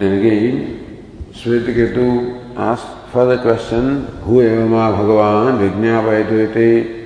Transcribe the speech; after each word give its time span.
Then 0.00 0.18
again, 0.18 1.04
Svetiketu 1.34 2.56
asked 2.56 3.12
further 3.12 3.36
question, 3.36 4.06
Who 4.24 4.40
evama 4.40 4.96
Bhagavan 4.96 5.58
Vijnapayatuvite 5.60 6.96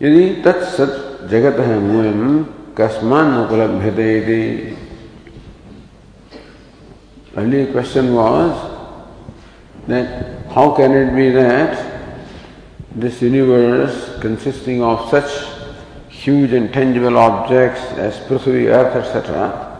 यदि 0.00 0.42
तत्सत 0.44 1.30
जगत 1.30 1.58
है 1.66 1.78
मूलम 1.80 2.42
कस्मान 2.76 3.28
उपलभ्यते 3.44 4.08
इति 4.18 4.76
Earlier 7.36 7.70
question 7.70 8.12
was 8.14 8.72
that 9.86 10.50
how 10.50 10.72
can 10.74 10.92
it 10.94 11.14
be 11.14 11.30
that 11.30 11.78
this 12.96 13.22
universe 13.22 14.18
consisting 14.20 14.82
of 14.82 15.08
such 15.10 15.30
huge 16.08 16.52
and 16.52 16.72
tangible 16.72 17.18
objects 17.18 17.82
as 17.92 18.18
Prithvi, 18.26 18.66
Earth, 18.66 18.96
etc., 18.96 19.73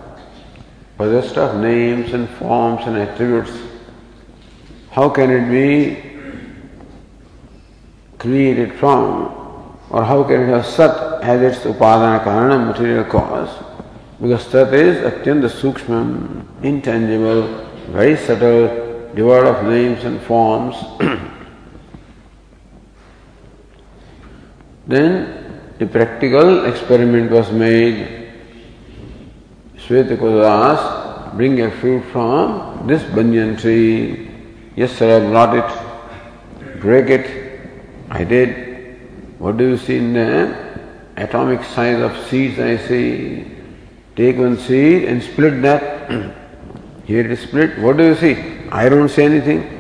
possessed 0.97 1.37
of 1.37 1.61
names 1.61 2.13
and 2.13 2.29
forms 2.31 2.87
and 2.87 2.97
attributes, 2.97 3.53
how 4.91 5.09
can 5.09 5.31
it 5.31 5.51
be 5.51 5.97
created 8.19 8.73
from, 8.75 9.27
or 9.91 10.05
how 10.05 10.23
can 10.25 10.43
it 10.43 10.47
have 10.47 10.65
Sat 10.67 11.23
as 11.23 11.43
its 11.43 11.65
Upadana 11.65 12.23
Karana, 12.23 12.67
material 12.67 13.05
cause? 13.05 13.51
Because 14.21 14.47
Sat 14.47 14.73
is 14.73 14.99
Atyanta 14.99 15.49
Sukshmam, 15.51 16.47
intangible, 16.63 17.67
very 17.91 18.17
subtle, 18.17 19.13
devoid 19.15 19.47
of 19.47 19.65
names 19.65 20.05
and 20.05 20.21
forms. 20.23 20.77
then 24.87 25.73
a 25.81 25.87
practical 25.87 26.67
experiment 26.67 27.31
was 27.31 27.51
made. 27.51 28.24
Asked, 29.91 31.37
bring 31.37 31.61
a 31.61 31.71
fruit 31.71 32.03
from 32.11 32.87
this 32.87 33.03
banyan 33.03 33.57
tree. 33.57 34.31
Yes, 34.77 34.93
sir, 34.93 35.23
I 35.23 35.29
brought 35.29 35.55
it. 35.59 36.81
Break 36.81 37.11
it. 37.11 37.61
I 38.09 38.25
did. 38.25 39.39
What 39.39 39.59
do 39.59 39.69
you 39.69 39.77
see 39.77 39.99
in 39.99 40.15
there? 40.15 41.13
Atomic 41.17 41.63
size 41.65 42.01
of 42.01 42.17
seeds 42.29 42.59
I 42.59 42.79
see. 42.79 43.47
Take 44.17 44.39
one 44.39 44.57
seed 44.57 45.05
and 45.05 45.23
split 45.23 45.61
that. 45.63 46.11
Here 47.05 47.21
it 47.21 47.31
is 47.31 47.41
split. 47.41 47.79
What 47.79 47.99
do 47.99 48.05
you 48.05 48.15
see? 48.15 48.37
I 48.71 48.89
don't 48.89 49.11
see 49.11 49.23
anything. 49.23 49.71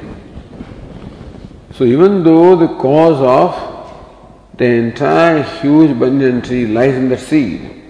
So 1.72 1.84
even 1.84 2.22
though 2.22 2.56
the 2.56 2.68
cause 2.68 3.20
of 3.20 4.58
the 4.58 4.66
entire 4.66 5.42
huge 5.42 5.98
banyan 5.98 6.42
tree 6.42 6.66
lies 6.66 6.94
in 6.94 7.08
the 7.08 7.16
seed, 7.16 7.83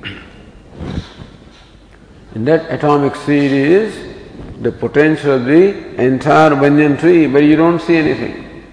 in 2.35 2.45
that 2.47 2.71
atomic 2.73 3.15
seed 3.15 3.53
is 3.53 4.15
the 4.61 4.73
potential 4.73 5.35
of 5.35 5.45
the 5.45 6.03
entire 6.03 6.51
banyan 6.57 6.97
tree, 6.97 7.27
but 7.29 7.45
you 7.45 7.55
don't 7.55 7.81
see 7.81 7.97
anything. 7.97 8.65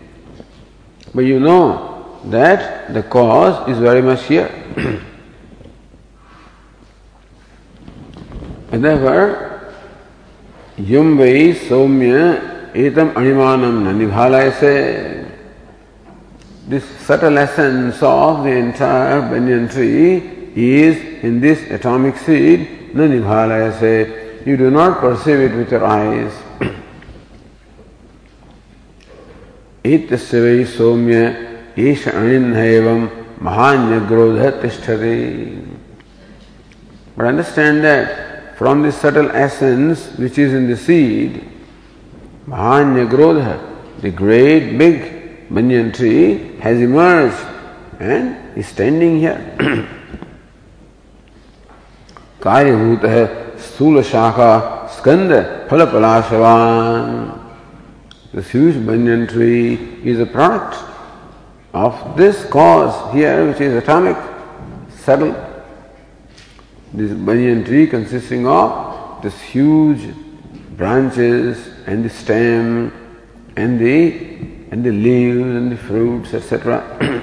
But 1.13 1.25
you 1.25 1.39
know 1.39 2.19
that 2.25 2.93
the 2.93 3.03
cause 3.03 3.69
is 3.69 3.77
very 3.77 4.01
much 4.01 4.23
here. 4.23 4.49
and 8.71 8.83
therefore, 8.83 9.73
yum 10.77 11.17
vai 11.17 11.53
etam 12.73 13.13
animanam 13.13 13.83
na 13.83 13.91
nibhalaya 13.91 14.53
se 14.53 15.27
this 16.67 16.85
subtle 17.01 17.37
essence 17.37 18.01
of 18.01 18.43
the 18.43 18.49
entire 18.49 19.21
banyan 19.21 19.67
tree 19.67 20.51
is 20.55 21.23
in 21.23 21.41
this 21.41 21.69
atomic 21.69 22.17
seed 22.17 22.80
न 22.94 23.10
निभालय 23.10 23.70
से 23.80 23.92
you 24.46 24.56
do 24.56 24.70
not 24.70 25.00
perceive 25.00 25.40
it 25.40 25.54
with 25.56 25.72
your 25.72 25.84
eyes. 25.84 26.32
इत्यस्य 29.84 30.40
वै 30.40 30.64
सौम्य 30.76 31.18
ईश 31.78 32.06
अणिन्न 32.08 32.56
एवं 32.56 33.08
महान्य 33.42 33.98
ग्रोध 34.08 34.38
तिष्ठति 34.62 35.16
But 37.16 37.26
understand 37.26 37.82
that 37.82 38.58
from 38.58 38.82
this 38.82 38.96
subtle 38.96 39.30
essence 39.30 40.12
which 40.18 40.38
is 40.38 40.52
in 40.52 40.68
the 40.68 40.76
seed, 40.76 41.42
Mahanya 42.46 43.08
Grodha, 43.08 43.58
the 44.00 44.10
great 44.10 44.76
big 44.76 45.48
banyan 45.50 45.92
tree, 45.92 46.56
has 46.60 46.78
emerged 46.80 47.42
and 47.98 48.36
is 48.56 48.66
standing 48.66 49.18
here. 49.18 49.88
कार्यभूत 52.42 53.04
है 53.14 53.24
स्थूल 53.66 54.02
शाखा 54.12 54.52
स्कंद 54.98 55.32
फल 55.70 55.84
पलाशवान 55.92 57.34
This 58.36 58.50
huge 58.50 58.74
banyan 58.86 59.26
tree 59.26 59.78
is 60.04 60.18
a 60.20 60.26
product 60.26 60.76
of 61.72 62.16
this 62.18 62.44
cause 62.44 63.14
here, 63.14 63.46
which 63.48 63.62
is 63.62 63.72
atomic, 63.82 64.16
subtle. 64.90 65.34
This 66.92 67.12
banyan 67.12 67.64
tree 67.64 67.86
consisting 67.86 68.46
of 68.46 69.22
this 69.22 69.40
huge 69.40 70.02
branches 70.76 71.70
and 71.86 72.04
the 72.04 72.10
stem 72.10 72.92
and 73.56 73.80
the 73.80 74.12
and 74.70 74.84
the 74.84 74.92
leaves 74.92 75.40
and 75.40 75.72
the 75.72 75.78
fruits, 75.78 76.34
etc. 76.34 76.82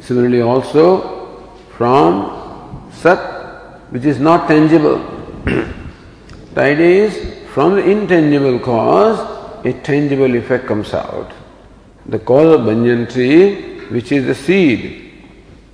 Similarly, 0.00 0.40
also 0.40 1.19
from 1.81 2.91
Sat, 2.91 3.21
which 3.89 4.05
is 4.05 4.19
not 4.19 4.47
tangible. 4.47 4.99
that 6.53 6.79
is, 6.79 7.09
from 7.53 7.73
the 7.77 7.83
intangible 7.89 8.59
cause, 8.59 9.17
a 9.65 9.73
tangible 9.81 10.35
effect 10.35 10.67
comes 10.67 10.93
out. 10.93 11.31
The 12.05 12.19
cause 12.19 12.59
of 12.59 12.67
banyan 12.67 13.07
tree, 13.07 13.79
which 13.89 14.11
is 14.11 14.27
the 14.27 14.35
seed, 14.35 15.11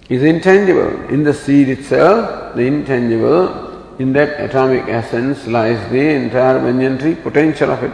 is 0.08 0.24
intangible. 0.24 1.10
In 1.14 1.24
the 1.24 1.34
seed 1.34 1.68
itself, 1.68 2.56
the 2.56 2.62
intangible, 2.62 4.00
in 4.00 4.14
that 4.14 4.40
atomic 4.40 4.88
essence 4.88 5.46
lies 5.46 5.92
the 5.92 6.08
entire 6.24 6.60
banyan 6.60 6.98
tree 6.98 7.16
potential 7.16 7.72
of 7.72 7.84
it. 7.84 7.92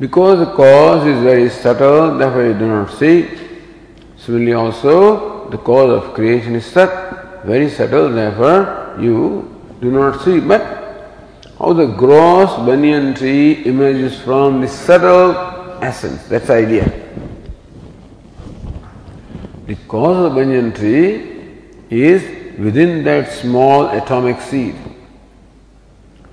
Because 0.00 0.40
the 0.40 0.52
cause 0.52 1.06
is 1.06 1.22
very 1.22 1.48
subtle, 1.48 2.18
therefore 2.18 2.46
you 2.48 2.54
do 2.54 2.66
not 2.66 2.90
see. 2.90 3.47
Similarly 4.28 4.52
also, 4.52 5.48
the 5.48 5.56
cause 5.56 5.88
of 5.88 6.12
creation 6.12 6.54
is 6.54 6.66
sat, 6.66 7.46
very 7.46 7.70
subtle, 7.70 8.10
therefore 8.10 8.94
you 9.00 9.58
do 9.80 9.90
not 9.90 10.20
see. 10.20 10.38
But 10.38 10.60
how 11.58 11.72
the 11.72 11.86
gross 11.86 12.54
banyan 12.66 13.14
tree 13.14 13.64
emerges 13.64 14.20
from 14.20 14.60
the 14.60 14.68
subtle 14.68 15.82
essence, 15.82 16.24
that's 16.24 16.48
the 16.48 16.52
idea. 16.56 16.84
The 19.66 19.76
cause 19.88 20.18
of 20.18 20.34
the 20.34 20.40
banyan 20.40 20.74
tree 20.74 21.62
is 21.88 22.58
within 22.58 23.04
that 23.04 23.32
small 23.32 23.88
atomic 23.88 24.42
seed, 24.42 24.76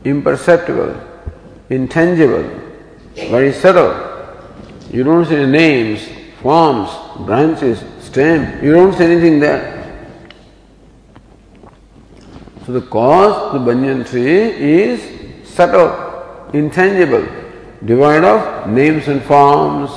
imperceptible, 0.04 1.00
intangible, 1.70 2.44
very 3.30 3.54
subtle. 3.54 3.96
You 4.92 5.06
don't 5.06 5.24
see 5.24 5.46
names, 5.46 6.06
forms, 6.42 6.90
branches, 7.26 7.84
stem, 8.00 8.64
you 8.64 8.74
don't 8.74 8.94
see 8.94 9.04
anything 9.04 9.40
there. 9.40 9.76
So 12.66 12.72
the 12.72 12.82
cause, 12.82 13.54
the 13.54 13.60
banyan 13.60 14.04
tree, 14.04 14.24
is 14.24 15.48
subtle, 15.48 16.50
intangible, 16.54 17.28
devoid 17.86 18.24
of 18.24 18.70
names 18.70 19.08
and 19.08 19.22
forms. 19.22 19.92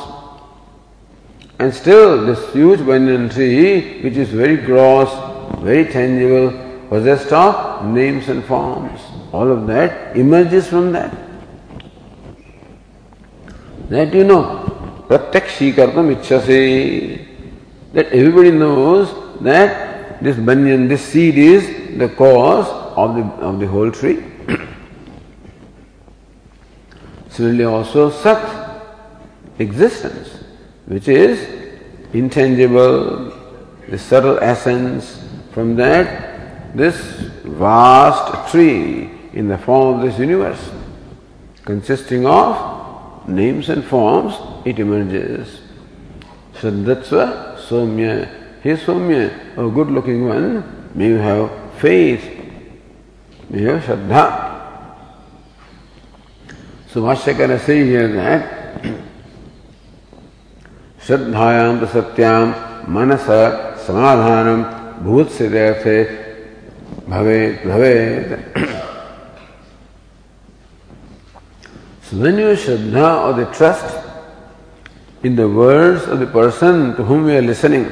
And 1.59 1.73
still, 1.73 2.27
this 2.27 2.53
huge 2.53 2.81
banyan 2.87 3.31
tree, 3.31 4.03
which 4.03 4.15
is 4.15 4.29
very 4.29 4.59
gross, 4.59 5.11
very 5.61 5.87
tangible, 5.87 6.51
possessed 6.89 7.33
of 7.33 7.87
names 7.87 8.29
and 8.29 8.45
forms, 8.45 9.01
all 9.33 9.51
of 9.51 9.67
that 9.67 10.17
emerges 10.17 10.69
from 10.69 10.93
that. 10.93 11.17
That 13.89 14.13
you 14.13 14.25
know. 14.25 14.68
Pratyakshīkartam 15.09 16.15
ichchasi. 16.17 17.27
That 17.95 18.07
everybody 18.13 18.51
knows 18.51 19.15
that 19.41 20.23
this 20.23 20.37
banyan, 20.37 20.89
this 20.89 21.03
seed 21.03 21.39
is 21.39 21.99
the 21.99 22.09
cause 22.09 22.69
of 22.97 23.17
the, 23.17 23.23
of 23.45 23.61
the 23.61 23.67
whole 23.67 23.91
tree. 23.91 24.23
Similarly 27.31 27.65
also 27.65 28.11
Sat, 28.11 28.83
existence, 29.59 30.45
which 30.87 31.09
is 31.09 31.49
intangible, 32.13 33.33
the 33.89 33.99
subtle 33.99 34.39
essence, 34.41 35.25
from 35.53 35.77
that 35.77 36.77
this 36.77 36.97
vast 37.45 38.51
tree 38.51 39.11
in 39.33 39.49
the 39.49 39.59
form 39.59 39.97
of 39.97 40.03
this 40.03 40.19
universe, 40.19 40.71
consisting 41.65 42.27
of 42.27 42.78
names 43.29 43.69
and 43.69 43.85
forms, 43.85 44.35
it 44.65 44.79
emerges. 44.79 45.61
Shraddhatsva 46.55 47.57
Somya. 47.69 48.29
Hey 48.63 48.77
Somya, 48.77 49.31
a 49.57 49.71
good 49.71 49.91
looking 49.91 50.27
one, 50.27 50.91
may 50.95 51.09
you 51.09 51.19
have 51.19 51.51
faith, 51.79 52.25
may 53.51 53.61
you 53.61 53.69
have 53.69 53.83
Shraddha. 53.85 54.49
So 56.89 57.03
Vashyakara 57.03 57.61
say 57.61 57.85
here 57.85 58.09
that 58.09 58.59
तो 61.09 61.87
सत्याम 61.87 62.51
मनस 62.93 63.27
समाधानम 63.87 64.63
भूत 65.05 65.31
से 65.33 65.49
भवे 67.09 67.41
भवे 67.65 68.78
So 72.09 72.17
when 72.17 72.39
you 72.39 72.47
Shraddha 72.55 73.25
or 73.25 73.33
the 73.35 73.53
trust 73.53 73.95
in 75.23 75.37
the 75.37 75.47
words 75.47 76.05
of 76.05 76.21
the 76.21 76.27
person 76.27 76.97
to 76.97 77.05
whom 77.05 77.25
we 77.25 77.37
are 77.37 77.43
listening, 77.43 77.85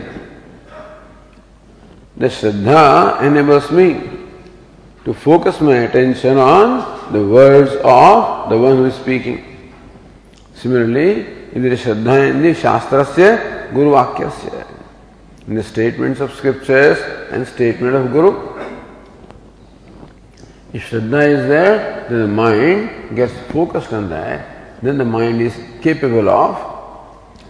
the 2.16 2.28
Shraddha 2.28 3.20
enables 3.20 3.70
me 3.70 4.00
to 5.04 5.12
focus 5.12 5.60
my 5.60 5.80
attention 5.80 6.38
on 6.38 7.12
the 7.12 7.26
words 7.26 7.72
of 7.84 8.48
the 8.48 8.56
one 8.56 8.78
who 8.78 8.86
is 8.86 8.94
speaking. 8.94 9.74
Similarly, 10.54 11.24
there 11.52 11.72
is 11.72 11.80
Shraddha 11.82 12.30
in 12.30 12.40
the 12.40 12.54
Shastrasya, 12.54 13.74
Guru 13.74 13.90
Vakyasya, 13.90 14.66
in 15.46 15.56
the 15.56 15.62
statements 15.62 16.20
of 16.20 16.32
scriptures 16.32 16.98
and 17.30 17.46
statement 17.46 17.94
of 17.94 18.10
Guru, 18.12 18.32
if 20.72 20.90
Shraddha 20.90 21.28
is 21.28 21.48
there, 21.48 22.06
then 22.08 22.20
the 22.20 22.26
mind 22.26 23.16
gets 23.16 23.32
focused 23.50 23.92
on 23.92 24.08
that, 24.10 24.82
then 24.82 24.98
the 24.98 25.04
mind 25.04 25.40
is 25.40 25.54
capable 25.80 26.28
of 26.28 26.56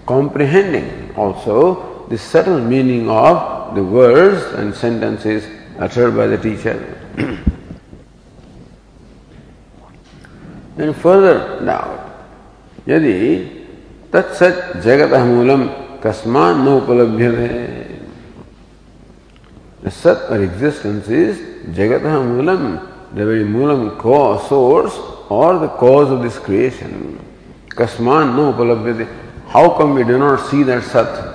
comprehending 0.07 1.15
also 1.17 2.07
the 2.09 2.19
subtle 2.19 2.61
meaning 2.61 3.11
of 3.11 3.75
the 3.75 3.83
words 3.83 4.43
and 4.55 4.75
sentences 4.75 5.45
uttered 5.79 6.15
by 6.17 6.27
the 6.27 6.39
teacher. 6.39 6.77
then 10.77 10.93
further 10.95 11.61
now, 11.63 12.03
यदि 12.87 13.19
तत्सत 14.13 14.57
जगत 14.85 15.13
Moolam 15.27 15.63
कस्मान 16.05 16.61
नोपलभ्य 16.65 17.87
The 19.83 19.91
sat 19.93 20.31
or 20.31 20.43
existence 20.43 21.09
is 21.09 21.39
jagat 21.77 22.03
moolam 22.03 22.96
the 23.15 23.25
very 23.25 23.45
moolam 23.45 23.99
cause, 23.99 24.49
source, 24.49 24.97
or 25.29 25.59
the 25.59 25.69
cause 25.69 26.11
of 26.11 26.23
this 26.23 26.39
creation. 26.39 27.19
Kasman 27.69 28.37
no 28.37 28.53
upalabhyate. 28.53 29.09
How 29.49 29.71
come 29.71 29.95
we 29.95 30.05
do 30.05 30.19
not 30.19 30.49
see 30.49 30.63
that 30.65 30.83
Sat? 30.85 31.35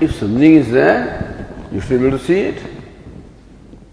If 0.00 0.14
something 0.14 0.54
is 0.54 0.70
there, 0.70 1.46
you 1.70 1.80
should 1.80 2.00
be 2.00 2.06
able 2.06 2.18
to 2.18 2.24
see 2.24 2.40
it. 2.40 2.62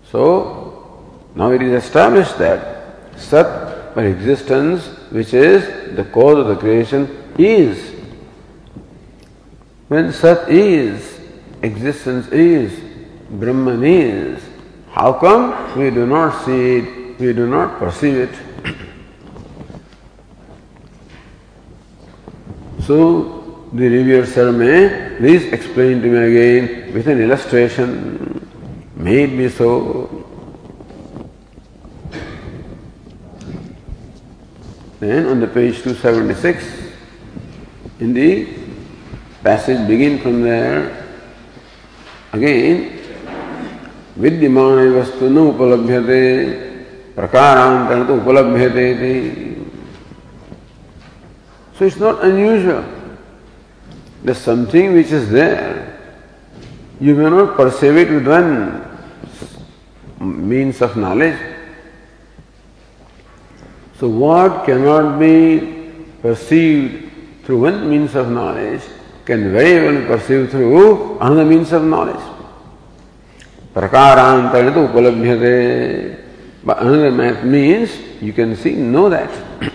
So, 0.10 1.14
now 1.36 1.52
it 1.52 1.62
is 1.62 1.84
established 1.84 2.38
that 2.38 3.20
Sat, 3.20 3.98
or 3.98 4.06
existence, 4.06 4.86
which 5.12 5.34
is 5.34 5.96
the 5.96 6.06
cause 6.06 6.38
of 6.38 6.48
the 6.48 6.56
creation, 6.56 7.32
is. 7.38 7.94
When 9.88 10.14
Sat 10.14 10.50
is, 10.50 11.20
existence 11.62 12.28
is, 12.28 12.80
Brahman 13.30 13.84
is, 13.84 14.47
how 14.98 15.14
come 15.14 15.78
we 15.78 15.92
do 15.92 16.08
not 16.08 16.44
see 16.44 16.78
it, 16.78 17.20
we 17.20 17.32
do 17.32 17.46
not 17.46 17.78
perceive 17.78 18.16
it? 18.16 18.34
so, 22.82 23.70
the 23.74 23.88
revered 23.88 24.56
may 24.56 25.16
please 25.20 25.54
explain 25.54 26.02
to 26.02 26.08
me 26.08 26.18
again 26.18 26.94
with 26.94 27.08
an 27.08 27.22
illustration. 27.22 28.50
Made 28.96 29.34
me 29.34 29.50
so. 29.50 30.26
Then 35.00 35.28
on 35.28 35.40
the 35.40 35.48
page 35.48 35.84
276, 35.84 36.66
in 38.00 38.14
the 38.16 38.48
passage 39.44 39.88
begin 39.88 40.18
from 40.18 40.42
there, 40.42 41.06
again, 42.34 42.97
विद्यमान 44.19 44.79
वस्तु 44.99 45.29
न 45.29 45.39
उपलभ्यते 45.55 46.23
प्रकारांतर 47.17 48.07
तो 48.09 48.17
उपलभ्यते 48.21 49.15
So 51.79 51.87
it's 51.87 51.97
not 51.97 52.23
unusual. 52.23 52.85
There's 54.23 54.39
something 54.39 54.93
which 54.93 55.11
is 55.11 55.31
there. 55.31 55.99
You 57.01 57.15
may 57.17 57.29
not 57.29 57.57
perceive 57.57 57.97
it 57.97 58.11
with 58.11 58.29
one 58.29 58.87
means 60.21 60.81
of 60.81 60.97
knowledge. 60.97 61.39
So 63.99 64.09
what 64.09 64.65
cannot 64.67 65.19
be 65.19 65.95
perceived 66.23 67.11
through 67.45 67.63
one 67.63 67.91
means 67.91 68.15
of 68.15 68.31
knowledge 68.31 68.83
can 69.25 69.53
very 69.53 69.85
well 69.85 70.01
be 70.01 70.07
perceived 70.07 70.51
through 70.51 71.19
another 71.19 71.45
means 71.45 71.73
of 71.73 71.83
knowledge. 71.83 72.23
प्रकारांतर 73.78 74.70
तो 74.74 74.84
उपलब्ध 74.84 75.26
थे 75.42 75.58
math 77.12 77.44
means 77.46 77.98
you 78.24 78.32
can 78.34 78.54
see 78.56 78.72
know 78.76 79.10
that 79.10 79.66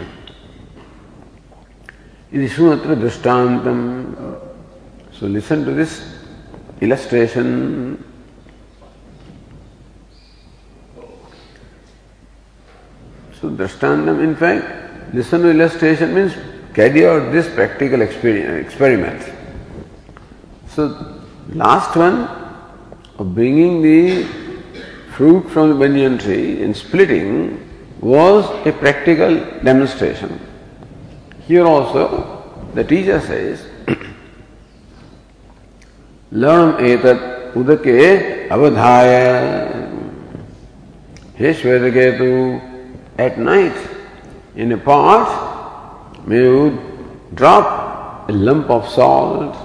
इति 2.33 2.49
सुमत्र 2.49 2.95
दृष्टांतम 2.95 3.85
so 5.19 5.27
listen 5.29 5.65
to 5.65 5.75
this 5.77 5.99
illustration 6.83 7.47
so 13.41 13.51
दृष्टांतम 13.57 14.23
in 14.25 14.35
fact 14.43 15.15
listen 15.15 15.43
to 15.43 15.49
illustration 15.51 16.15
means 16.15 16.37
carry 16.77 17.05
out 17.05 17.33
this 17.33 17.55
practical 17.55 18.03
experiment 18.03 19.33
so 20.77 20.89
last 21.59 21.97
one 21.97 22.25
of 23.23 23.35
bringing 23.37 23.81
the 23.83 24.25
fruit 25.15 25.49
from 25.49 25.69
the 25.71 25.77
banyan 25.83 26.19
tree 26.19 26.61
and 26.63 26.77
splitting 26.77 27.33
was 28.01 28.45
a 28.67 28.73
practical 28.73 29.37
demonstration. 29.63 30.41
Here 31.47 31.65
also, 31.65 32.05
the 32.75 32.83
teacher 32.83 33.21
says, 33.21 33.65
Learn 36.33 36.75
etat 36.91 37.55
udake 37.55 38.49
avadhaya. 38.49 39.31
Hey 41.37 41.55
Shvetaketu, 41.55 42.33
at 43.19 43.39
night, 43.39 43.79
in 44.57 44.73
a 44.73 44.79
pot, 44.79 46.27
may 46.27 46.43
you 46.43 46.59
drop 47.35 48.29
a 48.29 48.33
lump 48.33 48.69
of 48.69 48.89
salt. 48.89 49.57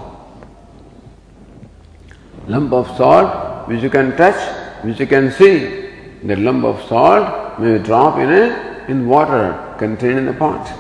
Lump 2.48 2.72
of 2.72 2.88
salt 2.96 3.47
which 3.67 3.83
you 3.83 3.91
can 3.91 4.17
touch, 4.17 4.41
which 4.83 5.01
you 5.01 5.07
can 5.07 5.31
see. 5.31 5.89
The 6.25 6.37
lump 6.37 6.65
of 6.65 6.83
salt 6.89 7.59
may 7.59 7.73
you 7.73 7.79
drop 7.79 8.19
in 8.19 8.31
a 8.31 8.85
in 8.89 9.09
water 9.09 9.77
contained 9.79 10.19
in 10.19 10.27
the 10.27 10.35
pot. 10.45 10.79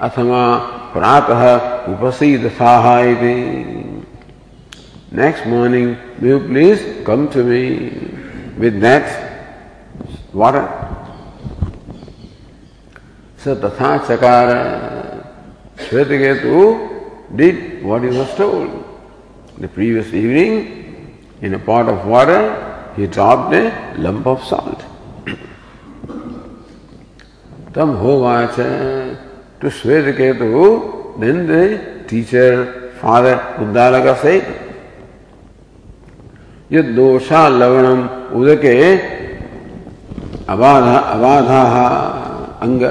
अथवा 0.00 0.42
प्रातः 0.92 1.42
उपसीद 1.92 2.48
साहायते 2.58 3.34
next 5.20 5.46
morning 5.46 5.88
you 6.26 6.38
please 6.46 6.84
come 7.06 7.26
to 7.34 7.42
me 7.44 7.64
with 8.62 8.80
that 8.84 9.06
water 10.42 10.64
स 13.44 13.58
तथा 13.64 13.96
चकार 14.08 14.54
श्वेत 15.88 16.08
Ketu 16.22 16.62
did 17.36 17.84
what 17.84 18.02
he 18.02 18.08
was 18.08 18.34
told. 18.34 18.83
The 19.57 19.69
previous 19.69 20.13
evening, 20.13 21.17
in 21.41 21.53
a 21.53 21.59
pot 21.59 21.87
of 21.87 22.05
water, 22.05 22.93
he 22.97 23.07
dropped 23.07 23.53
a 23.53 23.95
lump 23.97 24.27
of 24.27 24.43
salt. 24.43 24.83
Tam 27.73 27.95
hovacha 27.95 29.17
to 29.61 29.67
Shvetaketu, 29.67 31.19
then 31.21 31.47
the 31.47 32.03
teacher, 32.05 32.91
father 32.99 33.37
Uddalaka 33.57 34.21
said, 34.21 34.61
यदोषा 36.71 37.41
लवणम 37.61 37.99
उदके 38.35 38.77
अबाधा 40.49 40.97
अबाधा 41.15 41.61
अंग 42.65 42.83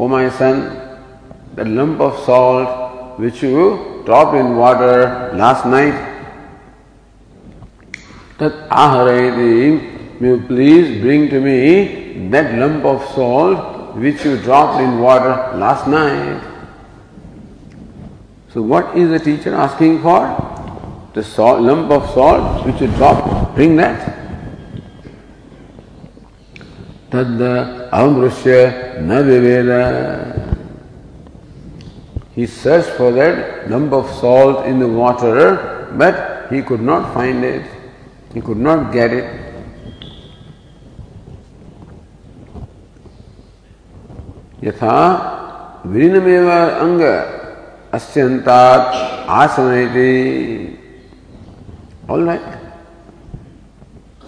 O 0.00 0.06
my 0.06 0.28
son, 0.28 0.78
the 1.54 1.64
lump 1.64 2.00
of 2.00 2.18
salt 2.24 3.18
which 3.18 3.42
you 3.42 3.87
dropped 4.08 4.34
in 4.34 4.56
water 4.56 5.30
last 5.34 5.66
night, 5.66 5.96
that 8.38 8.54
aharayati, 8.70 10.20
you 10.22 10.42
please 10.46 11.02
bring 11.02 11.28
to 11.28 11.38
me 11.38 12.30
that 12.30 12.54
lump 12.58 12.86
of 12.86 13.04
salt 13.14 13.94
which 13.96 14.24
you 14.24 14.38
dropped 14.38 14.80
in 14.80 14.98
water 14.98 15.34
last 15.58 15.86
night. 15.86 16.40
So, 18.54 18.62
what 18.62 18.96
is 18.96 19.10
the 19.10 19.18
teacher 19.18 19.54
asking 19.54 20.00
for? 20.00 20.24
The 21.12 21.22
salt, 21.22 21.60
lump 21.60 21.90
of 21.90 22.08
salt 22.14 22.64
which 22.64 22.80
you 22.80 22.86
dropped, 22.86 23.54
bring 23.56 23.76
that. 23.76 24.00
Tad 27.10 27.38
amrusya 27.92 29.02
na 29.02 29.20
viveda. 29.20 30.47
He 32.37 32.45
searched 32.45 32.89
for 32.97 33.11
that 33.11 33.69
lump 33.69 33.93
of 33.93 34.09
salt 34.19 34.65
in 34.65 34.79
the 34.79 34.87
water, 34.87 35.93
but 35.97 36.51
he 36.51 36.61
could 36.61 36.81
not 36.81 37.13
find 37.13 37.43
it. 37.43 37.65
He 38.33 38.41
could 38.41 38.57
not 38.57 38.91
get 38.91 39.13
it. 39.13 39.39
यथा 44.63 44.97
विलीनमेव 45.91 46.49
अंग 46.49 47.01
अस्यंतात् 47.93 48.95
आसनयति 49.39 50.11
all 52.09 52.21
right 52.21 52.41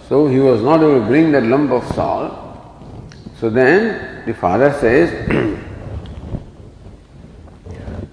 so 0.08 0.26
he 0.28 0.38
was 0.38 0.62
not 0.62 0.80
able 0.80 1.00
to 1.00 1.06
bring 1.06 1.30
that 1.32 1.42
lump 1.42 1.70
of 1.70 1.84
salt 1.94 2.32
so 3.38 3.50
then 3.50 4.24
the 4.26 4.34
father 4.34 4.72
says 4.80 5.10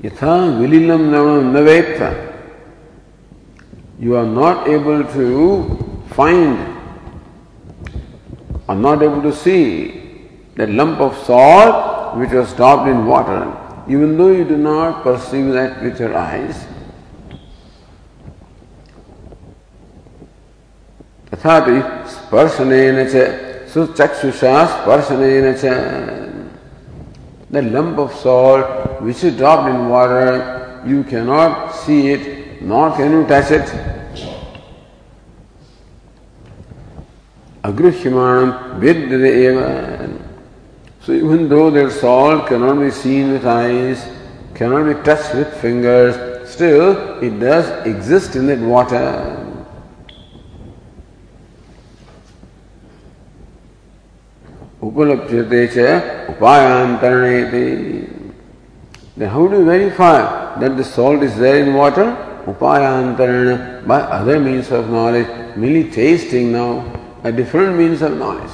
yatha 0.02 0.36
vilinam 0.60 1.10
navam 1.16 1.52
navetha 1.52 2.12
you 4.00 4.16
are 4.16 4.26
not 4.26 4.68
able 4.68 5.04
to 5.04 6.06
find 6.10 6.58
or 8.68 8.76
not 8.76 9.02
able 9.02 9.22
to 9.22 9.34
see 9.34 10.02
that 10.56 10.70
lump 10.70 11.00
of 11.00 11.18
salt 11.26 12.16
which 12.18 12.32
was 12.32 12.54
dropped 12.54 12.88
in 12.88 13.06
water, 13.06 13.42
even 13.88 14.18
though 14.18 14.32
you 14.32 14.46
do 14.46 14.58
not 14.58 15.04
perceive 15.04 15.52
that 15.54 15.82
with 15.82 16.00
your 16.00 16.16
eyes, 16.16 16.66
तथापि 21.32 21.78
स्पर्शनेन 22.14 22.98
च 23.12 23.14
सुचक्षुषा 23.74 24.54
स्पर्शनेन 24.74 25.48
च 25.62 25.64
the 27.51 27.63
lump 27.63 27.99
of 27.99 28.13
salt 28.13 29.01
which 29.01 29.25
is 29.25 29.37
dropped 29.37 29.69
in 29.69 29.89
water, 29.89 30.83
you 30.87 31.03
cannot 31.05 31.73
see 31.75 32.09
it, 32.09 32.63
nor 32.63 32.95
can 32.95 33.13
you 33.13 33.27
touch 33.27 33.51
it. 33.51 33.69
Vidyate 37.63 39.25
eva. 39.47 40.19
So 41.03 41.13
even 41.13 41.49
though 41.49 41.71
that 41.71 41.93
salt 41.93 42.49
cannot 42.49 42.79
be 42.81 42.91
seen 42.91 43.33
with 43.33 43.47
eyes, 43.47 44.07
cannot 44.55 44.85
be 44.85 44.95
touched 45.03 45.35
with 45.35 45.55
fingers, 45.61 46.49
still 46.49 47.23
it 47.23 47.39
does 47.39 47.87
exist 47.87 48.37
in 48.37 48.47
that 48.47 48.59
water. 48.59 49.38
उपलभ्यते 54.89 55.67
च 55.75 55.79
उपायांतरणेति 56.37 57.67
Then 59.19 59.31
how 59.31 59.49
do 59.49 59.59
you 59.59 59.65
verify 59.65 60.61
that 60.61 60.77
the 60.77 60.85
salt 60.85 61.25
is 61.25 61.37
there 61.37 61.59
in 61.65 61.75
water? 61.75 62.05
Upayantarana, 62.47 63.85
by 63.85 64.01
other 64.01 64.39
means 64.39 64.71
of 64.71 64.89
knowledge, 64.89 65.27
merely 65.57 65.91
tasting 65.91 66.53
now, 66.53 66.85
a 67.25 67.33
different 67.33 67.77
means 67.77 68.01
of 68.01 68.17
knowledge. 68.17 68.53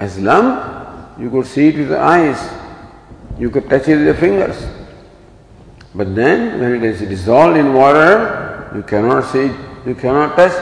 As 0.00 0.18
lump, 0.18 1.20
you 1.20 1.30
could 1.30 1.46
see 1.46 1.68
it 1.68 1.76
with 1.76 1.90
the 1.90 1.98
eyes. 2.00 2.50
You 3.38 3.50
could 3.50 3.70
touch 3.70 3.86
it 3.86 3.98
with 3.98 4.06
your 4.06 4.14
fingers. 4.16 4.66
But 5.94 6.16
then, 6.16 6.60
when 6.60 6.74
it 6.74 6.82
is 6.82 6.98
dissolved 7.00 7.56
in 7.56 7.72
water, 7.72 8.72
you 8.74 8.82
cannot 8.82 9.30
see 9.30 9.44
it, 9.44 9.56
you 9.86 9.94
cannot 9.94 10.34
touch. 10.34 10.52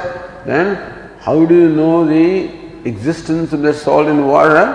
Then, 0.45 0.76
how 1.21 1.47
do 1.47 1.55
you 1.55 1.69
know 1.71 2.05
the 2.05 2.62
existence 2.85 3.53
of 3.53 3.62
the 3.62 3.73
salt 3.73 4.09
in 4.09 4.27
water? 4.27 4.67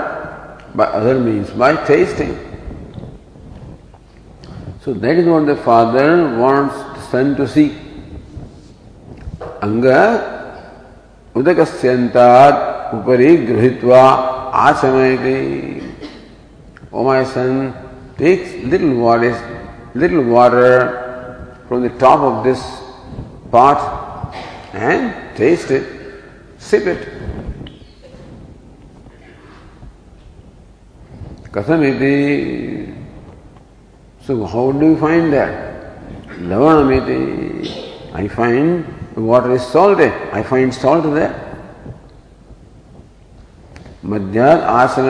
By 0.76 0.86
other 0.86 1.20
means, 1.20 1.50
by 1.50 1.76
tasting. 1.86 2.38
So 4.82 4.94
that 4.94 5.18
is 5.18 5.26
what 5.26 5.46
the 5.46 5.56
father 5.56 6.38
wants 6.38 6.76
the 6.76 7.02
son 7.12 7.36
to 7.36 7.48
see. 7.48 7.78
Anga 9.62 10.64
udakasyantad 11.36 12.94
upari 12.94 13.46
grihitva 13.48 14.54
asamayati. 14.54 15.84
O 16.92 17.00
oh, 17.00 17.04
my 17.04 17.24
son, 17.24 17.74
take 18.18 18.64
little 18.64 18.96
water, 18.96 19.36
little 19.94 20.24
water 20.24 21.58
from 21.68 21.82
the 21.82 21.90
top 22.00 22.22
of 22.22 22.44
this 22.44 22.62
pot 23.52 24.34
and 24.74 25.36
taste 25.36 25.70
it, 25.70 26.24
sip 26.58 26.88
it. 26.88 27.08
कथम 31.56 31.84
so 34.28 34.44
how 34.46 34.72
do 34.72 34.86
you 34.86 34.96
find 34.96 35.32
that 35.32 36.42
लवणम 36.44 36.92
इति 36.92 37.20
I 38.16 38.28
find 38.30 39.20
water 39.28 39.52
is 39.52 39.62
salt 39.64 40.00
I 40.34 40.42
find 40.44 40.72
salt 40.74 41.06
that 41.14 41.46
मध्यात 44.06 44.62
आसन 44.72 45.10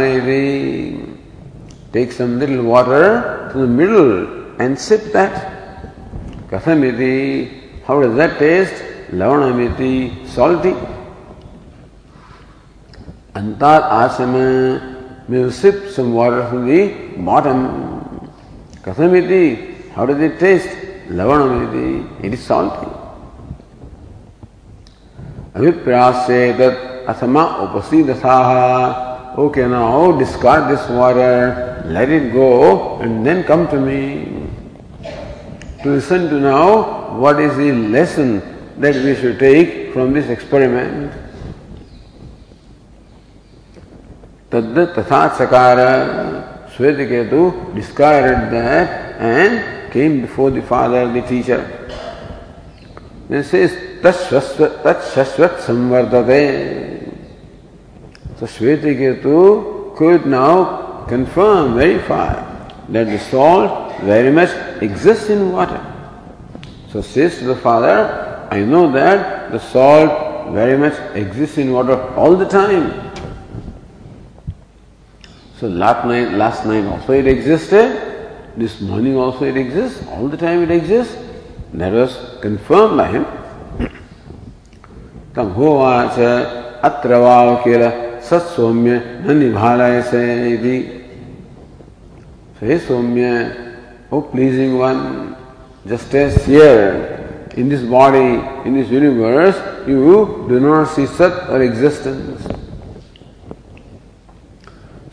take 1.94 2.12
some 2.12 2.38
little 2.40 2.60
water 2.66 3.06
to 3.54 3.66
the 3.66 3.70
middle 3.72 4.12
and 4.62 4.78
sip 4.80 5.10
that 5.14 5.34
कथम 6.54 6.84
how 7.88 8.02
does 8.02 8.16
that 8.18 8.38
taste 8.40 9.14
लवणम 9.14 9.62
इति 9.62 9.96
salty 10.36 10.72
अंतात 13.36 13.84
आसन 13.94 14.34
asana. 15.28 15.46
May 15.46 15.52
sip 15.52 15.90
some 15.90 16.14
water 16.14 16.48
from 16.50 16.68
the 16.68 16.94
bottom. 17.18 18.32
Kathamiti. 18.82 19.92
How 19.92 20.06
does 20.06 20.20
it 20.22 20.40
taste? 20.40 20.70
Lavanamiti. 21.08 22.24
It 22.24 22.34
is 22.34 22.44
salty. 22.44 22.88
Aviprasya 25.54 26.58
tat 26.58 27.06
asama 27.08 27.68
upasidasaha. 27.68 29.08
Okay, 29.38 29.68
now 29.68 30.18
discard 30.18 30.68
this 30.68 30.90
water, 30.90 31.84
let 31.86 32.10
it 32.10 32.34
go, 32.34 33.00
and 33.02 33.24
then 33.24 33.44
come 33.44 33.68
to 33.68 33.80
me. 33.80 34.26
To 35.84 35.90
listen 35.90 36.30
to 36.30 36.40
now 36.40 37.16
what 37.20 37.40
is 37.40 37.56
the 37.56 37.72
lesson 37.72 38.42
that 38.80 38.96
we 38.96 39.16
should 39.16 39.38
take 39.38 39.94
from 39.94 40.14
this 40.14 40.30
experiment. 40.30 41.14
Tadda 44.58 44.94
tatha 44.96 45.30
sakara 45.36 46.68
Svetiketu 46.70 47.76
discarded 47.76 48.52
that 48.52 49.22
and 49.22 49.92
came 49.92 50.22
before 50.22 50.50
the 50.50 50.64
father, 50.64 51.12
the 51.12 51.22
teacher. 51.22 51.62
Then 53.30 53.44
says, 53.44 53.72
Tatshasvat 54.02 55.60
samvardate. 55.60 57.14
So 58.40 58.46
Svetiketu 58.48 59.96
could 59.96 60.26
now 60.26 61.06
confirm, 61.08 61.76
verify 61.76 62.34
that 62.90 63.06
the 63.06 63.20
salt 63.20 64.02
very 64.02 64.32
much 64.32 64.50
exists 64.82 65.30
in 65.30 65.52
water. 65.52 65.84
So 66.90 67.02
says 67.02 67.44
the 67.44 67.56
father, 67.56 68.48
I 68.50 68.62
know 68.62 68.92
that 68.92 69.52
the 69.52 69.60
salt 69.60 70.54
very 70.54 70.78
much 70.78 70.98
exists 71.16 71.58
in 71.58 71.74
water 71.74 72.02
all 72.16 72.36
the 72.36 72.48
time. 72.48 73.07
So 75.60 75.68
last 75.68 76.06
night, 76.06 76.34
last 76.34 76.66
night 76.66 76.86
also 76.86 77.14
it 77.14 77.26
existed, 77.26 78.54
this 78.56 78.80
morning 78.80 79.18
also 79.18 79.46
it 79.46 79.58
exists, 79.58 80.06
all 80.10 80.28
the 80.28 80.38
time 80.38 80.62
it 80.62 80.70
exists. 80.70 81.18
That 81.74 81.94
was 81.94 82.16
confirmed 82.42 82.98
by 82.98 83.08
him. 83.08 83.26
तब 85.36 85.52
होवाच 85.54 86.18
अत्र 86.86 87.18
वाव 87.22 87.56
किल 87.64 87.84
सत्सौम्य 88.30 89.02
न 89.26 89.38
निभालय 89.38 90.02
से 90.10 91.08
Say 92.60 92.80
Somya, 92.80 93.76
oh 94.12 94.22
pleasing 94.24 94.80
one, 94.80 95.36
just 95.88 96.12
as 96.16 96.44
here 96.46 97.50
in 97.56 97.70
this 97.70 97.84
body, 97.84 98.42
in 98.66 98.74
this 98.74 98.90
universe, 98.90 99.56
you 99.88 100.46
do 100.50 100.60
not 100.60 100.86
see 100.86 101.06
Sat 101.06 101.50
or 101.50 101.62
existence. 101.62 102.48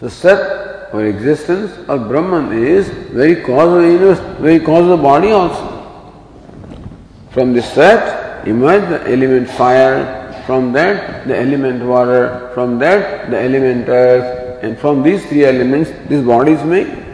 So 0.04 0.08
Sat 0.08 0.94
or 0.94 1.06
existence 1.06 1.78
or 1.90 1.98
Brahman 1.98 2.54
is 2.54 2.88
very 2.90 3.36
cause 3.44 3.74
of 3.74 3.82
the 3.82 3.88
universe, 3.88 4.20
very 4.40 4.60
cause 4.60 4.84
of 4.84 4.98
the 4.98 5.04
body 5.04 5.32
also. 5.32 5.66
From 7.32 7.54
the 7.54 7.62
Sat 7.62 8.48
emerge 8.48 8.88
the 8.90 9.02
element 9.12 9.50
fire, 9.50 10.44
from 10.46 10.72
that 10.74 11.28
the 11.28 11.38
element 11.38 11.84
water, 11.84 12.50
from 12.54 12.80
that 12.80 13.30
the 13.30 13.40
element 13.40 13.90
earth, 13.90 14.64
and 14.64 14.80
from 14.80 15.04
these 15.04 15.26
three 15.28 15.46
elements 15.46 15.92
this 16.08 16.26
body 16.26 16.54
is 16.54 16.64
made. 16.64 17.06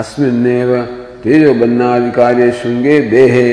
अस्मिन्नेव 0.00 0.70
तेजो 1.25 1.53
बन्नाधिकार्य 1.59 2.51
श्रृंगे 2.61 2.99
देहे 3.09 3.49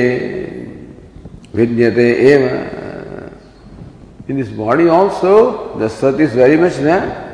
vidyate 1.54 1.98
eva. 1.98 3.32
In 4.28 4.36
this 4.38 4.48
body 4.48 4.88
also, 4.88 5.78
the 5.78 5.88
sat 5.88 6.20
is 6.20 6.32
very 6.32 6.56
much 6.56 6.76
there. 6.76 7.28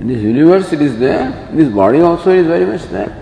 In 0.00 0.08
this 0.08 0.20
universe 0.20 0.72
it 0.72 0.82
is 0.82 0.98
there, 0.98 1.48
in 1.50 1.56
this 1.56 1.68
body 1.68 2.00
also 2.00 2.30
it 2.30 2.40
is 2.40 2.46
very 2.46 2.66
much 2.66 2.82
there. 2.90 3.18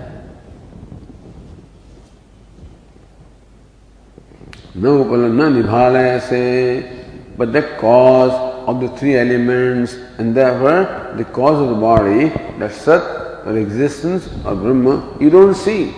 No 4.75 5.05
upalana 5.05 5.63
nibhalaya 5.63 7.37
but 7.37 7.53
the 7.53 7.63
cause 7.79 8.33
of 8.67 8.81
the 8.81 8.89
three 8.97 9.17
elements 9.17 9.95
and 10.19 10.35
therefore 10.35 11.15
the 11.17 11.25
cause 11.25 11.61
of 11.61 11.69
the 11.69 11.75
body, 11.75 12.29
that 12.59 12.73
sat 12.73 13.30
or 13.47 13.57
existence 13.57 14.27
of 14.45 14.63
Brahma, 14.63 15.17
you 15.21 15.31
don't 15.31 15.55
see. 15.55 15.95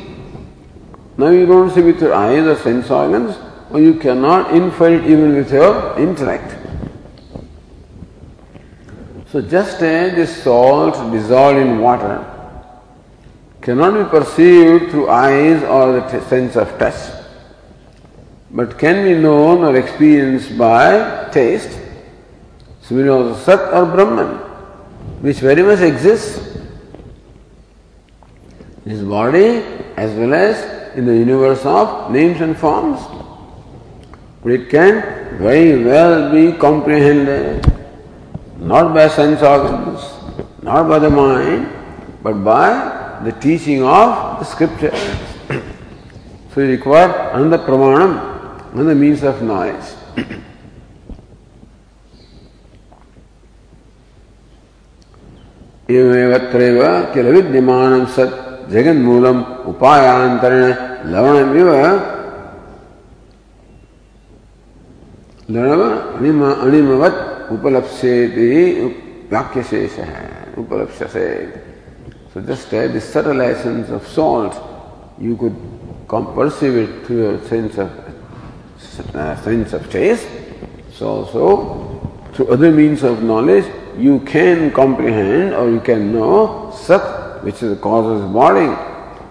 Now 1.16 1.28
you 1.28 1.46
don't 1.46 1.70
see 1.70 1.82
with 1.82 2.00
your 2.00 2.14
eyes 2.14 2.46
or 2.46 2.56
sense 2.56 2.90
organs, 2.90 3.36
or 3.70 3.80
you 3.80 3.94
cannot 3.94 4.54
infer 4.54 4.94
it 4.94 5.04
even 5.04 5.34
with 5.34 5.52
your 5.52 5.98
intellect. 5.98 6.56
So 9.32 9.40
just 9.40 9.80
as 9.82 10.14
the 10.14 10.26
salt 10.26 11.10
dissolved 11.10 11.58
in 11.58 11.78
water 11.78 12.28
cannot 13.62 13.94
be 13.94 14.10
perceived 14.10 14.90
through 14.90 15.08
eyes 15.08 15.62
or 15.62 15.92
the 15.92 16.00
t- 16.08 16.20
sense 16.28 16.56
of 16.56 16.68
touch, 16.78 17.00
but 18.50 18.78
can 18.78 19.04
be 19.04 19.14
known 19.14 19.64
or 19.64 19.76
experienced 19.76 20.58
by 20.58 21.30
taste, 21.32 21.78
similarly 22.82 23.30
also 23.30 23.40
Sat 23.40 23.72
or 23.72 23.86
Brahman, 23.86 24.36
which 25.22 25.38
very 25.38 25.62
much 25.62 25.80
exists 25.80 26.51
this 28.85 29.01
body 29.01 29.63
as 29.97 30.13
well 30.17 30.33
as 30.33 30.95
in 30.97 31.05
the 31.05 31.15
universe 31.15 31.65
of 31.65 32.11
names 32.11 32.41
and 32.41 32.57
forms. 32.57 32.99
But 34.41 34.51
it 34.51 34.69
can 34.69 35.37
very 35.37 35.83
well 35.83 36.31
be 36.31 36.57
comprehended 36.57 37.65
not 38.59 38.93
by 38.93 39.07
sense 39.07 39.41
organs, 39.41 40.01
not 40.61 40.87
by 40.87 40.99
the 40.99 41.09
mind, 41.09 41.69
but 42.23 42.43
by 42.43 43.19
the 43.23 43.31
teaching 43.33 43.83
of 43.83 44.39
the 44.39 44.45
scriptures. 44.45 44.99
so 46.53 46.61
you 46.61 46.69
require 46.69 47.31
another 47.33 47.59
pramanam, 47.59 48.73
another 48.73 48.95
means 48.95 49.23
of 49.23 49.41
knowledge. 49.41 49.93
एवमेवत्रैव 55.89 56.81
किल 57.13 57.25
विद्यमानं 57.33 58.05
सत् 58.15 58.47
जगन्मूल 58.72 59.26
मूलम 59.26 59.42
उपायांतरण 59.70 60.72
लवण 61.12 61.36
लवणिम 65.48 66.42
उपलब्ध 67.54 67.88
वाक्य 69.32 69.62
शेष 69.62 69.98
है 69.98 70.28
उपलब्ध 70.58 71.06
से 71.08 71.26
so 72.32 72.40
just 72.48 72.74
है 72.74 72.86
this 72.88 73.12
subtle 73.12 73.40
essence 73.40 73.90
of 73.92 74.06
salt 74.14 75.22
you 75.22 75.34
could 75.36 75.56
perceive 76.10 76.78
it 76.78 77.02
through 77.06 77.16
your 77.18 77.36
sense 77.48 77.78
of 77.78 77.92
sense 79.44 79.74
of 79.74 79.90
taste 79.92 80.94
so 80.98 81.14
so 81.32 81.56
through 82.34 82.44
other 82.56 82.70
means 82.74 83.04
of 83.04 83.22
knowledge 83.32 83.70
you 84.00 84.18
can 84.32 84.68
comprehend 84.76 85.52
और 85.52 85.70
यू 85.70 85.80
कैन 85.86 86.08
नो 86.16 86.30
सत 86.82 87.18
which 87.43 87.63
is 87.63 87.75
the 87.75 87.81
cause 87.81 88.05
of 88.05 88.21
the 88.21 88.27
body, 88.27 88.67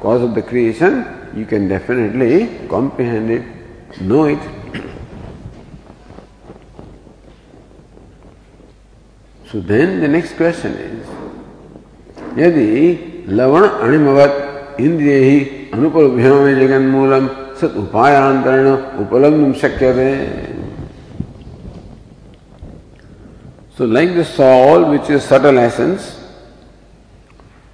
cause 0.01 0.23
of 0.23 0.35
the 0.35 0.43
creation, 0.43 1.05
you 1.35 1.45
can 1.45 1.69
definitely 1.69 2.67
comprehend 2.69 3.31
it, 3.31 4.01
know 4.01 4.25
it. 4.25 4.39
So 9.51 9.61
then 9.61 10.01
the 10.01 10.09
next 10.09 10.37
question 10.37 10.73
is, 10.75 11.07
यदि 12.37 13.25
लवण 13.29 13.63
अणिमवत 13.65 14.81
इंद्रिय 14.81 15.15
ही 15.25 15.39
अनुपलभ्य 15.75 16.33
में 16.33 16.55
जगन 16.61 16.87
मूलम 16.91 17.27
सत 17.61 17.77
उपायांतरण 17.85 18.67
उपलब्ध 19.05 19.53
शक्य 19.61 19.93
So 23.77 23.85
like 23.85 24.15
the 24.15 24.25
soul 24.25 24.91
which 24.91 25.11
is 25.11 25.23
subtle 25.23 25.59
essence 25.59 26.20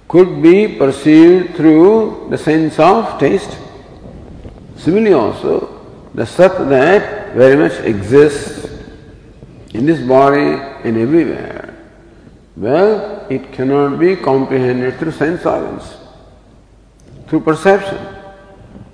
could 0.08 0.42
be 0.42 0.76
perceived 0.78 1.54
through 1.54 2.28
the 2.30 2.38
sense 2.38 2.78
of 2.78 3.18
taste. 3.20 3.58
Similarly 4.76 5.12
also, 5.12 6.10
the 6.14 6.24
sat 6.24 6.68
that 6.70 7.34
very 7.34 7.56
much 7.56 7.78
exists 7.80 8.66
in 9.74 9.84
this 9.84 10.00
body 10.00 10.56
and 10.84 10.96
everywhere, 10.96 11.74
well, 12.56 13.26
it 13.28 13.52
cannot 13.52 13.98
be 13.98 14.16
comprehended 14.16 14.98
through 14.98 15.12
sense 15.12 15.44
organs, 15.44 15.96
through 17.28 17.40
perception. 17.40 17.98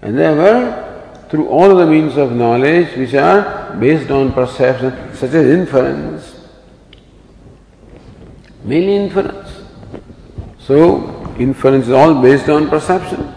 And 0.02 0.18
therefore, 0.18 1.28
through 1.30 1.48
all 1.48 1.74
the 1.76 1.86
means 1.86 2.16
of 2.16 2.32
knowledge 2.32 2.94
which 2.96 3.14
are 3.14 3.74
based 3.76 4.10
on 4.10 4.32
perception, 4.32 5.14
such 5.14 5.30
as 5.30 5.46
inference, 5.46 6.48
mainly 8.64 8.96
inference. 8.96 9.53
So, 10.66 11.34
inference 11.38 11.86
is 11.86 11.92
all 11.92 12.22
based 12.22 12.48
on 12.48 12.70
perception. 12.70 13.34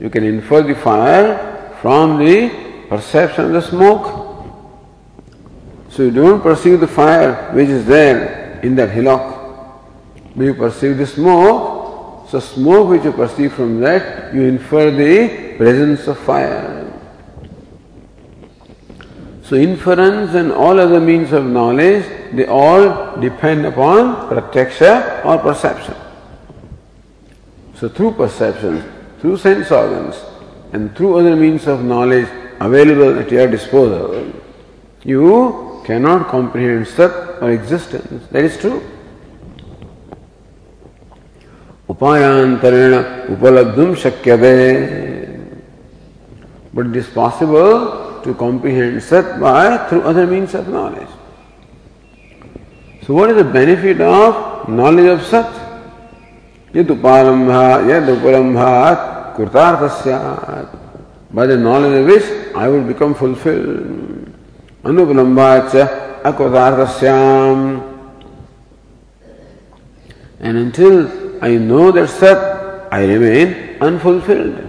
You 0.00 0.10
can 0.10 0.24
infer 0.24 0.62
the 0.62 0.74
fire 0.74 1.76
from 1.80 2.18
the 2.18 2.86
perception 2.88 3.46
of 3.46 3.52
the 3.52 3.62
smoke. 3.62 4.26
So 5.90 6.04
you 6.04 6.10
don't 6.10 6.40
perceive 6.40 6.80
the 6.80 6.88
fire 6.88 7.52
which 7.52 7.68
is 7.68 7.86
there 7.86 8.60
in 8.60 8.76
that 8.76 8.90
hillock. 8.90 9.36
But 10.36 10.44
you 10.44 10.54
perceive 10.54 10.98
the 10.98 11.06
smoke. 11.06 12.28
So 12.28 12.40
smoke 12.40 12.90
which 12.90 13.04
you 13.04 13.12
perceive 13.12 13.52
from 13.54 13.80
that, 13.80 14.34
you 14.34 14.42
infer 14.42 14.90
the 14.90 15.56
presence 15.56 16.06
of 16.06 16.18
fire. 16.18 16.92
So 19.42 19.56
inference 19.56 20.34
and 20.34 20.52
all 20.52 20.78
other 20.78 21.00
means 21.00 21.32
of 21.32 21.46
knowledge, 21.46 22.04
they 22.32 22.46
all 22.46 23.16
depend 23.20 23.66
upon 23.66 24.28
pratyaksha 24.28 25.24
or 25.24 25.38
perception. 25.38 25.94
So 27.74 27.88
through 27.88 28.12
perception, 28.12 28.82
through 29.20 29.36
sense 29.38 29.70
organs, 29.70 30.16
and 30.72 30.94
through 30.96 31.18
other 31.18 31.36
means 31.36 31.66
of 31.66 31.84
knowledge 31.84 32.28
available 32.60 33.18
at 33.18 33.30
your 33.30 33.46
disposal, 33.48 34.32
you 35.04 35.82
cannot 35.84 36.28
comprehend 36.28 36.86
Sat 36.86 37.40
or 37.40 37.50
existence. 37.50 38.26
That 38.30 38.44
is 38.44 38.58
true. 38.58 38.82
Upayantarena 41.88 43.28
upalabdhum 43.28 43.96
shakyade. 43.96 45.62
But 46.74 46.86
it 46.86 46.96
is 46.96 47.08
possible 47.08 48.20
to 48.22 48.34
comprehend 48.34 49.02
Sat 49.02 49.40
by 49.40 49.88
through 49.88 50.02
other 50.02 50.26
means 50.26 50.54
of 50.54 50.68
knowledge. 50.68 51.08
So 53.08 53.14
what 53.14 53.30
is 53.30 53.36
the 53.36 53.44
benefit 53.44 54.02
of 54.02 54.68
knowledge 54.68 55.06
of 55.06 55.22
Sat? 55.24 55.50
Yadupalambha, 56.74 57.80
yadupalambhat, 57.88 59.34
kurtarthasya. 59.34 60.68
By 61.32 61.46
the 61.46 61.56
knowledge 61.56 62.00
of 62.00 62.06
which 62.06 62.54
I 62.54 62.68
will 62.68 62.84
become 62.84 63.14
fulfilled. 63.14 64.30
Anupalambhacha 64.84 66.20
akurtarthasyam. 66.20 67.80
And 70.40 70.58
until 70.58 71.42
I 71.42 71.56
know 71.56 71.90
that 71.90 72.10
Sat, 72.10 72.92
I 72.92 73.06
remain 73.06 73.78
unfulfilled. 73.80 74.64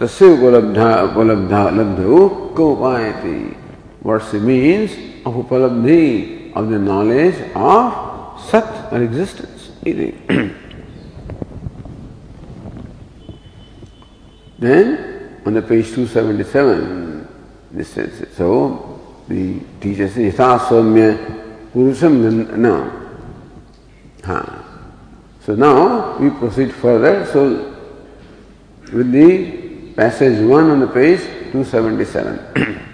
तस्य 0.00 0.26
उपलब्धा 0.32 0.90
उपलब्धा 1.12 1.62
लब्धो 1.76 2.28
कोपायति 2.56 3.36
What's 3.50 3.59
the 4.02 4.40
means 4.40 4.92
of 5.26 5.34
upalabdhi, 5.34 6.54
of 6.54 6.68
the 6.70 6.78
knowledge 6.78 7.34
of 7.54 8.40
sat 8.40 8.92
or 8.92 9.02
existence. 9.02 9.70
then, 14.58 15.40
on 15.46 15.54
the 15.54 15.62
page 15.62 15.86
277, 15.86 17.28
this 17.72 17.88
says. 17.88 18.26
So, 18.36 19.00
the 19.28 19.60
teacher 19.80 20.08
says, 20.08 20.34
Yatha 20.34 20.58
Somya 20.58 21.16
Purusham 21.72 22.56
now. 22.56 22.90
Huh. 24.24 24.62
So 25.44 25.54
now 25.54 26.18
we 26.18 26.30
proceed 26.30 26.74
further. 26.74 27.24
So, 27.26 27.76
with 28.92 29.12
the 29.12 29.92
Passage 29.94 30.40
1 30.46 30.70
on 30.70 30.80
the 30.80 30.86
page 30.86 31.20
277. 31.52 32.86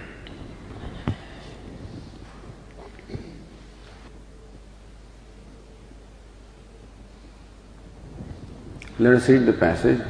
Let 8.99 9.13
us 9.13 9.29
read 9.29 9.45
the 9.45 9.53
passage. 9.53 10.01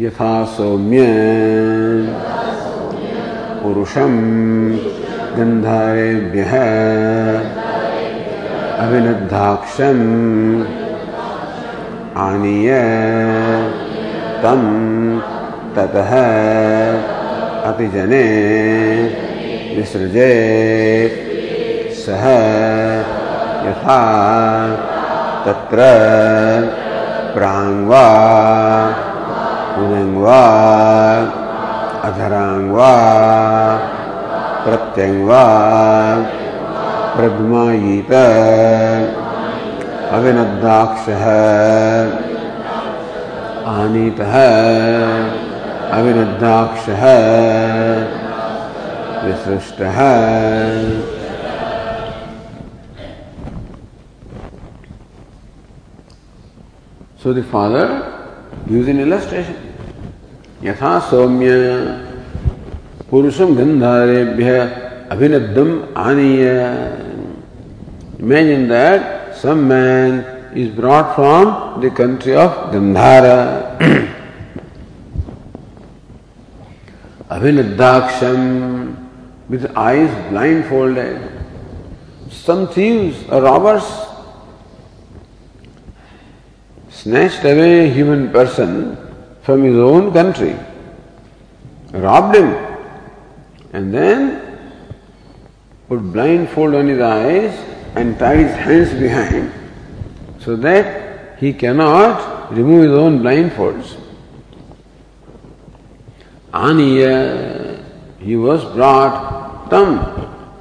यथा 0.00 0.32
सौम्य 0.56 1.02
पुरुषम 3.62 4.14
गंधारेभ्य 5.36 6.44
अभिनद्धाक्षम 8.84 10.00
आनीय 12.24 12.72
तम 14.44 14.64
ततः 15.76 16.16
अतिजने 17.72 18.24
विसृजे 19.76 20.32
सह 22.06 22.26
यथा 23.68 24.00
तत्र 25.46 25.92
प्रत्यङ्वा 34.64 35.44
प्रद्मायीत 37.16 38.12
अविनद्दाक्षः 40.16 41.24
आनीतः 43.76 44.34
अविरुद्धाक्षः 45.98 47.04
विसृष्टः। 49.26 49.98
So 57.20 57.32
the 57.32 57.42
father 57.42 57.86
used 58.70 58.88
an 58.88 59.00
illustration. 59.00 59.56
यथा 60.62 60.98
सौम्य 61.10 61.50
पुरुषम 63.10 63.54
गंधारेभ्य 63.56 64.52
अभिनद्दम 65.10 65.70
आनीय 65.98 66.44
Imagine 68.20 68.68
that 68.68 69.36
some 69.36 69.68
man 69.68 70.52
is 70.54 70.70
brought 70.74 71.14
from 71.14 71.80
the 71.80 71.90
country 71.90 72.34
of 72.34 72.50
Gandhara. 72.72 73.78
Avinadaksham, 77.30 78.96
with 79.48 79.70
eyes 79.76 80.10
blindfolded. 80.30 81.20
Some 82.30 82.66
thieves 82.68 83.22
or 83.28 83.42
robbers 83.42 84.07
snatched 87.08 87.42
away 87.42 87.88
a 87.88 87.90
human 87.90 88.30
person 88.30 88.94
from 89.40 89.62
his 89.64 89.78
own 89.78 90.12
country, 90.12 90.54
robbed 91.92 92.36
him, 92.36 92.50
and 93.72 93.94
then 93.94 94.18
put 95.88 96.00
blindfold 96.12 96.74
on 96.74 96.86
his 96.86 97.00
eyes 97.00 97.58
and 97.96 98.18
tied 98.18 98.40
his 98.40 98.54
hands 98.56 98.92
behind 99.00 99.50
so 100.38 100.54
that 100.54 101.38
he 101.38 101.50
cannot 101.50 102.52
remove 102.52 102.82
his 102.82 102.92
own 102.92 103.20
blindfolds. 103.20 103.96
Aniya, 106.52 107.82
he 108.18 108.36
was 108.36 108.62
brought 108.76 109.70
tam 109.70 109.98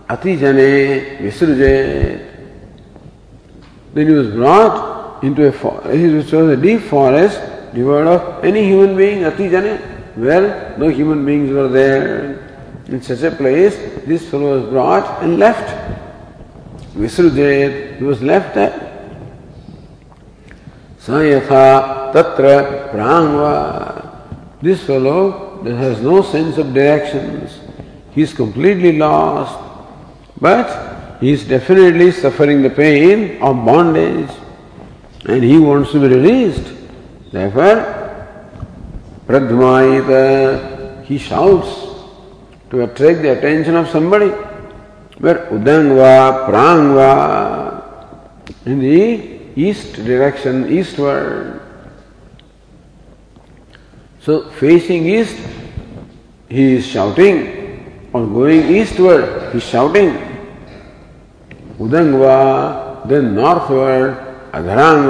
atijane 0.08 1.20
visrujet. 1.20 2.26
Then 3.94 4.08
he 4.08 4.14
was 4.14 4.28
brought 4.28 4.87
into 5.24 5.48
a 5.48 5.52
forest, 5.52 5.88
which 5.88 6.32
was 6.32 6.58
a 6.58 6.58
deep 6.58 6.82
forest 6.82 7.40
devoid 7.74 8.08
of 8.08 8.44
any 8.44 8.64
human 8.64 8.96
being, 8.96 9.20
atijane, 9.24 9.80
where 10.16 10.76
no 10.78 10.88
human 10.88 11.26
beings 11.26 11.52
were 11.52 11.68
there. 11.68 12.44
In 12.88 13.02
such 13.02 13.22
a 13.24 13.32
place, 13.32 13.76
this 14.06 14.30
fellow 14.30 14.60
was 14.60 14.70
brought 14.70 15.22
and 15.22 15.38
left. 15.38 15.68
Visrujet, 16.96 17.98
he 17.98 18.04
was 18.04 18.22
left 18.24 18.56
there. 18.56 18.84
Sayatha 21.00 22.14
tatra 22.14 22.92
prangva. 22.92 24.62
This 24.62 24.84
fellow 24.84 25.62
has 25.64 26.02
no 26.02 26.22
sense 26.22 26.58
of 26.58 26.74
directions. 26.74 27.60
He 28.12 28.22
is 28.22 28.34
completely 28.34 28.98
lost. 28.98 29.60
But 30.40 31.20
he 31.20 31.32
is 31.32 31.46
definitely 31.46 32.12
suffering 32.12 32.62
the 32.62 32.70
pain 32.70 33.42
of 33.42 33.66
bondage 33.66 34.30
and 35.26 35.44
he 35.44 35.58
wants 35.58 35.92
to 35.92 36.00
be 36.00 36.08
released. 36.08 36.74
Therefore, 37.32 37.96
Pradmaita, 39.28 41.04
he 41.06 41.18
shouts 41.18 41.86
to 42.70 42.84
attract 42.84 43.22
the 43.22 43.38
attention 43.38 43.76
of 43.76 43.90
somebody. 43.90 44.30
Where 45.20 45.48
Udangva, 45.48 46.48
Prangva, 46.48 47.38
in 48.66 48.80
the 48.80 49.40
east 49.56 49.96
direction, 49.96 50.72
eastward. 50.72 51.62
So 54.22 54.50
facing 54.52 55.06
east, 55.08 55.38
he 56.50 56.74
is 56.76 56.86
shouting, 56.86 58.10
or 58.14 58.28
going 58.28 58.76
eastward, 58.76 59.52
he 59.52 59.58
is 59.58 59.64
shouting. 59.64 60.18
Udangva, 61.80 63.08
then 63.08 63.36
northward, 63.36 64.27
अधरांग 64.58 65.08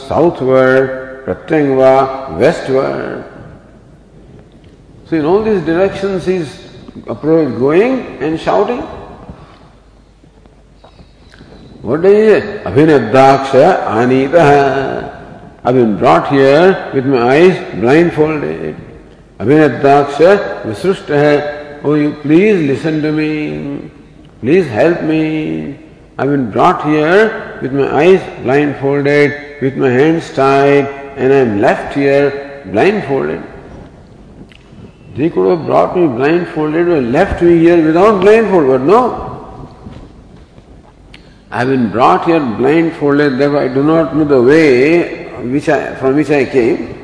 south 0.00 0.42
word 0.48 0.90
प्रत्यंग 1.24 1.78
westward 2.70 3.36
so 5.08 5.16
in 5.16 5.24
all 5.26 5.44
these 5.44 5.64
direction 5.66 6.20
is 6.32 6.48
approach 7.10 7.48
going 7.58 8.22
and 8.22 8.38
shouting 8.44 8.82
what 11.84 12.04
is 12.04 12.46
अभिनद्दाक्ष 12.68 13.54
आनीत 13.56 14.34
I 14.36 15.72
been 15.74 15.96
brought 15.96 16.32
here 16.32 16.70
with 16.94 17.06
my 17.06 17.28
eyes 17.28 17.60
blindfolded 18.12 18.76
अभिनद्दाक्ष 19.40 20.20
विसृष्ट 20.66 21.10
है 21.10 21.34
ओ 21.84 21.96
you 21.96 22.10
please 22.22 22.62
listen 22.70 23.02
to 23.02 23.12
me 23.12 23.30
please 24.40 24.68
help 24.70 25.02
me 25.10 25.22
I've 26.20 26.30
been 26.30 26.50
brought 26.50 26.84
here 26.84 27.60
with 27.62 27.72
my 27.72 27.94
eyes 27.94 28.42
blindfolded, 28.42 29.62
with 29.62 29.76
my 29.76 29.88
hands 29.88 30.34
tied, 30.34 30.86
and 31.16 31.32
I'm 31.32 31.60
left 31.60 31.94
here 31.94 32.64
blindfolded. 32.72 33.40
They 35.14 35.30
could 35.30 35.48
have 35.48 35.64
brought 35.64 35.96
me 35.96 36.08
blindfolded 36.08 36.88
and 36.88 37.12
left 37.12 37.40
me 37.40 37.58
here 37.58 37.86
without 37.86 38.20
blindfold, 38.20 38.66
but 38.66 38.80
no. 38.80 39.78
I 41.52 41.60
have 41.60 41.68
been 41.68 41.92
brought 41.92 42.24
here 42.24 42.40
blindfolded, 42.40 43.38
therefore 43.38 43.60
I 43.60 43.68
do 43.68 43.84
not 43.84 44.16
know 44.16 44.24
the 44.24 44.42
way 44.42 45.28
which 45.44 45.68
I, 45.68 45.94
from 45.94 46.16
which 46.16 46.30
I 46.30 46.44
came. 46.46 46.96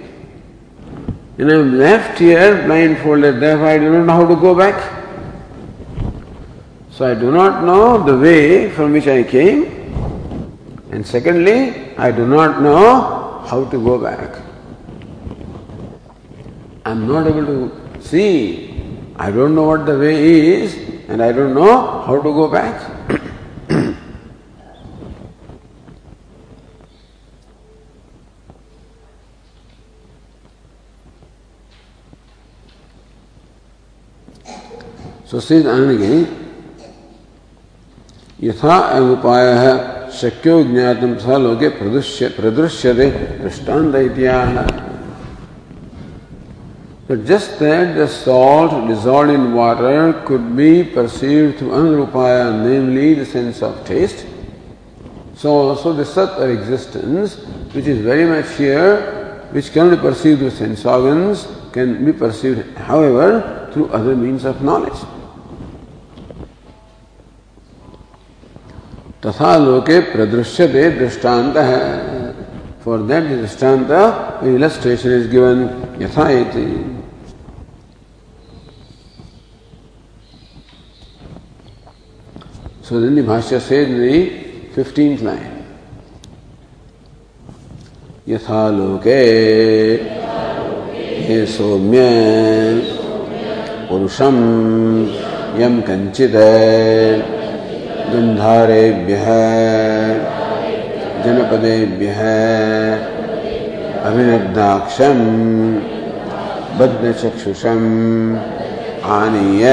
And 1.38 1.52
I 1.52 1.54
am 1.54 1.78
left 1.78 2.18
here 2.18 2.64
blindfolded, 2.66 3.38
therefore 3.38 3.66
I 3.68 3.78
do 3.78 3.92
not 3.92 4.06
know 4.06 4.12
how 4.12 4.26
to 4.26 4.34
go 4.34 4.56
back. 4.56 5.03
So 6.94 7.04
I 7.04 7.14
do 7.14 7.32
not 7.32 7.64
know 7.64 8.04
the 8.04 8.16
way 8.16 8.70
from 8.70 8.92
which 8.92 9.08
I 9.08 9.24
came. 9.24 9.64
And 10.92 11.04
secondly, 11.04 11.92
I 11.98 12.12
do 12.12 12.24
not 12.24 12.62
know 12.62 13.42
how 13.48 13.64
to 13.64 13.84
go 13.84 13.98
back. 13.98 14.40
I 16.84 16.92
am 16.92 17.08
not 17.08 17.26
able 17.26 17.46
to 17.46 18.00
see. 18.00 18.80
I 19.16 19.32
don't 19.32 19.56
know 19.56 19.64
what 19.64 19.86
the 19.86 19.98
way 19.98 20.62
is, 20.62 20.76
and 21.08 21.20
I 21.20 21.32
don't 21.32 21.52
know 21.52 22.02
how 22.02 22.22
to 22.22 22.22
go 22.22 22.46
back. 22.46 22.78
So 35.26 35.40
says 35.40 35.64
Anandagiri, 35.64 36.43
यथा 38.42 38.76
उपाय 39.12 39.52
शक्यो 40.20 40.62
ज्ञातम 40.64 41.14
स 41.22 41.38
लोके 41.44 41.68
प्रदृश्य 41.78 42.28
प्रदृश्यते 42.38 43.10
दृष्टांत 43.42 43.94
इत्याह 43.94 44.52
But 47.06 47.26
just 47.26 47.58
that 47.58 47.96
the 47.96 48.08
salt 48.08 48.88
dissolved 48.88 49.30
in 49.30 49.52
water 49.52 50.22
could 50.24 50.56
be 50.56 50.82
perceived 50.84 51.58
through 51.58 51.72
anurupaya, 51.72 52.64
namely 52.64 53.12
the 53.12 53.26
sense 53.26 53.60
of 53.60 53.84
taste. 53.84 54.24
So 55.36 55.50
also 55.50 55.92
the 55.92 56.06
sat 56.06 56.40
or 56.40 56.50
existence, 56.50 57.44
which 57.74 57.86
is 57.86 58.00
very 58.00 58.24
much 58.24 58.56
here, 58.56 59.46
which 59.50 59.70
can 59.72 59.90
be 59.90 59.96
perceived 59.96 60.38
through 60.38 60.50
sense 60.50 60.86
organs, 60.86 61.46
can 61.72 62.06
be 62.06 62.12
perceived, 62.12 62.74
however, 62.78 63.68
through 63.74 63.88
other 63.88 64.16
means 64.16 64.46
of 64.46 64.62
knowledge. 64.62 64.98
तथा 69.24 69.56
लोके 69.58 69.98
प्रदृश्यते 70.12 70.90
दृष्टांत 70.98 71.56
है 71.56 71.82
for 72.84 73.02
that 73.08 73.24
दृष्टांत 73.28 73.90
illustration 74.54 75.10
is 75.20 75.28
given 75.30 75.58
यथा 76.02 76.28
इति। 76.40 76.66
So 82.86 83.00
then 83.00 83.14
the 83.14 83.22
Bhashya 83.22 83.58
said 83.60 83.88
in 83.88 83.98
the 83.98 84.16
15th 84.76 85.22
line, 85.22 85.52
यथा 88.28 88.68
लोके 88.76 89.20
हे 91.26 91.38
सौम्य 91.46 92.02
पुरुषम 93.88 94.36
यम 95.60 95.80
कंचित 95.88 96.34
गंधारेभ्य 98.14 99.14
जनपदेभ्य। 101.24 102.08
अभिनदाक्षम 104.04 105.18
बद्धचक्षुषम 106.78 107.82
आनीय। 109.04 109.64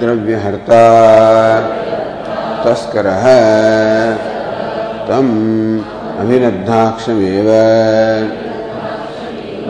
द्रव्यहर्ता। 0.00 0.82
तस्कर। 2.64 3.04
तम 5.08 5.28
अभिनद्धाक्षमेव 6.18 7.46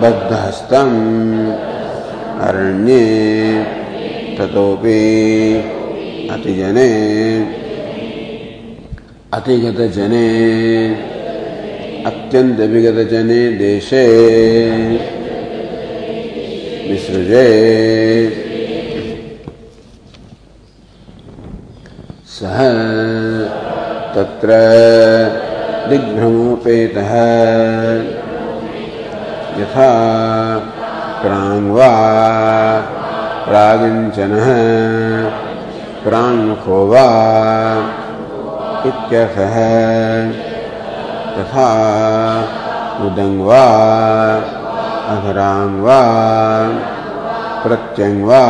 बद्धहस्तम। 0.01 0.91
अरण्ये। 2.41 3.09
ततोपि। 4.39 4.99
अतिजने। 6.31 6.88
अतिगत 9.33 9.81
जने 9.81 10.29
अत्यंत 12.07 12.61
विगत 12.61 13.11
जने 13.11 13.51
देशे। 13.51 14.07
विसृजे। 16.93 17.49
सह 22.27 22.59
तत्र 24.14 24.49
दिग्भ्रमोपेतः 25.91 27.12
यथा 29.62 29.91
प्राङ्वा 31.23 31.91
प्रागिञ्चनः 33.49 35.08
प्राङ्मुखो 36.09 36.79
वा 36.90 37.07
तथा 41.35 41.68
उदङ् 43.07 43.38
वा 43.49 43.64
अधराङ् 45.14 45.75
वा 45.87 46.01
प्रत्यङ् 47.64 48.18
वा 48.29 48.42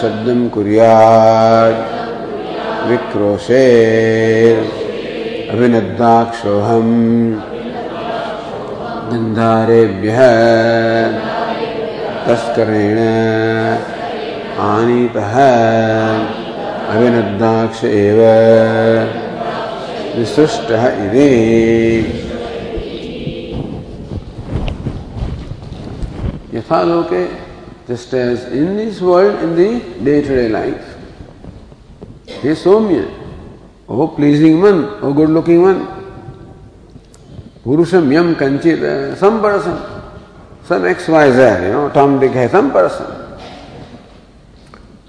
शब्दं 0.00 0.40
कुर्यात् 0.54 1.80
विक्रोशे 2.90 3.64
तस्करेण 12.28 12.98
आनीत 14.60 15.16
अभिनद्दाक्ष 16.94 17.84
एव। 17.84 18.20
यथा 26.54 26.82
लोके 26.82 27.24
just 27.88 28.14
as 28.14 28.38
in 28.58 28.76
this 28.76 29.02
world 29.02 29.42
in 29.44 29.50
the 29.56 29.58
day 30.04 30.20
to 30.28 30.34
day 30.34 30.46
life 30.48 30.78
hey 32.44 32.54
Saumya 32.62 32.98
O 33.88 34.06
pleasing 34.16 34.62
one 34.62 34.78
O 35.02 35.12
good 35.18 35.30
looking 35.30 35.64
one 35.64 35.78
पुरुषम 37.64 38.12
यम 38.12 38.32
कंचित 38.40 38.80
संपरसम 39.20 39.76
some 40.68 40.86
X 40.86 41.08
Y 41.10 41.32
Z 41.32 41.64
you 41.64 41.72
know 41.72 41.86
Tom 41.94 42.18
Dick 42.20 42.36
है 42.36 42.48
सम 42.48 42.70
पर्सन 42.76 43.12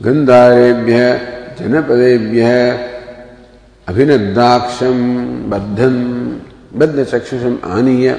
गंधारेभ्य 0.02 1.00
जनपदेभ्य 1.60 2.50
अभिनद्दाक्षम 3.88 5.00
बद्धम 5.52 5.96
बद्ध 6.80 7.04
चक्षुषम 7.04 7.58
आनीय 7.68 8.10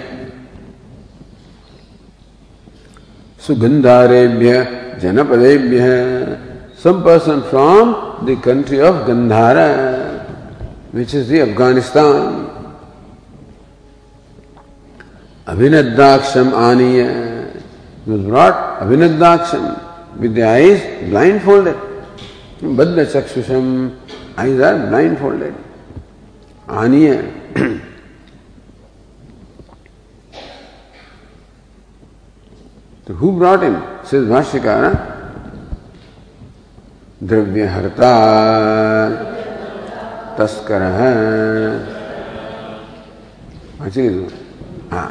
सुगंधारेभ्य 3.43 4.53
जनपदेभ्य 5.03 5.87
some 6.83 7.01
person 7.03 7.41
from 7.51 7.93
the 8.27 8.41
country 8.45 8.81
of 8.89 9.07
Gandhara 9.07 9.57
which 10.95 11.15
is 11.15 11.33
the 11.33 11.41
Afghanistan 11.41 12.47
आनीय 16.63 17.03
He 18.09 18.15
was 18.15 18.23
brought 18.23 18.81
Avinadaksham 18.81 20.19
with 20.19 20.35
the 20.35 20.43
eyes 20.43 21.11
blindfolded. 21.11 21.77
Badda 22.63 23.05
Chakshusham, 23.05 23.99
eyes 24.39 24.59
are 24.61 24.87
blindfolded. 24.87 25.55
Aniya. 26.69 27.35
So 33.07 33.13
who 33.13 33.37
brought 33.37 33.63
him? 33.63 33.77
Says 34.05 34.27
Bhashyakara, 34.27 35.19
द्रव्यहर्ता 37.21 38.13
तस्कर 40.39 40.83
हाँ 44.93 45.09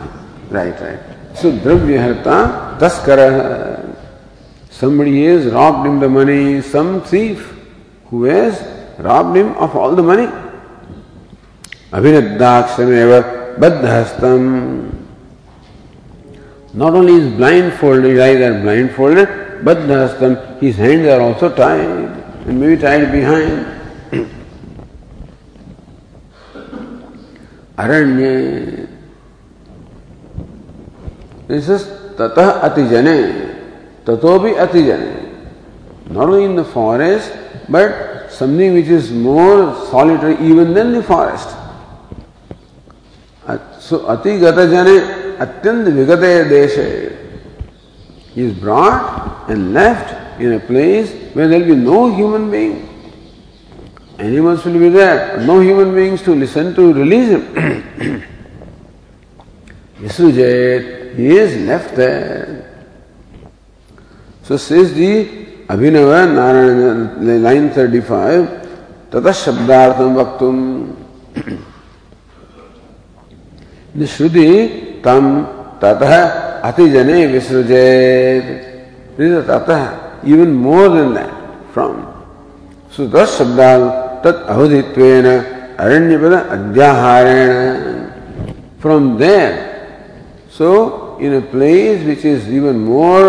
right 0.49 0.81
right 0.81 1.16
so 1.41 1.51
द्रव्यहर्ता 1.63 2.37
तस्कर 2.81 3.19
somebody 4.71 5.25
has 5.25 5.45
robbed 5.47 5.87
him 5.87 5.99
the 5.99 6.09
money 6.09 6.61
some 6.61 7.01
thief 7.01 7.53
who 8.09 8.23
has 8.25 8.61
robbed 8.99 9.37
him 9.37 9.55
of 9.55 9.75
all 9.75 9.95
the 9.95 10.03
money 10.03 10.27
अभिनद्दाक्षमेव 11.93 13.11
बद्धहस्तम 13.59 14.43
Not 16.73 16.93
only 16.93 17.13
is 17.13 17.33
blindfolded, 17.35 18.03
his 18.03 18.19
eyes 18.19 18.41
are 18.41 18.61
blindfolded, 18.61 19.27
husband, 19.65 20.61
his 20.61 20.75
hands 20.75 21.07
are 21.07 21.21
also 21.21 21.49
tied, 21.55 21.79
and 22.47 22.59
maybe 22.59 22.79
tied 22.79 23.11
behind. 23.11 23.65
Aranya. 27.77 28.86
Tatah 31.47 32.61
atijane, 32.61 34.03
tatobi 34.03 34.53
atijane. 34.55 35.11
Not 36.09 36.29
only 36.29 36.45
in 36.45 36.55
the 36.55 36.65
forest, 36.65 37.31
but 37.69 38.31
something 38.31 38.73
which 38.73 38.87
is 38.87 39.11
more 39.11 39.73
solitary 39.89 40.35
even 40.45 40.73
than 40.73 40.93
the 40.93 41.03
forest. 41.03 41.49
So 43.79 43.99
atigata 44.07 44.67
jane 44.69 45.37
अत्यंत 45.37 45.87
विगते 45.93 46.49
देश 46.49 46.75
is 48.35 48.53
brought 48.53 49.49
and 49.49 49.73
left 49.73 50.41
in 50.41 50.53
a 50.53 50.59
place 50.59 51.11
where 51.33 51.47
there 51.47 51.59
will 51.59 51.67
be 51.67 51.75
no 51.75 52.13
human 52.13 52.51
being. 52.51 52.87
Animals 54.19 54.65
will 54.65 54.79
be 54.79 54.89
there, 54.89 55.39
no 55.45 55.59
human 55.59 55.93
beings 55.93 56.21
to 56.23 56.33
listen 56.35 56.73
to 56.75 56.93
release 56.93 57.29
him. 57.29 58.23
Visujet, 59.99 60.96
he 61.17 61.35
is 61.35 61.51
left 61.65 61.95
there. 61.95 62.63
So 64.43 64.55
says 64.55 64.93
the 64.93 65.25
Abhinava 65.67 66.19
Narayana, 66.33 67.39
line 67.39 67.69
35, 67.73 68.47
ततः 69.11 69.31
शब्दार्थम 69.43 70.09
वक्तुम 70.19 70.57
Shruti 74.05 75.01
तम 75.03 75.25
ततः 75.81 76.13
अतिजने 76.69 77.25
विसृजेत 77.33 78.47
ततः 79.49 79.81
even 80.31 80.51
more 80.65 80.89
than 80.95 81.13
that 81.13 81.31
from 81.73 81.95
so 82.93 83.07
thus 83.15 83.37
शब्दाल 83.37 83.81
तत् 84.23 84.45
अवधित्वेन 84.53 85.27
अरण्यपद 85.83 86.33
अध्याहारेण 86.55 87.49
from 88.81 89.17
there 89.17 89.51
so 90.57 90.69
in 91.21 91.35
a 91.35 91.43
place 91.51 92.03
which 92.05 92.25
is 92.25 92.49
even 92.55 92.79
more 92.89 93.23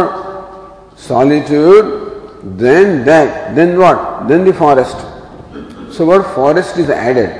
solitude 0.99 1.87
then 2.59 3.05
that 3.05 3.55
then 3.55 3.79
what? 3.79 4.29
Then 4.29 4.45
the 4.45 4.53
forest. 4.53 4.97
So, 5.93 6.07
what 6.07 6.27
forest 6.35 6.79
is 6.79 6.91
added? 6.91 7.31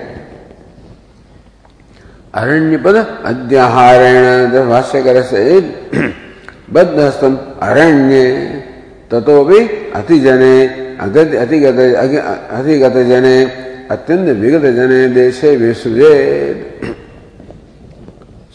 अरण्यपद 2.39 2.97
अध्याहारेण 3.27 4.53
भाष्यकर 4.69 5.21
से 5.31 5.43
बद्धस्तम 6.71 7.37
अरण्य 7.67 8.19
ततो 9.11 9.37
भी 9.45 9.59
अतिजने 10.01 10.53
अगत 11.05 11.35
अतिगत 11.43 11.79
अतिगत 12.59 12.97
जने 13.11 13.35
अत्यंत 13.91 14.29
विगत 14.43 14.67
जने 14.77 15.01
देशे 15.15 15.55
विसुजे 15.57 16.13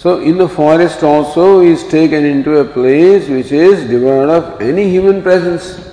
So 0.03 0.21
in 0.21 0.39
the 0.39 0.49
forest 0.49 1.03
also 1.03 1.61
is 1.61 1.83
taken 1.89 2.25
into 2.25 2.59
a 2.59 2.65
place 2.65 3.29
which 3.29 3.51
is 3.51 3.89
devoid 3.89 4.29
of 4.29 4.61
any 4.61 4.89
human 4.89 5.23
presence. 5.23 5.85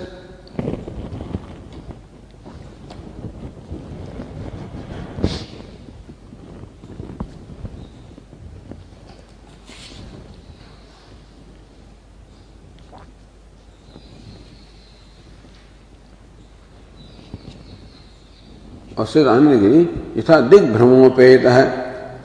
और 18.98 19.06
सिर 19.06 19.28
अन्य 19.28 19.80
यथा 20.20 20.40
दिग्भ्रमोपेत 20.50 21.46
है 21.46 21.66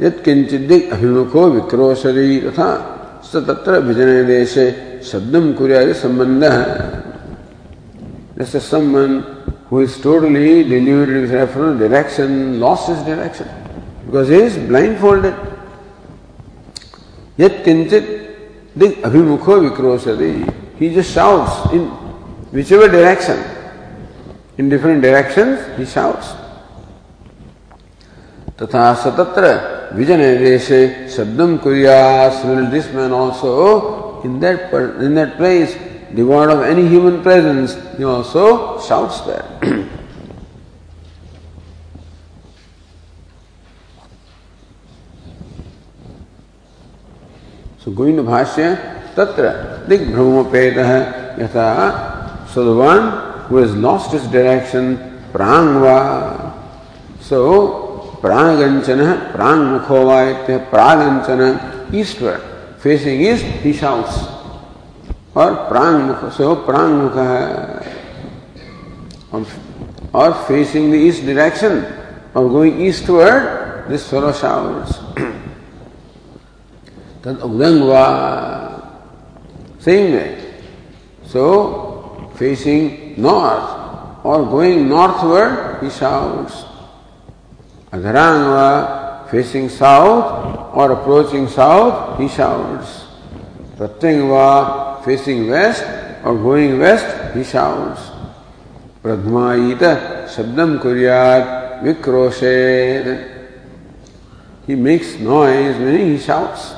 यत्किंचिदि 0.02 0.80
अभिमुखो 0.94 1.44
विक्रो 1.50 1.94
शरीर 1.96 2.50
तथा 2.50 2.68
सतत्र 3.24 3.80
विजन 3.80 4.10
देशे 4.28 4.66
शब्दम 5.10 5.52
कुर्याद 5.54 5.92
संबंध 5.96 6.44
है 6.46 6.66
जैसे 8.38 8.60
संबंध 8.62 9.24
who 9.72 9.82
is 9.82 10.02
totally 10.04 10.64
delivered 10.64 11.10
with 11.12 11.32
refer 11.32 11.74
direction 11.80 12.32
loss 12.60 12.90
is 12.90 13.04
direction 13.08 13.48
because 14.06 14.34
is 14.34 14.60
blindfolded 15.00 15.34
यद 17.40 17.62
किंचित 17.66 18.10
दिग 18.78 19.02
अभिमुखो 19.06 19.56
विक्रो 19.60 19.96
he 20.80 20.90
just 20.90 21.14
shouts 21.14 21.74
in 21.74 21.90
whichever 22.72 22.88
direction 22.92 23.44
in 24.60 24.70
different 24.70 25.02
direction 25.04 25.58
he 25.78 25.86
shouts 25.94 26.34
तथा 28.62 28.94
सतत्र 29.04 29.54
देशे 29.96 31.10
शब्दम 31.16 31.58
कुरियास 31.64 32.44
will 32.46 32.70
this 32.70 32.92
man 32.94 33.12
also 33.12 34.22
in 34.24 34.40
that 34.40 34.74
in 35.02 35.16
that 35.16 35.38
place 35.38 35.76
devoid 36.14 36.50
of 36.50 36.62
any 36.62 36.88
human 36.88 37.22
presence 37.22 37.76
he 37.98 38.04
also 38.04 38.80
shouts 38.82 39.22
there 39.22 39.46
so 47.80 47.92
going 47.92 48.18
to 48.18 48.24
bhashya 48.24 49.14
tatra 49.16 49.88
दिग्भ्रमोपेतः 49.88 50.92
यथा 51.40 52.50
so 52.50 52.66
the 52.66 52.76
one 52.76 53.12
who 53.48 53.58
has 53.58 53.74
lost 53.76 54.12
his 54.12 54.28
direction 54.28 54.98
prangva 55.32 56.52
so 57.22 57.85
प्रागंचन 58.26 59.02
प्रांग 59.32 59.64
मुखो 59.64 59.98
वायत 60.06 60.50
प्रागंचन 60.70 61.42
eastward 61.96 62.54
facing 62.84 63.22
is 63.24 63.44
this 63.64 63.84
और 65.38 65.54
प्रांग 65.70 66.00
मुख 66.02 66.24
से 66.34 66.46
वो 66.46 66.56
प्रांग 66.70 66.94
मुख 66.94 67.18
है 67.18 67.44
और 70.16 70.34
फेसिंग 70.48 70.92
द 70.92 70.96
ईस्ट 71.04 71.26
डायरेक्शन 71.26 71.82
और 72.36 72.50
गोइंग 72.50 72.82
ईस्टवर्ड 72.88 73.90
दिस 73.90 74.10
सरो 74.10 74.32
तद 77.26 77.42
उदंग 77.46 77.82
same 79.86 80.14
way 80.14 80.28
so 81.34 81.50
facing 82.40 82.90
north 83.26 84.26
और 84.26 84.46
going 84.50 84.88
northward 84.90 85.84
he 85.84 85.90
shouts 86.00 86.64
Adharangva, 87.92 89.30
facing 89.30 89.70
south 89.70 90.76
or 90.76 90.92
approaching 90.92 91.48
south, 91.48 92.20
he 92.20 92.28
shouts. 92.28 93.06
Pratyangva, 93.78 95.04
facing 95.04 95.50
west 95.50 95.84
or 96.24 96.36
going 96.36 96.80
west, 96.80 97.36
he 97.36 97.44
shouts. 97.44 98.12
प्रध्मायित 99.06 99.84
शब्दम 100.36 100.78
कुरियात 100.82 101.84
विक्रोशेद 101.84 103.08
He 104.66 104.74
makes 104.74 105.20
noise, 105.20 105.78
meaning 105.78 106.14
he 106.14 106.18
shouts. 106.18 106.74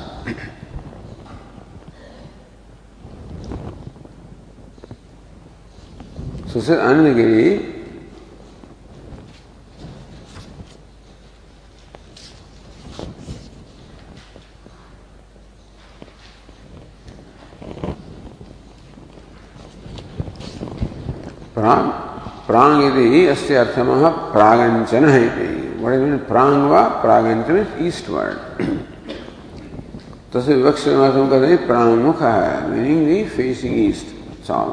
so 6.48 6.60
said 6.60 6.80
Anandagiri, 6.80 7.77
Prana 21.58 21.92
प्रांग 22.46 22.82
यदि 22.82 23.26
अस्य 23.26 23.54
अर्थमः 23.56 24.08
प्रागंचन 24.32 25.08
है 25.08 25.22
is 25.78 26.00
mean 26.02 26.18
प्रांग 26.28 26.70
वा 26.70 26.82
प्रागंचन 27.02 27.56
is 27.58 27.82
eastward 27.86 28.36
तस्य 30.34 30.54
विवक्ष 30.54 30.86
माध्यम 30.88 31.28
कहते 31.30 31.46
हैं। 31.46 31.66
प्रांगमुख 31.66 32.22
है 32.22 32.68
मीनिंग 32.70 33.06
दी 33.06 33.22
फेसिंग 33.36 33.74
ईस्ट 33.88 34.06
चाल 34.46 34.68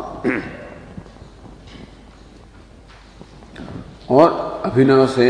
और 4.15 4.61
अभिनव 4.65 5.05
से 5.17 5.29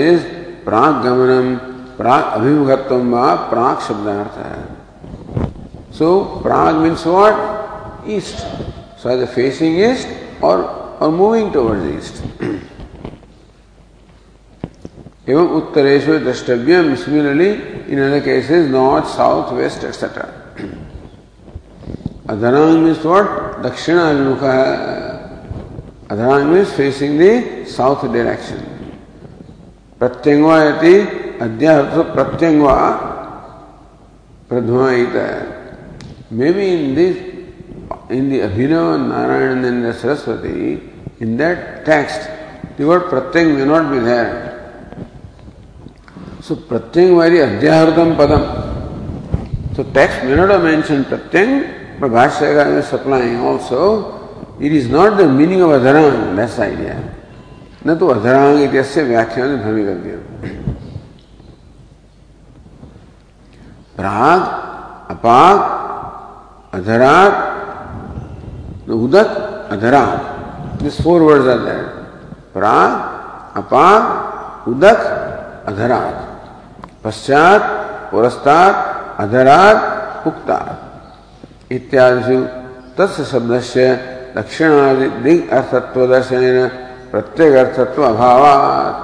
प्राग 0.66 1.04
गमनम 1.04 1.56
प्राग 1.98 2.24
अभिमुखत्व 2.40 2.96
व 3.16 3.36
प्राग 3.50 3.80
शब्दार्थ 3.88 4.38
है 4.46 5.94
so 5.98 6.14
Prague 6.44 6.76
means 6.76 7.08
what 7.08 8.10
east 8.18 8.48
so 9.04 9.22
the 9.22 9.26
facing 9.36 9.80
east 9.92 10.44
और 10.44 10.75
or 11.02 11.12
moving 11.12 11.52
towards 11.52 11.86
east. 11.96 12.24
एवं 15.28 15.48
उत्तरेश 15.58 16.06
द्रष्टव्यम। 16.24 16.94
Similarly 17.02 17.50
in 17.92 18.00
other 18.02 18.20
cases 18.26 18.68
north 18.70 19.06
south 19.10 19.54
west 19.58 19.84
etcetera 19.86 20.26
अधरांग 22.30 22.78
means 22.84 23.06
what 23.06 23.26
दक्षिण 23.64 23.98
अभिमुख 24.00 24.44
है 24.44 24.62
अधरांग 26.12 26.46
means 26.52 26.70
facing 26.78 27.20
the 27.20 27.24
south 27.76 28.06
direction 28.14 28.60
प्रत्यंगवा 30.00 30.64
यदि 30.64 30.96
अध्यार्थ 31.42 31.98
प्रत्यंगवा 32.14 32.78
प्रध्वायित 34.50 35.16
may 36.38 36.52
be 36.54 36.66
in 36.74 36.94
this 36.96 37.16
in 38.10 38.30
the 38.30 38.40
Abhinava 38.40 39.08
Narayan 39.08 39.64
and 39.66 39.86
the 39.86 39.94
Saraswati, 39.94 40.82
in 41.20 41.38
that 41.38 41.86
text, 41.86 42.30
the 42.78 42.86
word 42.86 43.04
pratyang 43.04 43.58
may 43.58 43.66
not 43.66 43.92
be 43.92 44.00
there. 44.00 44.54
So 46.42 46.56
pratyang 46.56 47.18
very 47.18 47.40
adhyahardam 47.40 48.16
padam. 48.16 49.76
So 49.76 49.84
text 49.84 50.24
may 50.24 50.36
not 50.36 50.50
have 50.50 50.64
mentioned 50.64 51.06
pratyang, 51.06 52.00
but 52.00 52.12
Bhashyaka 52.12 52.78
is 52.80 52.88
supplying 52.88 53.40
also. 53.40 54.58
It 54.60 54.72
is 54.72 54.88
not 54.90 55.18
the 55.18 55.28
meaning 55.28 55.62
of 55.62 55.70
adharang, 55.70 56.36
that's 56.36 56.58
the 56.58 56.64
idea. 56.64 57.16
न 57.86 57.96
तो 58.02 58.08
अधरांग 58.08 58.60
इत्यस्य 58.64 59.02
व्याख्यान 59.04 59.56
भवितव्य 59.64 60.14
प्राग 63.98 64.42
अपाग 65.14 65.60
अधराग 66.78 67.45
Udak, 68.96 69.70
Adharag. 69.70 70.80
These 70.80 71.02
four 71.02 71.24
words 71.24 71.46
are 71.46 71.64
there. 71.64 71.88
Prag, 72.54 72.92
Apag, 73.56 74.66
Udak, 74.66 75.02
Adharag. 75.66 76.36
पश्चात 77.06 77.62
पुरस्तात् 78.10 78.78
अधरात् 79.22 79.82
उक्तात् 80.28 81.74
इत्यादिषु 81.76 82.38
तस्य 82.98 83.24
शब्दस्य 83.32 83.84
दक्षिणादि 84.36 85.08
दिग् 85.26 85.50
अर्थत्वदर्शनेन 85.58 86.58
प्रत्येगार्थत्व 87.12 88.02
अभावात् 88.10 89.04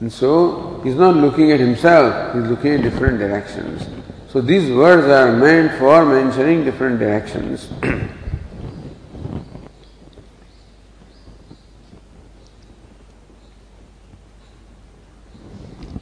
And 0.00 0.12
so 0.12 0.80
he's 0.82 0.96
not 0.96 1.14
looking 1.16 1.52
at 1.52 1.60
himself, 1.60 2.34
he's 2.34 2.44
looking 2.50 2.74
at 2.74 2.82
different 2.82 3.18
directions. 3.18 3.95
So 4.36 4.42
these 4.42 4.68
words 4.70 5.06
are 5.06 5.32
meant 5.32 5.78
for 5.78 6.04
mentioning 6.04 6.62
different 6.62 6.98
directions. 6.98 7.68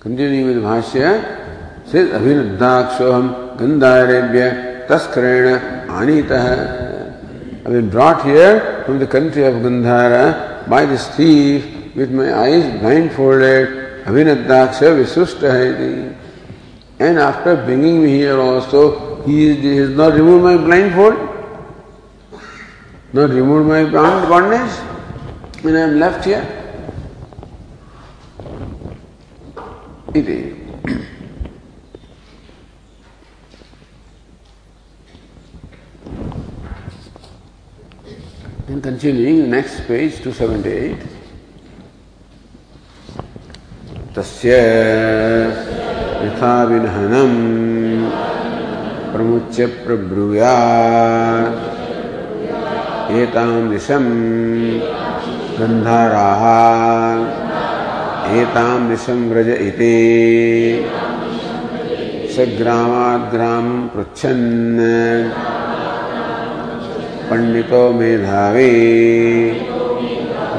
Continuing 0.00 0.46
with 0.46 0.56
Bhashya, 0.64 1.86
says 1.86 2.10
Abhinaddakshoham 2.10 3.56
Gandharebhya 3.56 4.88
Taskarena 4.88 5.86
Anitaha. 5.86 7.64
I've 7.64 7.72
been 7.72 7.88
brought 7.88 8.24
here 8.24 8.82
from 8.84 8.98
the 8.98 9.06
country 9.06 9.44
of 9.44 9.54
Gandhara 9.62 10.68
by 10.68 10.86
this 10.86 11.06
thief 11.16 11.94
with 11.94 12.10
my 12.10 12.34
eyes 12.34 12.80
blindfolded. 12.80 14.02
Abhinaddaksha 14.06 14.98
Visustaha 14.98 16.23
And 16.98 17.18
after 17.18 17.56
bringing 17.56 18.02
me 18.04 18.10
here 18.10 18.40
also, 18.40 19.22
he, 19.24 19.46
is, 19.48 19.56
he 19.58 19.76
has 19.76 19.90
not 19.90 20.14
removed 20.14 20.44
my 20.44 20.56
blindfold, 20.56 21.14
not 23.12 23.30
removed 23.30 23.68
my 23.68 23.84
bondage, 23.84 24.78
and 25.64 25.76
I 25.76 25.80
am 25.80 25.98
left 25.98 26.24
here. 26.24 26.46
It 30.14 30.28
is. 30.28 30.56
Then 38.66 38.80
continuing, 38.80 39.50
next 39.50 39.80
page 39.88 40.22
278. 40.22 41.13
तस्य 44.16 44.50
यथा 46.24 46.64
प्रमुच्य 49.12 49.66
प्रब्रूयात्। 49.66 51.74
एतां 53.10 53.70
दिशं 53.70 54.04
गन्धाराः। 55.58 56.44
दिशं 58.88 59.30
व्रज 59.30 59.48
इति। 59.48 59.96
स 62.30 62.56
ग्रामात् 62.58 63.34
ग्रामं 63.34 63.88
पृच्छन्। 63.88 64.80
मेधावी। 67.92 68.70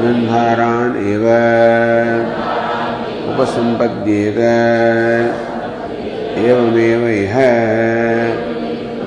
गन्धारान् 0.01 0.97
एव। 0.97 1.25
उपसम्पद्येत। 3.35 4.37
एवमेव 6.37 7.07
इह। 7.07 7.37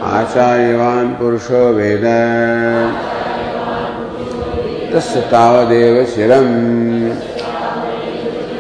आचार्यवान् 0.03 1.15
पुरुषो 1.15 1.73
वेद। 1.73 2.05
तस्य 4.93 5.21
तावदेव 5.21 6.05
शिरम्। 6.05 7.09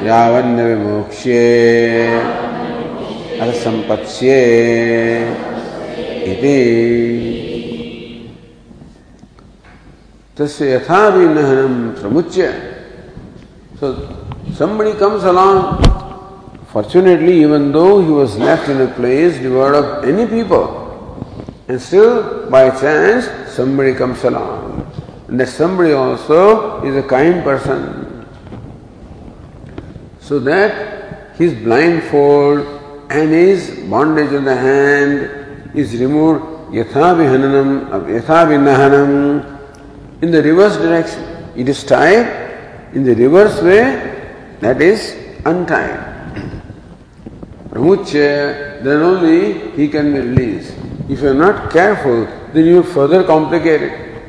यावन्न 0.06 0.60
विमोक्ष्ये 0.60 2.06
असम्पत्स्ये 3.40 4.42
इति। 6.24 6.58
तस्य 10.38 10.74
यथा 10.74 11.08
विनहनं 11.08 11.94
समुच्य 12.02 12.54
so 13.82 13.94
somebody 14.54 14.94
comes 14.98 15.24
along 15.24 15.88
Fortunately, 16.68 17.40
even 17.40 17.72
though 17.72 18.02
he 18.04 18.10
was 18.10 18.36
left 18.38 18.68
in 18.68 18.80
a 18.82 18.92
place 18.92 19.38
devoid 19.38 19.74
of 19.74 20.04
any 20.04 20.26
people, 20.26 20.66
And 21.66 21.80
still, 21.80 22.48
by 22.50 22.70
chance, 22.70 23.26
somebody 23.50 23.94
comes 23.94 24.22
along. 24.24 24.86
And 25.28 25.40
that 25.40 25.48
somebody 25.48 25.92
also 25.92 26.82
is 26.84 26.94
a 26.96 27.06
kind 27.06 27.42
person. 27.42 28.26
So 30.20 30.38
that 30.40 31.36
his 31.36 31.54
blindfold 31.54 32.66
and 33.10 33.30
his 33.30 33.70
bondage 33.90 34.32
on 34.34 34.44
the 34.44 34.56
hand 34.56 35.72
is 35.74 35.98
removed 35.98 36.42
yathavihananam, 36.72 37.88
yathavinahanam 38.20 39.58
in 40.22 40.30
the 40.30 40.42
reverse 40.42 40.76
direction. 40.76 41.22
It 41.56 41.68
is 41.68 41.82
tied 41.84 42.94
in 42.94 43.04
the 43.04 43.14
reverse 43.14 43.60
way, 43.62 44.17
that 44.60 44.80
is 44.82 45.16
untied. 45.44 46.08
Pramuchya, 47.70 48.82
then 48.82 49.02
only 49.02 49.70
he 49.76 49.88
can 49.88 50.12
be 50.12 50.20
released. 50.20 50.74
If 51.08 51.20
you 51.20 51.28
are 51.28 51.34
not 51.34 51.70
careful, 51.70 52.26
then 52.52 52.64
you 52.64 52.82
further 52.82 53.24
complicate 53.24 53.82
it. 53.82 54.22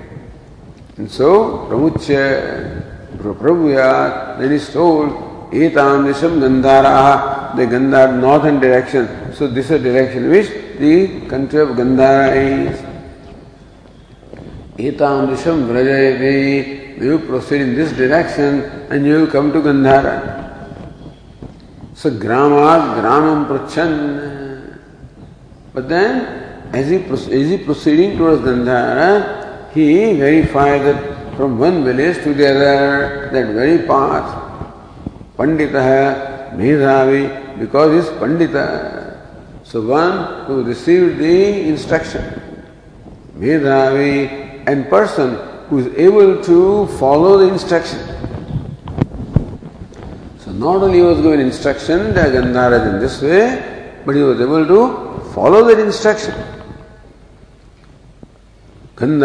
And 0.98 1.10
so, 1.10 1.68
Pramuchya, 1.70 3.18
Prabhuya, 3.18 4.38
then 4.40 4.52
is 4.52 4.72
told, 4.72 5.10
Etam 5.52 6.06
Nisham 6.06 6.40
Gandhara, 6.40 7.56
the 7.56 7.64
Gandhara 7.64 8.20
northern 8.20 8.60
direction. 8.60 9.34
So 9.34 9.48
this 9.48 9.66
is 9.66 9.72
a 9.72 9.80
direction 9.80 10.30
which 10.30 10.50
the 10.78 11.28
country 11.28 11.62
of 11.62 11.70
Gandhara 11.70 12.36
is. 12.36 12.80
Etam 14.78 15.30
Nisham 15.30 15.68
Vrajayati, 15.68 16.79
you 17.02 17.20
proceed 17.20 17.62
in 17.62 17.76
this 17.76 17.91
direction 17.93 18.62
and 18.91 19.06
you 19.06 19.28
come 19.28 19.52
to 19.54 19.60
Gandhara. 19.60 20.47
So 21.93 22.12
Gramat 22.12 23.02
Gramam 23.02 23.47
Prachan. 23.47 24.80
But 25.74 25.89
then 25.89 26.70
as 26.74 26.89
he, 26.89 26.97
as 26.97 27.26
he 27.28 27.58
proceeding 27.58 28.18
towards 28.18 28.41
Gandhara, 28.41 29.72
he 29.72 30.14
verified 30.14 30.82
that 30.82 31.36
from 31.36 31.58
one 31.58 31.84
village 31.84 32.24
to 32.24 32.34
the 32.34 32.50
other, 32.50 33.30
that 33.32 33.54
very 33.54 33.88
path, 33.88 34.28
Pandita 35.38 36.52
Medhavi, 36.56 37.60
because 37.60 37.91
he 37.91 37.97
is 38.00 38.20
Pandita. 38.20 39.18
So 39.64 39.82
one 39.82 40.45
who 40.45 40.64
received 40.64 41.20
the 41.20 41.70
instruction, 41.70 42.41
Medhavi, 43.38 44.68
and 44.68 44.89
person 44.89 45.49
who 45.70 45.78
is 45.80 45.88
able 45.98 46.42
to 46.44 46.88
follow 46.98 47.38
the 47.38 47.48
instruction. 47.48 48.00
So 50.40 50.52
not 50.52 50.78
only 50.78 50.98
he 50.98 51.04
was 51.04 51.22
given 51.22 51.40
instruction 51.40 52.14
that 52.16 52.34
Gandhara 52.34 52.82
is 52.82 52.88
in 52.94 53.00
this 53.00 53.22
way, 53.22 54.02
but 54.06 54.16
he 54.16 54.22
was 54.24 54.42
able 54.42 54.66
to 54.66 55.20
follow 55.34 55.64
that 55.66 55.80
instruction. 55.80 56.34
And 59.02 59.22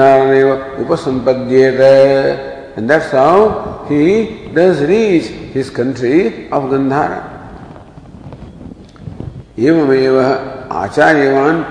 that's 2.90 3.10
how 3.10 3.86
he 3.88 4.48
does 4.54 4.80
reach 4.82 5.26
his 5.54 5.70
country 5.70 6.48
of 6.50 6.64
Gandhara. 6.64 7.30
Evameva 9.56 10.68
acharyavan 10.68 11.70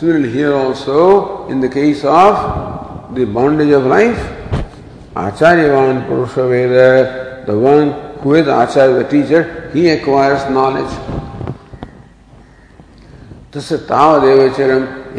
we 0.00 0.12
will 0.12 0.22
hear 0.22 0.54
also 0.54 1.48
in 1.48 1.58
the 1.60 1.68
case 1.68 2.04
of 2.04 3.14
the 3.16 3.24
bondage 3.24 3.70
of 3.70 3.84
life, 3.84 4.18
Acharyavan 5.14 6.06
Purushava, 6.06 7.44
the 7.44 7.58
one 7.58 7.90
who 8.20 8.34
is 8.34 8.46
Acharya, 8.46 9.02
the 9.02 9.08
teacher, 9.08 9.70
he 9.72 9.88
acquires 9.88 10.48
knowledge. 10.50 10.92
Tasya 13.50 13.78
Tavadevacharam 13.88 15.16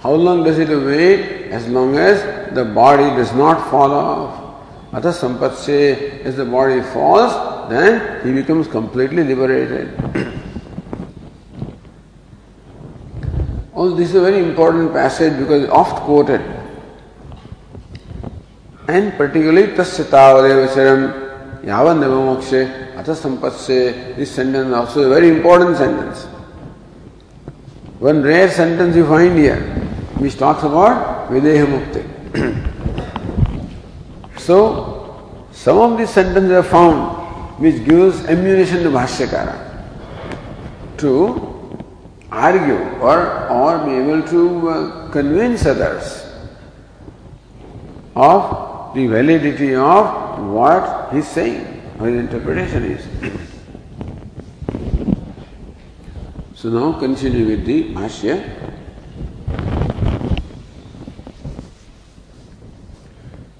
How 0.00 0.14
long 0.14 0.42
does 0.44 0.58
it 0.58 0.68
wait? 0.68 1.50
As 1.50 1.68
long 1.68 1.96
as 1.96 2.54
the 2.54 2.64
body 2.64 3.14
does 3.16 3.34
not 3.34 3.68
fall 3.70 3.92
off. 3.92 4.40
Atasampatse, 4.92 5.68
if 5.68 6.24
as 6.24 6.36
the 6.36 6.46
body 6.46 6.80
falls, 6.80 7.68
then 7.68 8.24
he 8.24 8.32
becomes 8.32 8.68
completely 8.68 9.22
liberated. 9.22 10.40
Oh, 13.84 13.94
this 13.94 14.10
is 14.10 14.14
a 14.14 14.20
very 14.20 14.38
important 14.38 14.92
passage 14.92 15.38
because 15.38 15.68
oft 15.68 16.02
quoted. 16.04 16.40
And 18.88 19.12
particularly 19.16 19.68
tasya 19.78 20.04
tavadevacharam 20.14 21.00
yavan 21.70 22.00
vimokshe 22.04 22.62
ata 22.98 23.12
sampatshe. 23.12 24.16
This 24.16 24.34
sentence 24.34 24.74
also 24.74 25.02
a 25.02 25.08
very 25.08 25.28
important 25.28 25.76
sentence. 25.76 26.24
One 27.98 28.22
rare 28.22 28.50
sentence 28.50 28.96
you 28.96 29.06
find 29.06 29.38
here, 29.38 29.60
which 30.18 30.36
talks 30.36 30.62
about 30.62 31.30
Videha 31.30 31.66
Mukti. 31.74 32.02
so, 34.38 35.46
some 35.52 35.78
of 35.78 35.98
these 35.98 36.10
sentences 36.10 36.52
are 36.52 36.62
found 36.62 37.24
which 37.58 37.84
gives 37.84 38.24
ammunition 38.26 38.82
to 38.82 38.90
Bhashyakara 38.90 39.56
to 40.98 41.53
argue 42.33 42.79
or, 42.99 43.47
or 43.49 43.85
be 43.85 43.91
able 43.93 44.21
to 44.29 44.69
uh, 44.69 45.09
convince 45.11 45.65
others 45.65 46.25
of 48.15 48.93
the 48.93 49.07
validity 49.07 49.75
of 49.75 50.45
what 50.45 51.13
he's 51.13 51.27
saying, 51.27 51.65
what 51.97 52.09
his 52.09 52.19
interpretation 52.19 52.83
is. 52.83 53.05
So 56.55 56.69
now 56.69 56.99
continue 56.99 57.45
with 57.45 57.65
the 57.65 57.93
Bhashya. 57.93 58.59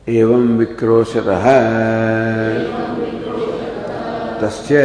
एवं 0.09 0.57
विक्रोशतः 0.57 1.45
तस्य 4.41 4.79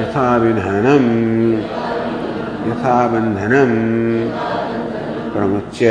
यथा 0.00 0.26
विधानं 0.42 1.04
यथा 2.67 2.95
प्रमुच्य 5.33 5.89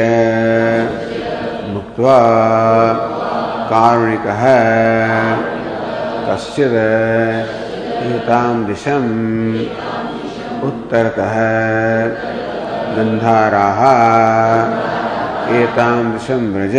मुक्त्वा 1.74 2.16
कारुणिकः 3.70 4.42
कश्चित् 6.26 6.78
एतां 8.14 8.54
दिशं 8.66 9.06
उत्तरतः 10.68 11.36
गन्धाराः 12.96 13.82
एतां 15.60 15.96
दिशं 16.12 16.42
व्रज 16.54 16.76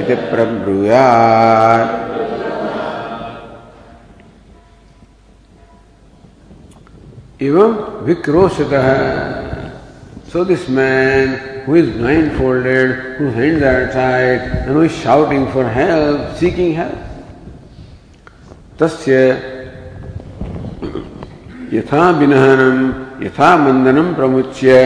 इति 0.00 0.16
प्रब्रूयात्। 0.34 2.07
एवं 7.40 7.74
विक्रोशित। 8.04 8.72
So 10.32 10.44
this 10.44 10.68
man 10.76 11.36
who 11.66 11.76
is 11.76 11.90
blindfolded 12.38 12.90
who 13.18 13.28
hand 13.34 13.60
tight 13.92 14.40
and 14.64 14.76
who 14.76 14.82
is 14.82 14.92
shouting 15.02 15.46
for 15.52 15.66
help 15.74 16.34
seeking 16.40 16.72
help 16.76 16.98
तस्य 18.80 19.20
यथा 21.72 22.10
विनहनम 22.18 22.78
यथा 23.24 23.56
मंदनम 23.56 24.12
प्रमुच्य। 24.14 24.76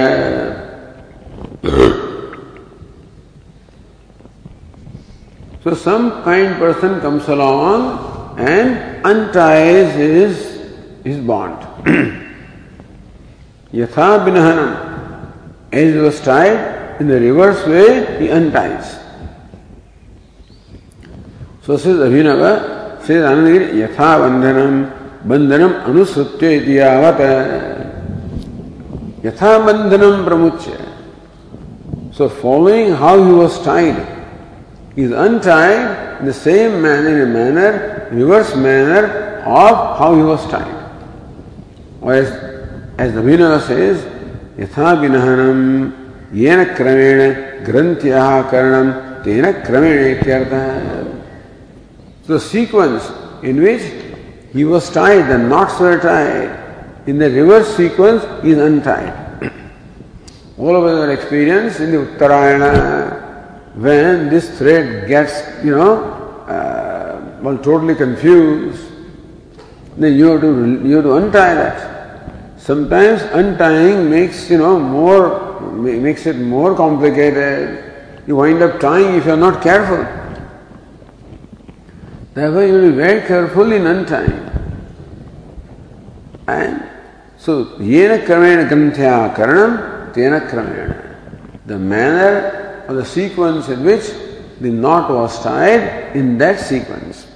So 5.64 5.74
some 5.84 6.09
kind 6.24 6.55
person 6.61 6.98
comes 7.03 7.30
along 7.30 8.40
and 8.40 8.76
unties 9.07 10.00
is 10.00 11.09
is 11.09 11.20
bond 11.26 12.20
Yatha 13.73 14.25
binahanam. 14.25 15.33
As 15.73 15.95
he 15.95 15.99
was 15.99 16.20
tied, 16.20 17.01
in 17.01 17.09
the 17.09 17.18
reverse 17.20 17.66
way, 17.66 18.20
he 18.20 18.29
unties. 18.29 18.99
So 21.62 21.77
says 21.77 21.97
Abhinava, 21.97 23.01
says 23.03 23.25
Anandagiri, 23.25 23.75
Yatha 23.75 24.18
bandhanam 24.20 25.03
बंधनम 25.31 25.73
अनुसृत्य 25.87 26.49
यावत 26.77 27.20
यथा 29.25 29.51
बंधनम 29.66 30.25
प्रमुच्य 30.25 30.79
so 32.16 32.29
following 32.41 32.95
how 33.03 33.23
he 33.25 33.33
was 33.33 33.64
tied 33.64 33.97
is 35.03 35.12
untied 35.12 36.20
in 36.20 36.27
the 36.27 36.35
same 36.35 36.83
manner, 36.83 37.09
in 37.09 37.20
a 37.23 37.27
manner, 37.27 38.09
reverse 38.12 38.55
manner 38.55 39.05
of 39.47 39.99
how 39.99 40.14
he 40.14 40.23
was 40.23 40.45
tied. 40.51 40.75
Whereas, 42.01 42.29
as 42.29 42.41
the 43.11 43.20
Vinaya 43.20 43.61
says, 43.61 44.05
यथा 44.59 44.92
विनहनम 45.00 45.61
येन 46.36 46.62
क्रमेण 46.76 47.18
ग्रंथ्या 47.66 48.24
करणम 48.50 48.90
तेन 49.24 49.44
क्रमेण 49.66 49.98
इत्यर्थः 50.12 50.70
sequence 52.38 53.11
in 53.42 53.61
which 53.61 53.82
He 54.53 54.64
was 54.64 54.90
tied, 54.90 55.30
the 55.30 55.38
knots 55.38 55.80
were 55.80 55.98
tied. 55.98 57.09
In 57.09 57.18
the 57.18 57.30
reverse 57.30 57.74
sequence 57.74 58.22
is 58.44 58.59
untied. 58.59 59.50
All 60.59 60.76
of 60.76 60.84
us 60.84 61.09
are 61.09 61.11
experienced 61.11 61.80
in 61.80 61.90
the 61.90 61.98
Uttarayana 61.98 63.74
when 63.76 64.28
this 64.28 64.59
thread 64.59 65.09
gets, 65.09 65.64
you 65.64 65.74
know, 65.74 66.05
uh, 66.46 67.40
well, 67.40 67.57
totally 67.57 67.94
confused. 67.94 68.92
Then 69.96 70.18
you 70.18 70.26
have 70.26 70.42
to 70.42 70.86
you 70.86 70.96
have 70.96 71.05
to 71.05 71.14
untie 71.14 71.55
that. 71.55 71.91
Sometimes 72.63 73.23
untying 73.35 74.09
makes 74.09 74.49
you 74.49 74.57
know 74.57 74.79
more 74.79 75.61
makes 75.73 76.27
it 76.27 76.37
more 76.37 76.77
complicated. 76.77 78.23
You 78.29 78.37
wind 78.37 78.63
up 78.63 78.79
tying 78.79 79.17
if 79.17 79.27
you 79.27 79.33
are 79.33 79.37
not 79.37 79.61
careful. 79.61 80.07
Therefore, 82.35 82.65
you 82.65 82.73
will 82.75 82.91
be 82.91 82.97
very 82.97 83.27
careful 83.27 83.73
in 83.73 83.85
untying. 83.85 84.49
And 86.47 86.89
so, 87.37 87.65
yena 87.81 88.25
kramena 88.25 88.69
granthya 88.69 89.35
karanam 89.35 90.15
tena 90.15 90.49
kramena. 90.49 91.17
The 91.67 91.79
manner 91.81 92.85
or 92.87 92.95
the 92.95 93.05
sequence 93.05 93.71
in 93.71 93.85
which 93.85 94.09
the 94.61 94.71
knot 94.71 95.11
was 95.11 95.43
tied 95.43 96.15
in 96.15 96.39
that 96.39 96.61
sequence. 96.61 97.27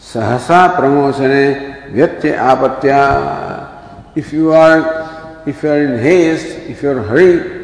Sahasa 0.00 0.74
pramochane 0.74 1.92
vyatya 1.92 2.38
apatya. 2.38 3.41
If 4.14 4.32
you 4.32 4.52
are 4.52 5.12
if 5.46 5.62
you 5.62 5.70
are 5.70 5.82
in 5.82 5.98
haste, 5.98 6.46
if 6.68 6.82
you 6.82 6.90
are 6.90 7.02
hurried, 7.02 7.62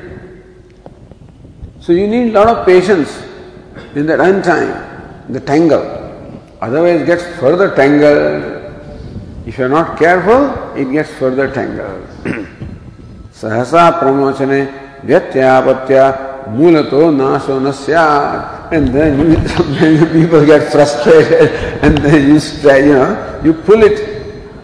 so 1.80 1.92
you 1.92 2.07
need 2.07 2.32
lot 2.32 2.49
of 2.49 2.66
patience 2.66 3.22
in 3.94 4.07
that 4.07 4.20
untying, 4.20 4.74
the 5.32 5.40
tangle. 5.40 5.84
Otherwise, 6.61 7.03
it 7.03 7.07
gets 7.07 7.24
further 7.38 7.74
tangled. 7.74 8.57
If 9.46 9.59
you 9.59 9.64
are 9.64 9.68
not 9.68 9.99
careful, 9.99 10.74
it 10.76 10.90
gets 10.90 11.11
further 11.14 11.53
tangled. 11.53 12.07
Sahasa 13.32 14.01
pramochane 14.01 15.01
vyatyapatya 15.07 16.49
mulato 16.51 17.14
naso 17.16 17.61
nasyat. 17.61 18.72
And 18.72 18.88
then 18.88 19.18
you, 19.18 20.07
people 20.12 20.44
get 20.44 20.70
frustrated 20.72 21.51
and 21.82 21.96
then 21.99 22.34
you 22.34 22.40
you 22.84 22.92
know, 22.92 23.40
you 23.44 23.55
pull 23.55 23.82
it 23.82 24.17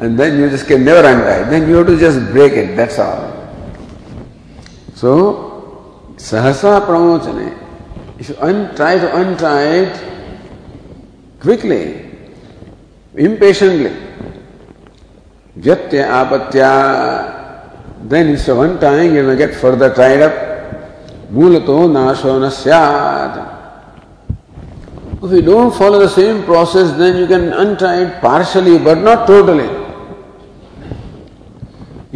and 0.04 0.18
then 0.18 0.38
you 0.38 0.50
just 0.50 0.66
can 0.66 0.84
never 0.84 1.00
untie. 1.08 1.48
Then 1.48 1.66
you 1.66 1.76
have 1.76 1.86
to 1.86 1.98
just 1.98 2.20
break 2.30 2.52
it, 2.52 2.76
that's 2.76 2.98
all. 2.98 3.32
So, 4.94 6.12
sahasa 6.16 6.84
pramochane. 6.84 7.56
If 8.18 8.28
you 8.28 8.36
un- 8.38 8.76
try 8.76 8.98
to 8.98 9.16
untie 9.16 9.88
it, 9.88 9.94
quickly, 11.40 12.04
impatiently. 13.16 13.96
Jatya 15.58 16.04
apatya, 16.20 16.70
then 18.02 18.28
instead 18.28 18.58
of 18.58 18.80
time 18.80 19.14
you 19.14 19.22
may 19.22 19.36
get 19.36 19.54
further 19.54 19.94
tied 19.94 20.20
up. 20.20 20.34
Mulato 21.32 21.88
nasho 21.88 22.36
nasyat. 22.44 23.52
If 25.22 25.30
you 25.30 25.40
don't 25.40 25.74
follow 25.74 26.00
the 26.00 26.08
same 26.10 26.44
process, 26.44 26.92
then 26.98 27.16
you 27.16 27.26
can 27.26 27.54
untie 27.54 28.02
it 28.02 28.20
partially 28.20 28.76
but 28.76 28.98
not 28.98 29.26
totally. 29.26 29.83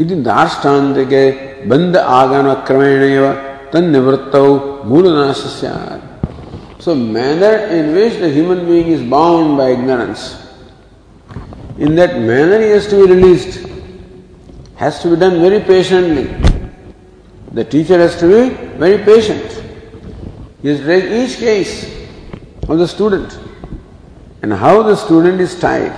ಇದು 0.02 0.14
ದಾರ್ಷ್ಟಾಂತಿಗೆ 0.30 1.22
ಬಂದ 1.70 1.96
ಆಗನ 2.18 2.48
ಕ್ರಮೇಣೇವ 2.66 3.24
ತನ್ನಿವೃತ್ತವು 3.72 4.52
ಮೂಲನಾಶ 4.90 5.40
ಸ್ಯಾತ್ 5.56 6.04
so 6.84 6.90
manner 7.16 7.58
in 7.78 7.88
which 7.96 8.18
the 8.24 8.28
human 8.36 8.62
being 8.68 8.90
is 8.96 9.04
bound 9.16 9.50
by 9.60 9.68
ignorance 9.78 10.24
in 11.86 11.94
that 12.00 12.14
manner 12.30 12.64
is 12.70 12.86
to 12.92 12.98
be 13.00 13.08
released 13.14 13.56
has 14.82 15.02
to 15.02 15.08
be 15.10 15.18
done 15.24 15.36
very 15.46 15.60
patiently 15.72 16.26
the 17.58 17.66
teacher 17.74 18.00
has 18.02 18.18
to 18.22 18.28
be 18.28 18.40
very 18.84 19.00
patient 19.10 19.52
is 20.68 20.80
take 20.86 21.06
each 21.20 21.36
case 21.40 21.74
of 22.70 22.78
the 22.80 22.86
student 22.94 23.34
and 24.42 24.52
how 24.54 24.82
the 24.82 24.96
student 24.96 25.40
is 25.40 25.58
tied. 25.58 25.94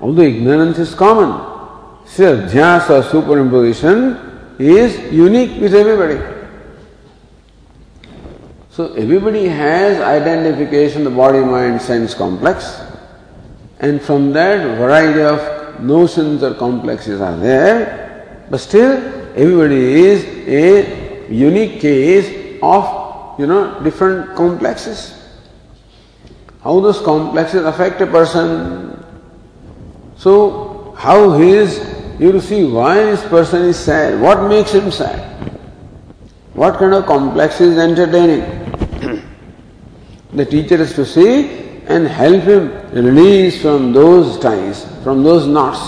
Although 0.00 0.22
ignorance 0.24 0.78
is 0.78 0.94
common, 0.94 1.30
so 2.14 2.34
or 2.34 3.02
superimposition 3.02 4.60
is 4.60 5.10
unique 5.10 5.58
with 5.58 5.74
everybody. 5.74 6.20
So 8.68 8.92
everybody 8.92 9.48
has 9.48 9.98
identification, 9.98 11.04
the 11.04 11.10
body 11.10 11.40
mind 11.40 11.80
sense 11.80 12.12
complex, 12.12 12.82
and 13.80 14.00
from 14.00 14.34
that 14.34 14.76
variety 14.76 15.22
of 15.22 15.80
notions 15.80 16.42
or 16.42 16.52
complexes 16.52 17.22
are 17.22 17.36
there, 17.38 18.46
but 18.50 18.58
still 18.58 18.92
everybody 19.34 20.04
is 20.04 20.22
a 20.46 21.32
unique 21.32 21.80
case 21.80 22.58
of 22.62 23.40
you 23.40 23.46
know 23.46 23.82
different 23.82 24.36
complexes. 24.36 25.18
How 26.62 26.78
those 26.80 27.00
complexes 27.00 27.64
affect 27.64 28.02
a 28.02 28.06
person. 28.06 29.02
So 30.18 30.94
how 30.96 31.38
he 31.38 31.52
is 31.52 32.01
you 32.22 32.30
to 32.32 32.40
see 32.40 32.64
why 32.64 32.94
this 32.94 33.22
person 33.24 33.62
is 33.62 33.76
sad, 33.76 34.20
what 34.20 34.48
makes 34.48 34.72
him 34.72 34.90
sad. 34.92 35.20
What 36.54 36.78
kind 36.78 36.94
of 36.94 37.06
complex 37.06 37.60
is 37.60 37.78
entertaining? 37.78 38.44
The 40.32 40.46
teacher 40.46 40.76
is 40.76 40.94
to 40.94 41.04
see 41.04 41.60
and 41.88 42.06
help 42.06 42.44
him 42.44 42.68
release 42.92 43.60
from 43.60 43.92
those 43.92 44.38
ties, 44.38 44.86
from 45.02 45.22
those 45.22 45.46
knots. 45.46 45.80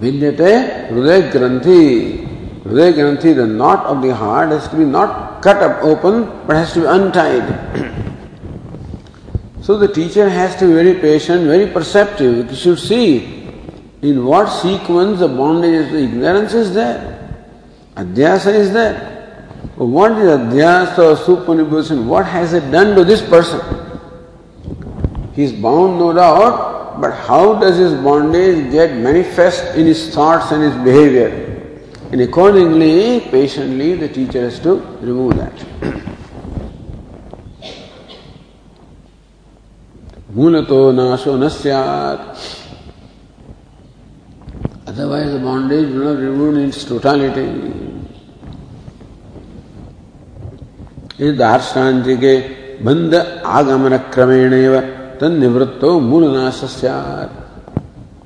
Vidyate 0.00 0.90
Hruday 0.90 1.32
Granthi. 1.32 2.62
Hruday 2.62 2.92
Granthi, 2.92 3.34
the 3.34 3.46
knot 3.46 3.84
of 3.86 4.02
the 4.02 4.14
heart 4.14 4.50
has 4.50 4.68
to 4.68 4.76
be 4.76 4.84
not 4.84 5.42
cut 5.42 5.56
up 5.56 5.82
open, 5.82 6.24
but 6.46 6.56
has 6.56 6.72
to 6.74 6.80
be 6.80 6.86
untied. 6.86 7.46
so 9.62 9.76
the 9.78 9.88
teacher 9.88 10.28
has 10.28 10.54
to 10.56 10.66
be 10.66 10.74
very 10.74 10.94
patient, 10.94 11.44
very 11.46 11.66
perceptive. 11.66 12.48
He 12.50 12.56
should 12.56 12.78
see 12.78 13.39
in 14.02 14.24
what 14.24 14.46
sequence 14.46 15.18
the 15.18 15.28
bondage 15.28 15.86
is, 15.86 15.92
the 15.92 15.98
ignorance 15.98 16.54
is 16.54 16.72
there, 16.74 17.44
adhyasa 17.96 18.54
is 18.54 18.72
there. 18.72 19.06
What 19.76 20.12
is 20.12 20.28
adhyasa 20.28 20.98
or 20.98 21.16
superimposition? 21.16 22.06
What 22.06 22.26
has 22.26 22.52
it 22.54 22.70
done 22.70 22.94
to 22.96 23.04
this 23.04 23.20
person? 23.22 23.60
He 25.34 25.44
is 25.44 25.52
bound, 25.52 25.98
no 25.98 26.12
doubt, 26.12 27.00
but 27.00 27.12
how 27.12 27.58
does 27.58 27.76
his 27.76 27.94
bondage 27.94 28.72
get 28.72 28.94
manifest 28.96 29.76
in 29.76 29.86
his 29.86 30.14
thoughts 30.14 30.50
and 30.50 30.62
his 30.62 30.74
behavior? 30.84 31.46
And 32.12 32.20
accordingly, 32.20 33.20
patiently, 33.30 33.94
the 33.94 34.08
teacher 34.08 34.40
has 34.40 34.58
to 34.60 34.74
remove 35.00 35.36
that. 35.36 35.52
Munato 40.34 40.94
naso 40.94 41.38
nasyat. 41.38 42.59
Otherwise, 44.90 45.30
the 45.30 45.38
bondage 45.38 45.88
will 45.94 46.14
not 46.14 46.18
remove 46.18 46.56
in 46.56 46.68
its 46.68 46.82
totality. 46.82 47.46
दार्ष्टान्तिके 51.40 52.34
बंध 52.84 53.14
आगमन 53.56 53.96
क्रमेण 54.14 54.52
तन्निवृत्तो 55.20 55.90
मूलनाश 56.00 56.60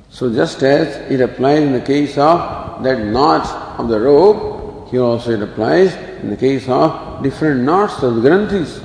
So 0.09 0.33
just 0.33 0.63
as 0.63 0.95
it 1.11 1.21
applies 1.21 1.61
in 1.61 1.73
the 1.73 1.81
case 1.81 2.17
of 2.17 2.83
that 2.83 2.99
knot 3.13 3.45
of 3.79 3.89
the 3.89 3.99
rope, 3.99 4.89
here 4.89 5.03
also 5.03 5.31
it 5.33 5.43
applies 5.43 5.93
in 6.23 6.31
the 6.31 6.37
case 6.37 6.67
of 6.67 7.21
different 7.21 7.61
knots 7.61 8.01
of 8.01 8.23
granthis, 8.23 8.79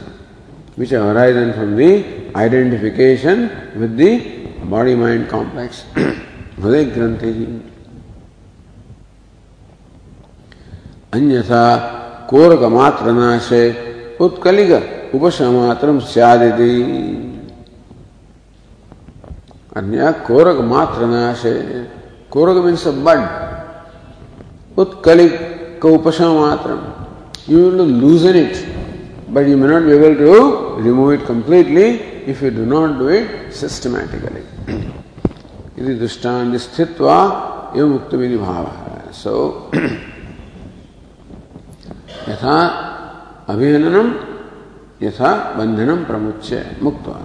which 0.77 0.93
are 0.93 1.17
arisen 1.17 1.55
from 1.55 1.77
the 1.77 2.05
identification 2.37 3.49
with 3.79 3.97
the 3.97 4.19
body-mind 4.65 5.31
complex. 5.31 5.87
Hృदय 6.63 6.85
ग्रंथि 6.95 7.31
अन्यथा 11.15 11.63
कोरक 12.31 12.63
मात्र 12.77 13.13
नाशे 13.19 13.63
उत्कलिग 14.25 14.73
उपशमात्रम 15.15 15.99
स्यादिति 16.13 16.73
अन्य 19.77 20.13
कोरग 20.27 20.61
मात्र 20.73 21.07
नाशे 21.15 21.55
कोरग 22.33 22.65
means 22.65 22.87
अ 22.89 22.95
बड 23.07 23.21
उत्कलिग 24.83 25.33
का 25.83 25.89
उपशमात्रम 25.99 26.81
you 27.49 27.59
will 27.59 27.85
loosen 27.85 28.37
it, 28.37 28.55
but 29.29 29.47
you 29.47 29.57
may 29.57 29.67
not 29.67 29.85
be 29.85 29.93
able 29.93 30.15
to 30.15 30.83
remove 30.83 31.21
it 31.21 31.27
completely 31.27 32.01
if 32.27 32.43
you 32.43 32.51
do 32.51 32.67
not 32.67 32.99
do 32.99 33.09
it 33.09 33.53
systematically. 33.53 34.45
इति 35.81 35.95
दृष्टान्ति 35.95 36.59
स्थित्वा 36.59 37.17
एवं 37.77 37.93
उक्तमिति 37.95 38.37
भावः। 38.37 39.13
सो 39.13 39.33
यथा 42.29 42.57
अभिहननं 43.49 44.09
यथा 45.03 45.31
बन्धनं 45.57 46.05
प्रमुच्य 46.05 46.57
मुक्त्वा। 46.83 47.17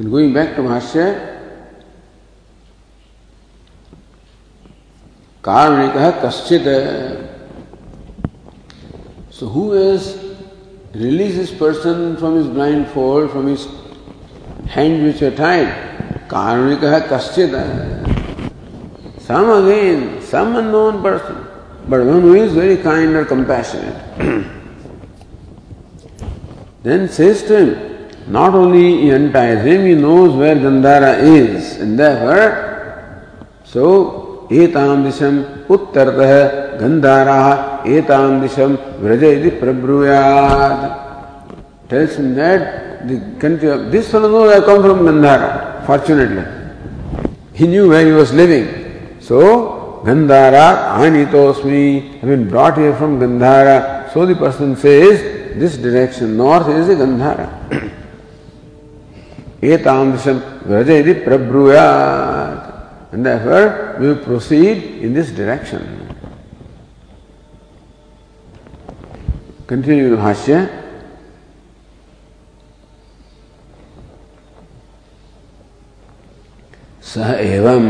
गोइंग 0.00 0.34
बैक 0.34 0.54
टू 0.56 0.62
भाष्य 0.62 1.04
कारणिक 5.44 5.94
कश्चित 6.24 6.66
so 9.38 9.46
who 9.54 9.62
is 9.74 10.08
release 10.96 11.36
this 11.38 11.50
person 11.60 12.14
from 12.18 12.36
his 12.36 12.46
blindfold 12.94 13.30
from 13.30 13.46
his 13.48 13.62
hand 14.76 15.02
which 15.04 15.22
a 15.24 15.30
tied 15.38 15.68
कारणिक 16.30 16.84
है, 16.84 17.00
कश्चित 17.12 17.54
है। 17.54 17.68
Some 19.28 19.50
again 19.52 20.00
some 20.30 20.54
unknown 20.58 21.02
person 21.02 21.36
but 21.90 22.00
one 22.06 22.20
who 22.22 22.34
is 22.36 22.58
very 22.58 22.76
kind 22.84 23.16
और 23.16 23.24
compassionate 23.24 23.96
then 26.84 27.06
system 27.16 27.70
not 28.34 28.54
only 28.54 29.08
unties 29.08 29.58
him 29.66 29.82
he 29.82 29.94
knows 29.96 30.32
where 30.40 30.58
Gandhara 30.64 31.12
is 31.30 31.78
in 31.82 31.96
there 31.96 32.18
so 33.72 33.86
एताम 34.52 35.04
दिशम 35.04 35.42
उत्तर 35.74 36.10
तह 36.18 36.32
गंधारा 36.78 37.40
एताम 37.88 38.40
दिशम 38.40 38.76
व्रज 39.00 39.24
यदि 39.24 39.50
प्रब्रुयात 39.58 40.86
tells 41.90 42.18
in 42.20 42.34
that 42.34 42.62
this 43.92 44.10
fellow 44.12 44.28
no 44.28 44.48
I 44.50 44.60
come 44.62 44.82
from 44.82 45.06
Gandhara 45.06 45.50
fortunately. 45.86 46.44
He 47.52 47.66
knew 47.66 47.88
where 47.88 48.04
he 48.06 48.12
was 48.12 48.32
living. 48.32 49.20
So, 49.20 50.02
Gandhara, 50.04 50.96
Anitosmi, 50.98 52.20
have 52.20 52.28
been 52.30 52.48
brought 52.48 52.78
here 52.78 52.96
from 52.96 53.18
Gandhara. 53.20 54.12
So 54.12 54.24
the 54.24 54.34
person 54.34 54.76
says, 54.76 55.56
this 55.58 55.76
direction 55.76 56.36
north 56.36 56.68
is 56.68 56.88
Gandhara. 56.88 57.48
Etam 59.60 60.12
disham 60.12 60.40
vrajayadi 60.62 61.24
prabruyat. 61.24 63.12
And 63.12 63.26
therefore, 63.26 63.96
we 64.00 64.08
will 64.08 64.24
proceed 64.24 65.02
in 65.02 65.12
this 65.12 65.30
direction. 65.30 66.16
Continue 69.66 70.10
the 70.10 70.16
सह 77.14 77.30
एवं। 77.40 77.84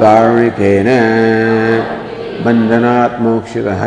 कारुणिकेन 0.00 0.88
बन्धनात् 2.44 3.20
मोक्षितः 3.20 3.84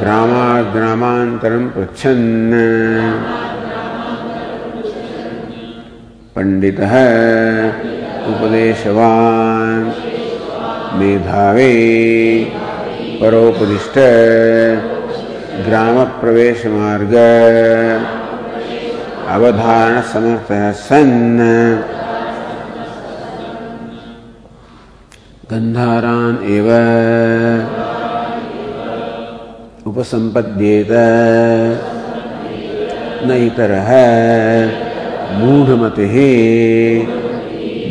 ग्रामात् 0.00 0.76
ग्रामान्तरं 0.76 1.68
पृच्छन्। 1.68 2.52
पंडितः 6.36 6.94
उपदेशवान्। 8.26 9.92
मेधावी 10.98 11.74
परोपदिष्ट। 13.20 13.98
ग्रामप्रवेशमार्ग। 15.66 17.14
अवधारणसमर्थः 19.32 20.70
सन् 20.84 21.38
गन्धारान् 25.50 26.38
एव 26.54 26.68
उपसम्पद्येत। 29.90 30.92
न 33.26 33.30
इतरः 33.46 33.90
मूढ़मति। 35.38 36.06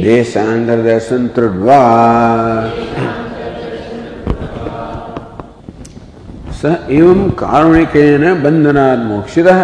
देशांतर 0.03 0.77
दर्शन 0.83 1.27
तृड्वा 1.35 1.79
स 6.61 6.75
एवं 6.89 7.29
कारुणिकेन 7.41 8.23
बंधनात् 8.43 9.07
मोक्षितः। 9.09 9.59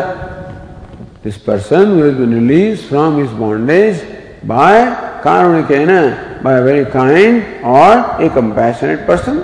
This 1.22 1.38
person 1.38 2.00
will 2.00 2.14
be 2.14 2.26
released 2.26 2.86
from 2.86 3.18
his 3.18 3.30
bondage 3.32 4.02
by 4.44 5.20
karunikena, 5.22 6.42
by 6.42 6.60
a 6.60 6.64
very 6.64 6.86
kind 6.90 7.44
or 7.64 8.24
a 8.24 8.30
compassionate 8.30 9.06
person. 9.06 9.44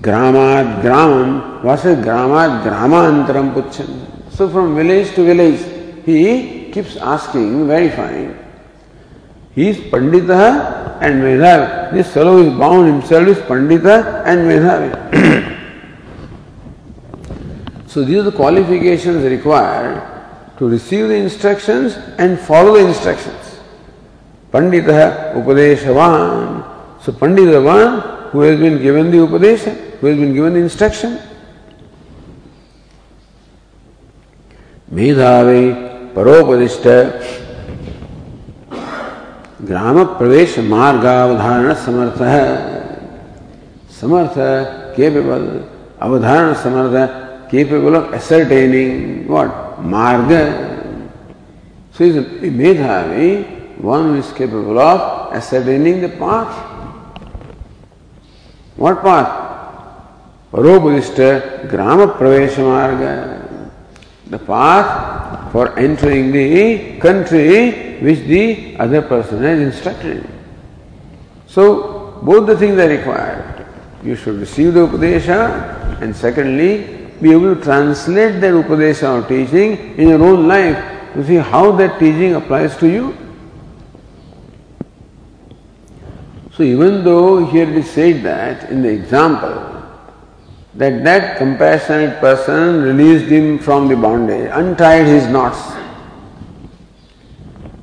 What 0.00 1.84
is 1.84 1.96
Gramad 2.06 2.62
Gramantaram 2.62 3.52
Puchan? 3.52 4.32
So 4.32 4.48
from 4.48 4.76
village 4.76 5.12
to 5.16 5.24
village, 5.24 5.60
he 6.06 6.70
keeps 6.70 6.96
asking, 6.96 7.66
verifying. 7.66 8.38
He 9.56 9.70
is 9.70 9.78
Pandita 9.78 10.98
and 11.00 11.20
Medhavi. 11.20 11.90
This 11.94 12.12
fellow 12.14 12.38
is 12.38 12.56
bound 12.56 12.86
himself 12.86 13.26
is 13.26 13.38
Pandita 13.38 14.22
and 14.24 14.48
Medhavi. 14.48 15.56
So 17.88 18.04
these 18.04 18.18
are 18.18 18.22
the 18.22 18.32
qualifications 18.32 19.24
required 19.24 20.02
to 20.58 20.68
receive 20.68 21.08
the 21.08 21.14
instructions 21.14 21.96
and 22.18 22.38
follow 22.38 22.74
the 22.74 22.86
instructions. 22.86 23.60
Pandita 24.52 25.34
Upadeshavan. 25.34 27.02
So 27.02 27.12
Pandita 27.12 27.52
the 27.52 27.62
one 27.62 28.30
who 28.30 28.40
has 28.40 28.60
been 28.60 28.82
given 28.82 29.10
the 29.10 29.18
Upadesha, 29.18 29.74
who 29.98 30.06
has 30.08 30.18
been 30.18 30.34
given 30.34 30.52
the 30.52 30.60
instruction. 30.60 31.18
Medhavi 34.92 35.88
परोपदिष्ट 36.14 36.86
ग्राम 39.68 40.02
प्रवेश 40.18 40.58
मार्गावधारण 40.70 41.74
समर्थ 41.84 42.22
है 42.22 42.48
समर्थ 44.00 44.38
capable 44.96 45.46
अवधारण 46.06 46.54
समर्थ 46.62 47.27
capable 47.50 47.94
of 47.96 48.14
ascertaining 48.14 49.26
what? 49.28 49.50
Marga. 49.80 51.00
So 51.92 52.04
he's 52.04 52.16
a 52.16 52.22
Medhavi, 52.22 53.78
one 53.78 54.04
who 54.04 54.14
is 54.16 54.32
capable 54.32 54.78
of 54.78 55.32
ascertaining 55.32 56.00
the 56.00 56.08
path. 56.08 56.54
What 58.76 59.02
path? 59.02 59.48
Paropurishta 60.52 61.68
Grama 61.68 62.06
Pravesha 62.14 62.62
Marga, 62.64 63.70
the 64.28 64.38
path 64.38 65.52
for 65.52 65.78
entering 65.78 66.32
the 66.32 66.98
country 67.00 67.98
which 68.00 68.20
the 68.20 68.76
other 68.78 69.02
person 69.02 69.42
has 69.42 69.60
instructed. 69.60 70.26
So, 71.46 72.20
both 72.22 72.46
the 72.46 72.56
things 72.56 72.78
are 72.78 72.88
required. 72.88 73.66
You 74.02 74.14
should 74.16 74.36
receive 74.36 74.74
the 74.74 74.86
Upadesha 74.86 76.00
and 76.00 76.14
secondly, 76.14 76.97
be 77.20 77.32
able 77.32 77.54
to 77.54 77.60
translate 77.62 78.40
that 78.40 78.52
Upadesha 78.52 79.22
or 79.22 79.28
teaching 79.28 79.96
in 79.96 80.08
your 80.08 80.22
own 80.22 80.46
life 80.46 80.76
to 81.14 81.26
see 81.26 81.36
how 81.36 81.72
that 81.72 81.98
teaching 81.98 82.34
applies 82.34 82.76
to 82.76 82.88
you. 82.88 83.16
So, 86.52 86.62
even 86.62 87.04
though 87.04 87.46
here 87.46 87.72
we 87.72 87.82
said 87.82 88.22
that 88.24 88.70
in 88.70 88.82
the 88.82 88.88
example, 88.88 89.68
that 90.74 91.04
that 91.04 91.38
compassionate 91.38 92.20
person 92.20 92.82
released 92.82 93.26
him 93.26 93.58
from 93.58 93.88
the 93.88 93.96
bondage, 93.96 94.50
untied 94.52 95.06
his 95.06 95.26
knots. 95.26 95.76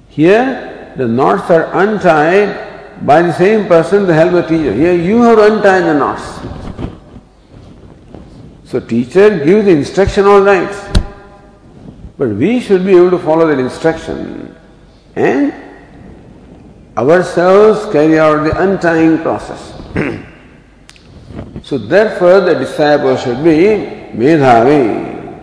Here, 0.10 0.94
the 0.96 1.08
knots 1.08 1.50
are 1.52 1.74
untied 1.74 3.06
by 3.06 3.22
the 3.22 3.34
same 3.34 3.68
person, 3.68 4.08
the 4.08 4.14
helper 4.14 4.48
teacher. 4.48 4.74
Here, 4.74 4.94
you 4.94 5.22
have 5.24 5.40
untied 5.40 5.84
the 5.84 5.94
knots. 5.94 6.65
So, 8.66 8.80
teacher 8.80 9.44
gives 9.46 9.66
the 9.66 9.72
instruction 9.72 10.26
all 10.26 10.42
right, 10.42 10.74
but 12.18 12.30
we 12.30 12.60
should 12.60 12.86
be 12.86 12.96
able 12.96 13.12
to 13.12 13.20
follow 13.20 13.48
that 13.48 13.60
instruction 13.60 14.56
and 15.16 15.54
ourselves 16.98 17.92
carry 17.92 18.20
out 18.20 18.44
the 18.44 18.62
untying 18.62 19.20
process. 19.20 19.74
So 21.66 21.80
therefore 21.80 22.42
the 22.42 22.54
disciple 22.54 23.18
should 23.18 23.44
be 23.44 24.14
Medhavi, 24.14 25.42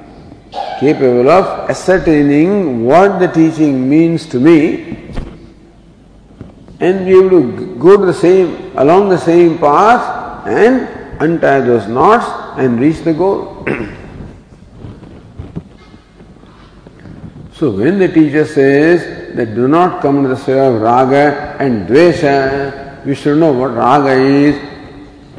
capable 0.79 1.29
of 1.29 1.68
ascertaining 1.68 2.85
what 2.85 3.18
the 3.18 3.27
teaching 3.27 3.91
means 3.91 4.27
to 4.27 4.39
me 4.39 5.11
and 6.79 7.05
be 7.05 7.11
able 7.11 7.31
to 7.31 7.77
go 7.77 7.97
to 7.97 8.07
the 8.07 8.14
same 8.14 8.77
along 8.79 9.09
the 9.09 9.18
same 9.18 9.59
path 9.59 10.47
and 10.47 11.01
untie 11.23 11.61
those 11.61 11.87
knots 11.87 12.27
and 12.59 12.81
reach 12.81 13.03
the 13.03 13.14
goal. 13.14 13.64
so 17.53 17.70
when 17.70 17.99
the 17.99 18.09
teacher 18.09 18.45
says 18.45 19.37
that 19.37 19.55
do 19.55 19.68
not 19.68 20.03
come 20.03 20.23
to 20.23 20.29
the 20.29 20.37
sphere 20.37 20.64
of 20.64 20.83
raga 20.83 21.57
and 21.61 21.89
dvesha, 21.89 23.05
we 23.07 23.14
should 23.14 23.39
know 23.39 23.53
what 23.53 23.75
raga 23.75 24.12
is 24.12 24.57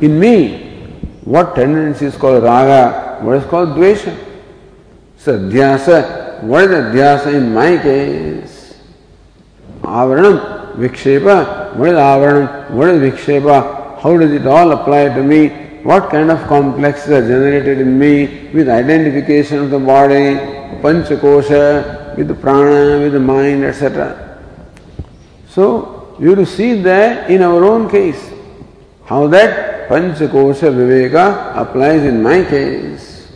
in 0.01 0.19
me. 0.19 0.61
What 1.23 1.55
tendency 1.55 2.05
is 2.05 2.15
called 2.15 2.43
raga? 2.43 3.19
What 3.21 3.37
is 3.37 3.45
called 3.45 3.69
dvesha? 3.69 4.15
Sadhyasa. 5.17 6.43
What 6.43 6.65
is 6.65 6.69
adhyasa 6.69 7.33
in 7.33 7.53
my 7.53 7.77
case? 7.77 8.75
Avaranam. 9.81 10.75
Vikshepa? 10.75 11.75
What 11.75 11.89
is 11.89 11.95
Avaranam? 11.95 12.71
What 12.71 12.89
is 12.89 13.13
Vikshepa? 13.13 14.01
How 14.01 14.17
does 14.17 14.31
it 14.31 14.47
all 14.47 14.71
apply 14.71 15.09
to 15.09 15.23
me? 15.23 15.62
What 15.83 16.09
kind 16.09 16.31
of 16.31 16.47
complexes 16.47 17.11
are 17.11 17.27
generated 17.27 17.81
in 17.81 17.99
me 17.99 18.49
with 18.53 18.69
identification 18.69 19.59
of 19.59 19.69
the 19.69 19.79
body, 19.79 20.35
Panchakosha, 20.81 22.15
with 22.15 22.29
the 22.29 22.33
prana, 22.33 23.03
with 23.03 23.11
the 23.11 23.19
mind, 23.19 23.65
etc. 23.65 24.39
So, 25.49 26.15
you 26.19 26.35
to 26.35 26.45
see 26.45 26.81
that 26.83 27.29
in 27.29 27.41
our 27.41 27.65
own 27.65 27.89
case, 27.89 28.31
how 29.05 29.27
that 29.27 29.89
Panchakosha 29.89 30.73
Viveka 30.73 31.57
applies 31.57 32.03
in 32.03 32.23
my 32.23 32.45
case. 32.45 33.29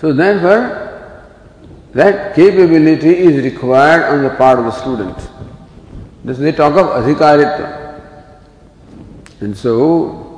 So, 0.00 0.14
therefore, 0.14 0.88
that 1.92 2.34
capability 2.34 3.18
is 3.18 3.44
required 3.44 4.04
on 4.04 4.22
the 4.22 4.30
part 4.30 4.58
of 4.58 4.64
the 4.64 4.70
student. 4.70 5.28
This 6.24 6.38
they 6.38 6.52
talk 6.52 6.74
of 6.74 7.04
adhikaritva. 7.04 7.77
And 9.40 9.56
so, 9.56 10.28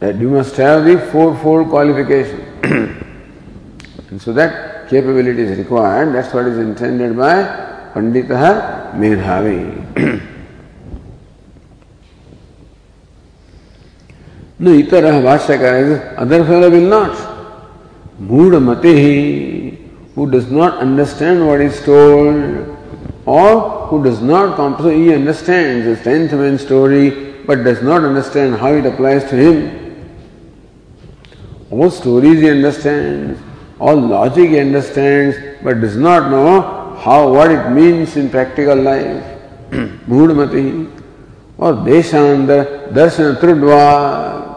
that 0.00 0.16
you 0.16 0.30
must 0.30 0.56
have 0.56 0.84
the 0.84 0.98
fourfold 1.12 1.68
qualification. 1.68 2.40
and 4.10 4.20
so 4.20 4.32
that 4.32 4.88
capability 4.88 5.42
is 5.42 5.58
required. 5.58 6.14
That's 6.14 6.32
what 6.34 6.46
is 6.46 6.58
intended 6.58 7.16
by 7.16 7.42
Panditaha 7.94 8.94
Medhavi. 8.94 9.76
no, 14.58 14.70
itara 14.70 15.22
Bhashyakara, 15.22 16.14
other 16.16 16.44
fellow 16.44 16.70
will 16.70 16.88
not. 16.88 17.14
Mudamatihi 18.20 19.78
who 20.14 20.30
does 20.30 20.50
not 20.50 20.78
understand 20.78 21.46
what 21.46 21.60
is 21.60 21.82
told 21.84 22.76
or 23.26 23.86
who 23.88 24.02
does 24.02 24.20
not 24.22 24.56
comprehend, 24.56 25.04
he 25.04 25.14
understands 25.14 25.86
the 25.86 25.96
tenth 26.02 26.32
man 26.32 26.58
story 26.58 27.29
but 27.46 27.64
does 27.64 27.82
not 27.82 28.04
understand 28.04 28.56
how 28.56 28.72
it 28.72 28.86
applies 28.86 29.24
to 29.30 29.36
him. 29.36 29.80
All 31.70 31.90
stories 31.90 32.40
he 32.40 32.50
understands, 32.50 33.40
all 33.78 33.96
logic 33.96 34.50
he 34.50 34.58
understands, 34.58 35.36
but 35.62 35.80
does 35.80 35.96
not 35.96 36.30
know 36.30 36.96
how 36.96 37.32
what 37.32 37.50
it 37.50 37.70
means 37.70 38.16
in 38.16 38.28
practical 38.30 38.76
life. 38.76 39.24
Moodmati 39.70 41.00
or 41.58 41.72
Deshanda 41.74 42.90
Darshana 42.92 43.38
Trudva 43.38 44.50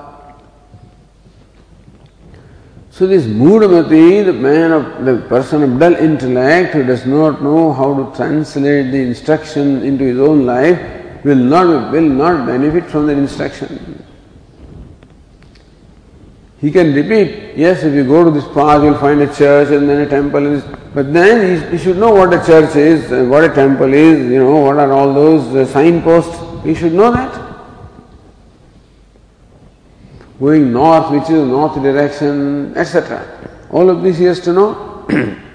So 2.94 3.08
this 3.08 3.26
Moodamati, 3.26 4.24
the 4.24 4.34
man 4.34 4.72
of 4.72 5.04
the 5.04 5.18
person 5.28 5.64
of 5.64 5.80
dull 5.80 5.96
intellect 5.96 6.74
who 6.74 6.84
does 6.84 7.08
not 7.08 7.42
know 7.42 7.74
how 7.74 7.96
to 7.96 8.16
translate 8.16 8.92
the 8.92 9.00
instruction 9.00 9.84
into 9.84 10.04
his 10.04 10.20
own 10.20 10.46
life 10.46 11.03
will 11.24 11.36
not 11.36 11.92
will 11.92 12.02
not 12.02 12.46
benefit 12.46 12.86
from 12.86 13.08
that 13.08 13.18
instruction. 13.18 14.04
He 16.60 16.72
can 16.72 16.94
repeat, 16.94 17.58
yes, 17.58 17.84
if 17.84 17.94
you 17.94 18.06
go 18.06 18.24
to 18.24 18.32
this 18.32 18.46
path, 18.54 18.84
you'll 18.84 18.98
find 18.98 19.22
a 19.22 19.28
church 19.28 19.70
and 19.70 19.90
then 19.90 20.00
a 20.00 20.10
temple. 20.10 20.62
But 20.94 21.12
then 21.12 21.62
he, 21.62 21.78
he 21.78 21.84
should 21.84 21.98
know 21.98 22.14
what 22.14 22.34
a 22.34 22.46
church 22.46 22.78
is, 22.78 23.12
what 23.28 23.44
a 23.44 23.54
temple 23.54 23.94
is, 23.94 24.32
you 24.32 24.40
know, 24.40 24.62
what 24.62 24.78
are 24.78 24.94
all 24.94 25.14
those 25.14 25.54
uh, 25.54 25.66
signposts. 25.66 26.40
He 26.64 26.74
should 26.74 26.94
know 26.94 27.12
that 27.12 27.44
going 30.40 30.72
north, 30.72 31.12
which 31.12 31.30
is 31.30 31.48
north 31.48 31.76
direction, 31.82 32.76
etc. 32.78 33.28
All 33.70 33.90
of 33.90 34.02
this 34.02 34.18
he 34.18 34.26
has 34.26 34.40
to 34.42 34.54
know. 34.54 35.06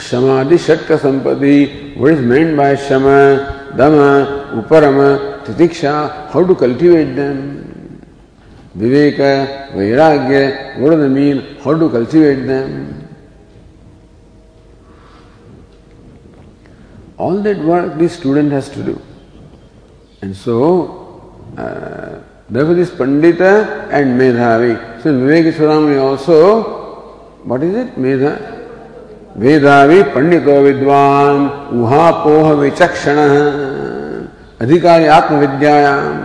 so 0.00 0.18
Shamadhi 0.18 0.58
Shatka 0.58 0.98
Sampati, 0.98 1.96
what 1.96 2.12
is 2.12 2.20
meant 2.20 2.56
by 2.56 2.74
Shama, 2.74 3.72
Dama, 3.76 4.50
Uparama, 4.54 5.44
Titiksha, 5.44 6.30
how 6.30 6.44
to 6.44 6.54
cultivate 6.54 7.14
them? 7.14 8.04
Viveka, 8.76 9.72
Vairagya, 9.72 10.80
what 10.80 10.90
do 10.90 11.00
they 11.02 11.08
mean? 11.08 11.56
How 11.62 11.78
to 11.78 11.88
cultivate 11.88 12.46
them? 12.46 13.08
All 17.16 17.40
that 17.42 17.58
work 17.58 17.96
the 17.96 18.08
student 18.08 18.50
has 18.50 18.68
to 18.70 18.82
do. 18.82 19.00
And 20.22 20.36
so 20.36 21.38
uh, 21.56 22.20
therefore, 22.50 22.74
this 22.74 22.90
Pandita 22.90 23.88
and 23.92 24.20
Medhavi. 24.20 25.02
So, 25.02 25.12
Vivek 25.12 25.52
Chudamani 25.52 26.02
also, 26.02 27.44
what 27.44 27.62
is 27.62 27.76
it? 27.76 27.94
Medha? 27.96 28.53
वेदावि 29.36 30.02
पंडित 30.14 30.46
विद्वान 30.64 31.46
उहा 31.74 32.10
पोह 32.24 32.52
विचक्षण, 32.52 33.16
अधिकारी 34.60 35.06
आत्मविद्यायाम। 35.06 36.20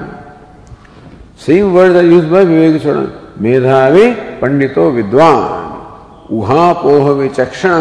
same 1.45 1.71
word 1.73 1.95
use 2.11 2.25
by 2.25 2.45
विवेक 2.45 2.81
चरण 2.83 3.07
मेधावी 3.41 4.11
पंडितो 4.41 4.89
विद्वान 4.91 6.35
उहा 6.37 6.71
पोह 6.73 7.11
विचक्षण। 7.11 7.73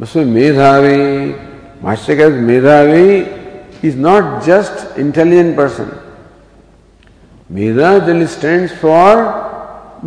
बस 0.00 0.16
मेधावी 0.28 1.00
भाष्य 1.82 2.16
कह 2.16 2.40
मेधावी 2.42 3.06
is 3.84 3.98
not 3.98 4.42
just 4.44 4.98
intelligent 4.98 5.56
person 5.56 5.90
मेधा 7.50 7.98
जल 7.98 8.26
stand 8.26 8.68
for 8.82 9.16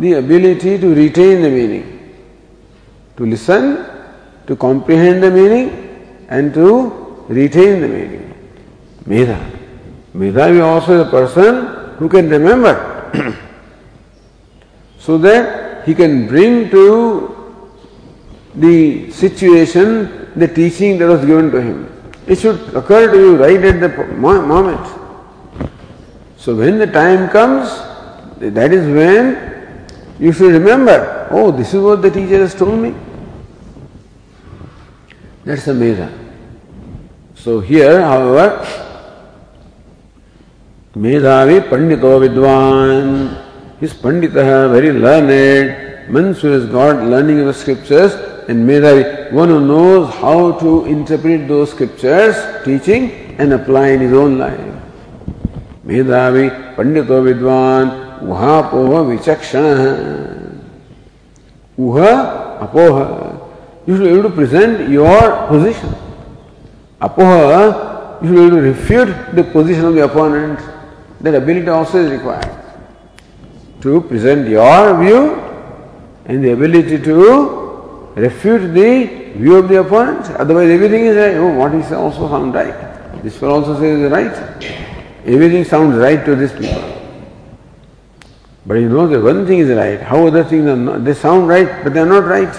the ability 0.00 0.78
to 0.78 0.94
retain 0.94 1.42
the 1.42 1.52
meaning 1.52 1.93
to 3.16 3.26
listen, 3.26 3.86
to 4.46 4.56
comprehend 4.56 5.22
the 5.22 5.30
meaning, 5.30 6.26
and 6.28 6.52
to 6.54 7.24
retain 7.28 7.80
the 7.80 7.88
meaning. 7.88 8.34
Meda 9.06 10.48
is 10.48 10.60
also 10.60 11.04
the 11.04 11.10
person 11.10 11.96
who 11.98 12.08
can 12.08 12.28
remember, 12.28 12.74
so 14.98 15.18
that 15.18 15.84
he 15.86 15.94
can 15.94 16.26
bring 16.26 16.70
to 16.70 17.34
the 18.54 19.10
situation 19.10 20.30
the 20.36 20.48
teaching 20.48 20.98
that 20.98 21.08
was 21.08 21.24
given 21.24 21.50
to 21.50 21.60
him. 21.60 21.90
It 22.26 22.38
should 22.38 22.74
occur 22.74 23.12
to 23.12 23.18
you 23.18 23.36
right 23.36 23.62
at 23.62 23.80
the 23.80 24.04
moment. 24.14 24.80
So 26.36 26.54
when 26.56 26.78
the 26.78 26.86
time 26.86 27.28
comes, 27.28 27.68
that 28.38 28.72
is 28.72 28.86
when 28.86 29.86
you 30.18 30.32
should 30.32 30.52
remember, 30.52 31.13
oh, 31.30 31.50
this 31.50 31.74
is 31.74 31.80
what 31.80 32.02
the 32.02 32.10
teacher 32.10 32.38
has 32.38 32.54
told 32.54 32.78
me. 32.78 32.94
That's 35.44 35.66
meda. 35.66 36.10
So 37.34 37.60
here, 37.60 38.00
however, 38.00 38.64
Medhavi 40.94 41.68
Pandito 41.68 42.18
Vidwan, 42.22 43.78
his 43.78 43.92
Pandita, 43.92 44.70
very 44.70 44.92
learned, 44.92 46.10
means 46.10 46.40
who 46.40 46.48
has 46.48 46.66
got 46.66 47.04
learning 47.04 47.40
of 47.40 47.46
the 47.46 47.54
scriptures, 47.54 48.14
and 48.48 48.68
Medhavi, 48.68 49.32
one 49.32 49.48
who 49.48 49.66
knows 49.66 50.14
how 50.14 50.52
to 50.60 50.86
interpret 50.86 51.48
those 51.48 51.72
scriptures, 51.72 52.36
teaching 52.64 53.10
and 53.38 53.52
apply 53.52 53.88
in 53.88 54.00
his 54.00 54.12
own 54.12 54.38
life. 54.38 54.60
Medhavi, 55.84 56.76
Pandito 56.76 57.20
Vidwan, 57.26 58.20
Uhapoha 58.20 59.18
Vichakshana. 59.18 60.43
Uha, 61.78 62.60
Apoha. 62.60 63.40
You 63.86 63.96
should 63.96 64.04
be 64.04 64.10
able 64.10 64.30
to 64.30 64.34
present 64.34 64.88
your 64.88 65.46
position. 65.48 65.94
Apoha, 67.00 68.22
you 68.22 68.28
should 68.28 68.36
be 68.36 68.40
able 68.42 68.56
to 68.56 68.62
refute 68.62 69.36
the 69.36 69.44
position 69.44 69.84
of 69.84 69.94
the 69.94 70.04
opponent. 70.04 70.60
That 71.20 71.34
ability 71.34 71.68
also 71.68 71.98
is 71.98 72.12
required. 72.12 72.50
To 73.82 74.00
present 74.02 74.48
your 74.48 75.02
view 75.02 75.36
and 76.26 76.42
the 76.42 76.52
ability 76.52 76.98
to 77.02 78.12
refute 78.14 78.72
the 78.72 79.32
view 79.36 79.56
of 79.56 79.68
the 79.68 79.80
opponent. 79.80 80.30
Otherwise, 80.36 80.70
everything 80.70 81.06
is 81.06 81.16
right. 81.16 81.34
Oh, 81.34 81.54
what 81.54 81.72
says 81.72 81.92
also 81.92 82.28
sounds 82.28 82.54
right. 82.54 83.22
This 83.22 83.40
will 83.40 83.52
also 83.52 83.78
say 83.78 83.90
is 83.90 84.10
right. 84.10 84.32
Everything 85.26 85.64
sounds 85.64 85.96
right 85.96 86.24
to 86.24 86.36
this 86.36 86.52
people. 86.52 87.03
But 88.66 88.74
you 88.74 88.88
know 88.88 89.06
that 89.06 89.22
one 89.22 89.46
thing 89.46 89.58
is 89.58 89.68
right. 89.68 90.00
How 90.00 90.26
other 90.26 90.42
things 90.42 90.66
are 90.66 90.76
not? 90.76 91.04
They 91.04 91.12
sound 91.12 91.48
right, 91.48 91.84
but 91.84 91.92
they 91.92 92.00
are 92.00 92.06
not 92.06 92.24
right. 92.24 92.54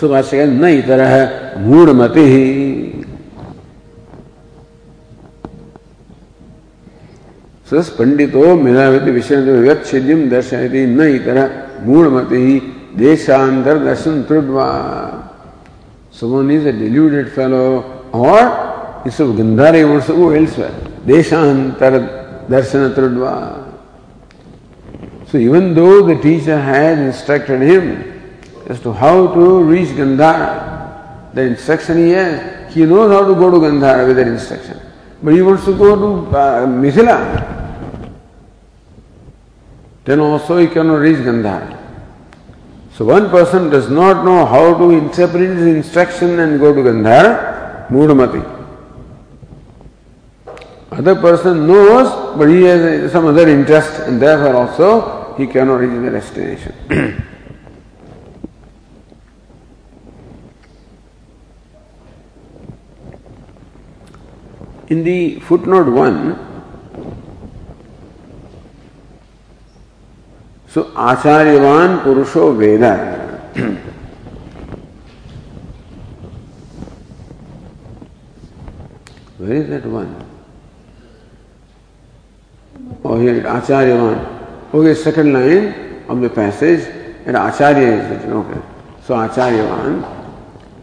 so 0.00 0.08
भाष्य 0.08 0.44
न 0.46 0.64
इतर 0.64 1.00
मूढ़मति 1.60 2.26
सस 7.70 7.88
पंडितो 7.98 8.54
मेधावती 8.62 9.10
विषय 9.10 9.36
व्यच्छेद्यम 9.36 10.28
दर्शयति 10.30 10.86
न 10.86 11.08
इतर 11.16 11.38
मूढ़मति 11.86 12.44
देशांतर 12.96 13.84
दर्शन 13.84 14.22
त्रुड्वा 14.28 14.68
someone 16.12 16.50
is 16.50 16.66
a 16.66 16.72
deluded 16.72 17.30
fellow 17.32 17.99
or 18.12 19.02
is 19.04 19.18
of 19.20 19.30
Gandhari 19.30 20.06
to 20.06 20.12
go 20.12 20.30
elsewhere. 20.30 20.70
Deshantar 21.06 22.46
darshana 22.48 22.94
trudva. 22.94 23.70
So 25.28 25.38
even 25.38 25.74
though 25.74 26.06
the 26.06 26.20
teacher 26.20 26.58
had 26.60 26.98
instructed 26.98 27.62
him 27.62 28.42
as 28.68 28.80
to 28.80 28.92
how 28.92 29.32
to 29.32 29.62
reach 29.62 29.88
Gandhara, 29.90 31.32
the 31.34 31.42
instruction 31.42 31.98
he 31.98 32.10
has, 32.10 32.74
he 32.74 32.84
knows 32.84 33.10
how 33.12 33.26
to 33.26 33.34
go 33.34 33.50
to 33.50 33.58
Gandhara 33.58 34.06
with 34.06 34.16
that 34.16 34.26
instruction. 34.26 34.80
But 35.22 35.34
he 35.34 35.42
wants 35.42 35.64
to 35.66 35.76
go 35.76 35.96
to 35.96 36.36
uh, 36.36 36.66
Mithila. 36.66 38.12
Then 40.04 40.20
also 40.20 40.58
he 40.58 40.66
cannot 40.66 40.96
reach 40.96 41.18
Gandhara. 41.18 41.78
So 42.94 43.04
one 43.04 43.30
person 43.30 43.70
does 43.70 43.88
not 43.88 44.24
know 44.24 44.44
how 44.44 44.76
to 44.76 44.90
interpret 44.90 45.56
his 45.56 45.62
instruction 45.62 46.40
and 46.40 46.58
go 46.58 46.74
to 46.74 46.80
Gandhara, 46.80 47.49
In 64.88 65.04
the 65.04 65.40
footnote 65.40 65.88
1, 65.88 66.38
so 70.68 70.84
Acharyavan 70.94 72.02
Purusho 72.02 72.56
Veda. 72.56 73.80
Where 79.50 79.62
is 79.62 79.68
that 79.70 79.84
one? 79.84 80.14
Oh, 83.02 83.18
here, 83.18 83.42
Acharyavan. 83.42 84.72
Okay, 84.72 84.94
second 84.94 85.32
line 85.32 86.04
of 86.08 86.20
the 86.20 86.30
passage, 86.30 86.86
and 87.26 87.36
Acharya 87.36 88.00
is 88.00 88.10
written. 88.10 88.32
Okay. 88.32 88.60
So, 89.02 89.14
Acharyavan. 89.14 90.04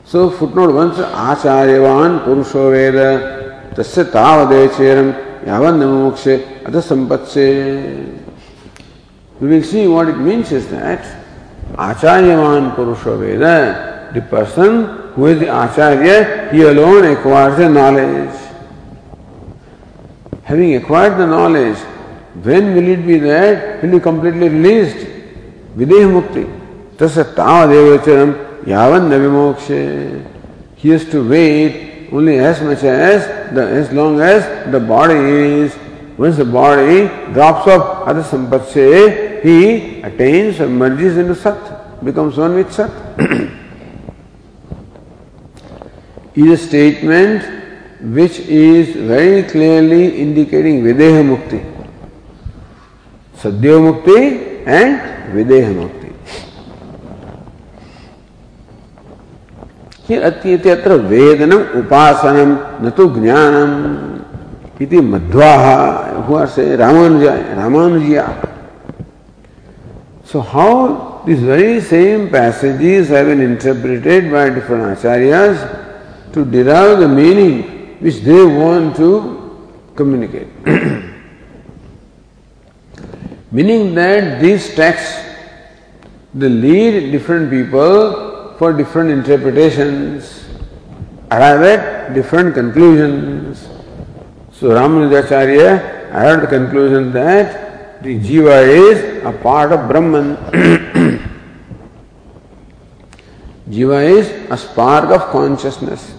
So, 0.04 0.30
footnote 0.30 0.74
1 0.74 0.96
says, 0.96 1.06
Acharyavan 1.06 2.26
Purusho 2.26 2.72
Veda 2.74 3.72
Tasya 3.74 4.12
Tavadecheram 4.12 5.46
Yavan 5.46 5.80
Namokshe 5.80 6.64
Adha 6.64 6.82
Sampatshe. 6.82 8.22
We 9.40 9.48
will 9.48 9.64
see 9.64 9.88
what 9.88 10.10
it 10.10 10.18
means 10.18 10.52
is 10.52 10.68
that 10.72 11.24
Acharyavan 11.72 12.76
Purusho 12.76 13.18
Veda, 13.18 14.12
the 14.14 14.22
person 14.24 15.14
who 15.14 15.28
is 15.28 15.40
the 15.40 15.48
Acharya, 15.48 16.50
he 16.52 16.64
alone 16.64 17.06
acquires 17.16 17.58
the 17.58 17.70
knowledge. 17.70 18.44
Having 20.48 20.76
acquired 20.76 21.18
the 21.18 21.28
knowledge, 21.28 21.78
when 22.42 22.74
will 22.74 22.88
it 22.88 23.06
be 23.06 23.18
that 23.20 23.84
will 23.84 23.92
be 23.92 24.00
completely 24.00 24.48
released? 24.48 25.06
Videha 25.76 26.08
mukti. 26.16 26.46
Tasa 26.96 27.26
tavadevacharam 27.36 28.64
yavan 28.64 29.10
navimokshe. 29.10 30.26
He 30.78 30.88
has 30.92 31.04
to 31.12 31.28
wait 31.30 32.08
only 32.14 32.38
as 32.40 32.62
much 32.62 32.82
as 32.84 33.54
the, 33.54 33.62
as 33.62 33.92
long 33.92 34.22
as 34.22 34.72
the 34.72 34.80
body 34.80 35.16
is. 35.16 35.78
Once 36.18 36.38
the 36.38 36.46
body 36.46 37.10
drops 37.34 37.68
off 37.68 38.08
other 38.08 38.24
sampatshe, 38.24 39.44
he 39.44 40.02
attains 40.02 40.62
or 40.62 40.70
merges 40.70 41.18
into 41.18 41.36
Sat, 41.36 42.02
becomes 42.06 42.38
one 42.38 42.56
with 42.56 42.72
Sat. 42.72 42.90
is 46.36 46.52
a 46.52 46.58
statement 46.58 47.67
which 48.00 48.40
is 48.40 48.98
very 49.02 49.42
clearly 49.44 50.06
indicating 50.06 50.84
विदेह 50.84 51.22
मुक्ति 51.24 51.60
सद्यो 53.44 53.80
मुक्ति 53.82 54.18
and 54.68 55.00
विदेह 55.34 55.70
मुक्ति 55.72 56.06
अत्र 60.70 60.94
वेदनम 61.06 61.64
उपासनम 61.80 62.52
न 62.82 62.90
तो 62.98 63.08
ज्ञान 63.14 63.66
मध्वा 65.04 66.46
से 66.46 66.76
Ramanuja 66.76 67.34
रामानुजिया 67.56 68.28
so 70.32 70.40
how 70.50 70.88
this 71.26 71.40
very 71.42 71.80
same 71.82 72.26
passages 72.28 73.10
have 73.12 73.28
been 73.28 73.42
interpreted 73.44 74.32
by 74.32 74.50
different 74.50 74.86
acharyas 74.88 75.66
to 76.36 76.44
derive 76.52 76.96
the 76.96 77.10
meaning 77.10 77.77
which 78.00 78.22
they 78.22 78.46
want 78.46 78.96
to 78.96 79.70
communicate. 79.96 80.48
Meaning 83.52 83.96
that 83.96 84.42
these 84.42 84.76
texts 84.76 85.28
they 86.34 86.50
lead 86.50 87.12
different 87.12 87.50
people 87.50 88.54
for 88.58 88.74
different 88.74 89.10
interpretations, 89.10 90.46
arrive 91.32 91.62
at 91.62 92.14
different 92.14 92.54
conclusions. 92.54 93.68
So 94.52 94.70
Ramanujacharya 94.70 96.12
arrived 96.12 96.44
at 96.44 96.50
the 96.50 96.58
conclusion 96.58 97.12
that 97.14 98.04
the 98.04 98.20
jiva 98.20 98.68
is 98.68 99.24
a 99.24 99.32
part 99.32 99.72
of 99.72 99.88
Brahman. 99.88 100.36
jiva 103.70 104.04
is 104.04 104.30
a 104.52 104.58
spark 104.58 105.10
of 105.10 105.32
consciousness. 105.32 106.14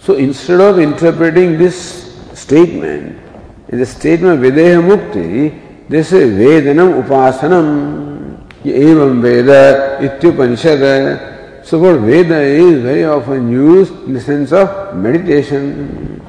So 0.00 0.14
instead 0.14 0.60
of 0.60 0.78
interpreting 0.78 1.58
this 1.58 2.16
statement 2.32 3.20
is 3.68 3.80
a 3.82 3.86
statement 3.86 4.40
Videha 4.40 4.80
Mukti, 4.80 5.88
they 5.90 6.02
say 6.02 6.22
Vedanam 6.22 7.02
Upasanam, 7.02 8.48
Evam 8.64 9.20
Veda, 9.20 9.98
Ityupanishad. 10.00 11.66
So 11.66 11.78
what 11.78 12.00
Veda 12.00 12.40
is 12.40 12.82
very 12.82 13.04
often 13.04 13.50
used 13.50 13.92
in 14.04 14.14
the 14.14 14.20
sense 14.20 14.52
of 14.52 14.96
meditation. 14.96 16.22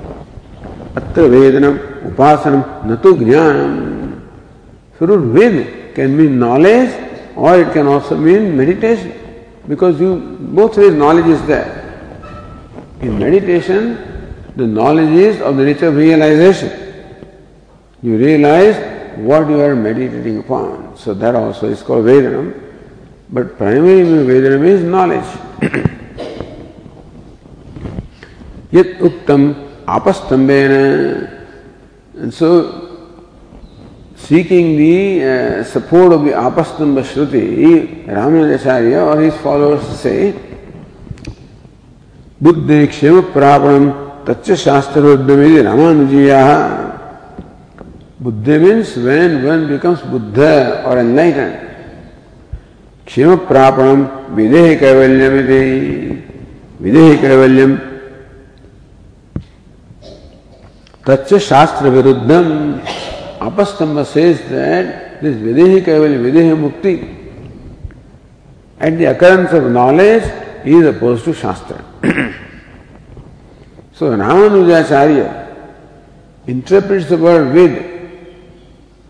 Atra 0.97 1.29
Vedanam 1.29 2.13
Upasanam 2.13 2.83
Natu 2.83 3.15
Jnanam. 3.15 4.21
So 4.99 5.17
Ved 5.17 5.95
can 5.95 6.17
mean 6.17 6.37
knowledge 6.37 6.91
or 7.37 7.61
it 7.61 7.71
can 7.71 7.87
also 7.87 8.17
mean 8.17 8.57
meditation 8.57 9.13
because 9.65 9.99
you 10.01 10.37
both 10.41 10.77
ways 10.77 10.93
knowledge 10.93 11.27
is 11.27 11.41
there. 11.47 11.80
In 13.01 13.17
meditation, 13.17 13.97
the 14.55 14.67
knowledge 14.67 15.09
is 15.09 15.41
of 15.41 15.57
the 15.57 15.65
nature 15.65 15.87
of 15.87 15.95
realization. 15.95 16.69
You 18.03 18.15
realize 18.17 19.17
what 19.17 19.49
you 19.49 19.59
are 19.59 19.75
meditating 19.75 20.37
upon. 20.39 20.95
So 20.97 21.15
that 21.15 21.33
also 21.33 21.67
is 21.67 21.81
called 21.81 22.05
Vedanam. 22.05 22.53
But 23.29 23.57
primary 23.57 24.03
Vedanam 24.03 24.65
is 24.67 24.83
knowledge. 24.83 25.25
Yet 28.71 28.99
uktam 28.99 29.55
apastambena. 29.85 31.47
And 32.15 32.31
so 32.31 33.17
seeking 34.15 34.77
the 34.77 35.23
uh, 35.23 35.63
support 35.63 36.13
of 36.13 36.23
the 36.23 36.31
apastamba 36.31 37.03
shruti, 37.03 38.05
Ramanujacharya 38.05 39.15
or 39.15 39.21
his 39.21 39.35
followers 39.37 39.83
say, 39.99 40.50
बुद्धि 42.43 42.85
क्षेम 42.87 43.19
प्रापणम 43.33 43.83
तच्च 44.27 44.51
शास्त्र 44.59 45.01
उद्यमी 45.13 45.61
रामानुजीया। 45.61 46.39
बुद्धि 48.23 48.57
means 48.59 48.97
when 49.05 49.31
one 49.45 49.67
becomes 49.67 50.05
Buddha 50.13 50.39
और 50.39 50.97
enlighten 50.99 51.51
क्षेम 53.07 53.35
प्रापणम 53.49 54.07
विदेह 54.35 54.73
कैवल्यम 54.79 55.37
विदेह 56.83 57.15
कैवल्यम 57.21 57.77
तच्च 61.07 61.33
शास्त्र 61.49 61.89
विरुद्धम 61.95 62.45
अपस्तंभ 63.47 64.03
सेज 64.13 64.37
दैट 64.51 64.85
दिस 65.23 65.35
विदेह 65.47 65.79
कैवल्य 65.85 66.17
विदेह 66.27 66.55
मुक्ति 66.65 66.93
at 68.81 68.99
the 68.99 69.01
occurrence 69.15 69.53
of 69.53 69.67
knowledge 69.79 70.23
is 70.63 70.85
opposed 70.85 71.23
to 71.25 71.33
Shastra. 71.33 71.83
So 73.93 74.11
Ramanujacharya 74.11 75.39
interprets 76.47 77.07
the 77.09 77.17
word 77.17 77.53
vid 77.53 77.73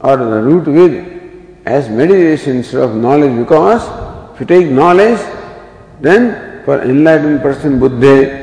or 0.01 0.17
the 0.17 0.41
root 0.41 0.65
vid 0.65 1.21
as 1.65 1.89
meditation 1.89 2.57
instead 2.57 2.81
of 2.81 2.95
knowledge 2.95 3.37
because 3.37 3.83
if 4.33 4.39
you 4.41 4.45
take 4.45 4.71
knowledge, 4.71 5.19
then 5.99 6.63
for 6.65 6.81
enlightened 6.81 7.41
person 7.41 7.79
buddhi, 7.79 8.41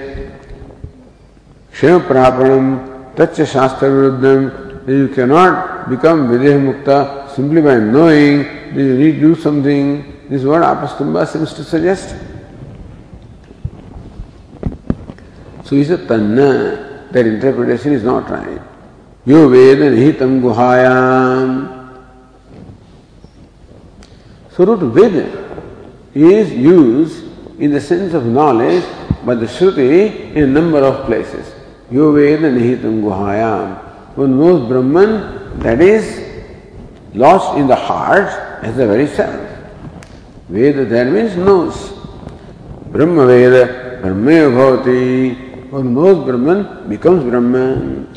Shema 1.73 1.99
Prapanam, 2.01 3.15
Tacha 3.15 3.47
Shastra 3.47 3.89
Viruddham, 3.89 4.87
you 4.89 5.09
cannot 5.09 5.91
become 5.91 6.29
Videha 6.29 6.59
Mukta 6.59 7.31
simply 7.35 7.61
by 7.61 7.79
knowing 7.79 8.75
you 8.75 8.97
need 8.99 9.13
to 9.15 9.21
do 9.21 9.35
something. 9.35 10.03
This 10.29 10.43
is 10.43 10.47
what 10.47 10.63
Apastamba 10.63 11.27
seems 11.27 11.53
to 11.55 11.65
suggest. 11.65 12.15
So 15.69 15.77
he 15.77 15.85
said, 15.85 16.09
Tanna, 16.09 17.07
that 17.13 17.27
interpretation 17.27 17.93
is 17.93 18.03
not 18.03 18.31
right. 18.31 18.61
यो 19.29 19.49
वेद 19.53 19.81
निहितम 19.83 20.41
गुहायाम 20.41 21.51
So 24.57 24.65
root 24.65 24.81
Ved 24.95 25.29
is 26.15 26.53
used 26.53 27.23
in 27.61 27.71
the 27.71 27.81
sense 27.81 28.15
of 28.15 28.25
knowledge 28.25 28.83
by 29.27 29.35
the 29.35 29.45
Shruti 29.45 30.35
in 30.35 30.43
a 30.43 30.47
number 30.47 30.79
of 30.79 31.05
places. 31.05 31.53
Yo 31.91 32.13
Veda 32.13 32.51
Nihitam 32.51 33.03
Guhayam. 33.03 33.77
One 34.17 34.39
knows 34.39 34.67
Brahman 34.69 35.61
that 35.61 35.83
is 35.83 36.43
lost 37.15 37.59
in 37.59 37.67
the 37.67 37.77
heart 37.77 38.29
as 38.65 38.75
the 38.75 38.87
very 38.87 39.07
self. 39.07 39.39
Veda 40.49 40.87
there 40.87 41.11
means 41.11 41.37
knows. 41.37 41.93
Brahma 42.91 43.27
Veda, 43.27 44.01
Brahma 44.01 44.49
Bhavati. 44.57 45.48
One 45.71 45.93
knows 45.93 46.25
Brahman 46.25 46.89
becomes 46.89 47.25
Brahman. 47.25 48.09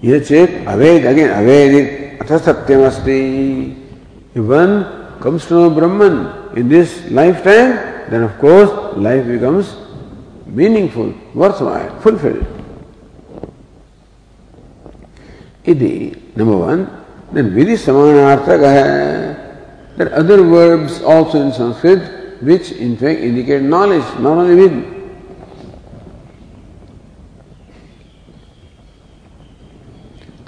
Yet 0.00 0.22
Aved 0.22 1.10
again, 1.10 1.30
Avedit, 1.34 2.20
Atha 2.20 2.38
Satyamasti. 2.38 3.74
If 4.34 4.44
one 4.44 5.18
comes 5.18 5.46
to 5.46 5.54
know 5.54 5.70
Brahman 5.70 6.56
in 6.56 6.68
this 6.68 7.10
lifetime, 7.10 8.06
then 8.10 8.22
of 8.22 8.38
course 8.38 8.70
life 8.96 9.26
becomes 9.26 9.74
meaningful, 10.46 11.12
worthwhile, 11.34 11.98
fulfilled. 12.00 12.46
Iti, 15.64 16.14
number 16.36 16.56
one. 16.56 17.04
Then 17.32 17.50
Vidhi 17.50 17.74
Samanarthaka 17.74 18.70
hai. 18.70 19.96
There 19.96 20.08
are 20.12 20.14
other 20.14 20.42
verbs 20.42 21.02
also 21.02 21.42
in 21.42 21.52
Sanskrit 21.52 22.40
which 22.40 22.70
in 22.70 22.96
fact 22.96 23.18
indicate 23.18 23.62
knowledge, 23.62 24.06
not 24.20 24.38
only 24.38 24.54
Vidhi. 24.54 24.99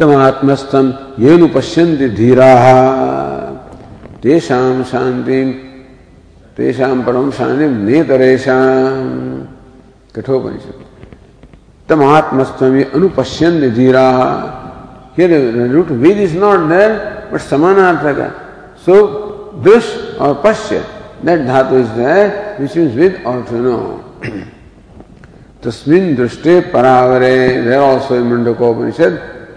उत्तमात्मस्थम 0.02 0.86
ये 1.18 1.36
नु 1.36 1.46
धीरा। 2.16 2.52
तेषाम 4.22 4.82
शांति 4.82 5.40
तेषाम 6.56 7.02
परम 7.02 7.30
शांति 7.30 7.66
नेतरेशा 7.86 8.56
कठोपनिषद 10.14 10.74
उत्तमात्मस्थम, 11.78 12.76
ये 12.76 12.84
अनुपश्यंत 12.94 13.62
धीरा। 13.74 14.06
Root 15.18 15.90
वीर 15.92 16.18
इज़ 16.22 16.36
नॉट 16.38 16.60
देर 16.68 16.90
बट 17.32 17.40
समान 17.40 17.76
अर्थ 17.78 18.04
का 18.16 18.28
सो 18.84 18.94
दृश्य 19.62 20.16
और 20.18 20.40
पश्य 20.44 20.84
दैट 21.24 21.46
धातु 21.46 21.76
is 21.78 21.92
there 21.98 22.24
which 22.60 22.76
means 22.76 22.94
with 22.94 23.22
और 23.26 23.44
नो 23.52 23.76
तस्मिन् 25.62 26.14
दृष्टे 26.16 26.60
परावरे 26.72 27.36
where 27.62 27.78
also 27.80 28.14
Mundakopanishad 28.24 29.18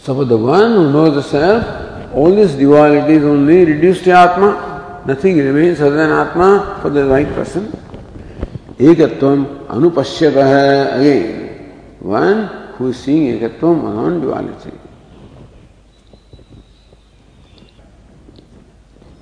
So 0.00 0.14
for 0.14 0.24
the 0.24 0.36
one 0.36 0.72
who 0.72 0.92
knows 0.92 1.14
the 1.14 1.22
self, 1.22 2.14
all 2.14 2.34
this 2.34 2.54
duality 2.54 3.14
is 3.14 3.24
only 3.24 3.64
reduced 3.64 4.04
to 4.04 4.12
Atma. 4.12 5.02
Nothing 5.06 5.38
remains 5.38 5.80
other 5.80 5.96
than 5.96 6.10
Atma 6.10 6.78
for 6.80 6.90
the 6.90 7.04
right 7.06 7.28
person. 7.34 7.72
Ekatvam 8.78 9.66
anupashyatah 9.66 11.00
again. 11.00 11.72
One 12.00 12.48
who 12.74 12.88
is 12.88 12.98
seeing 12.98 13.38
ekatvam 13.38 13.82
non-duality. 13.82 14.72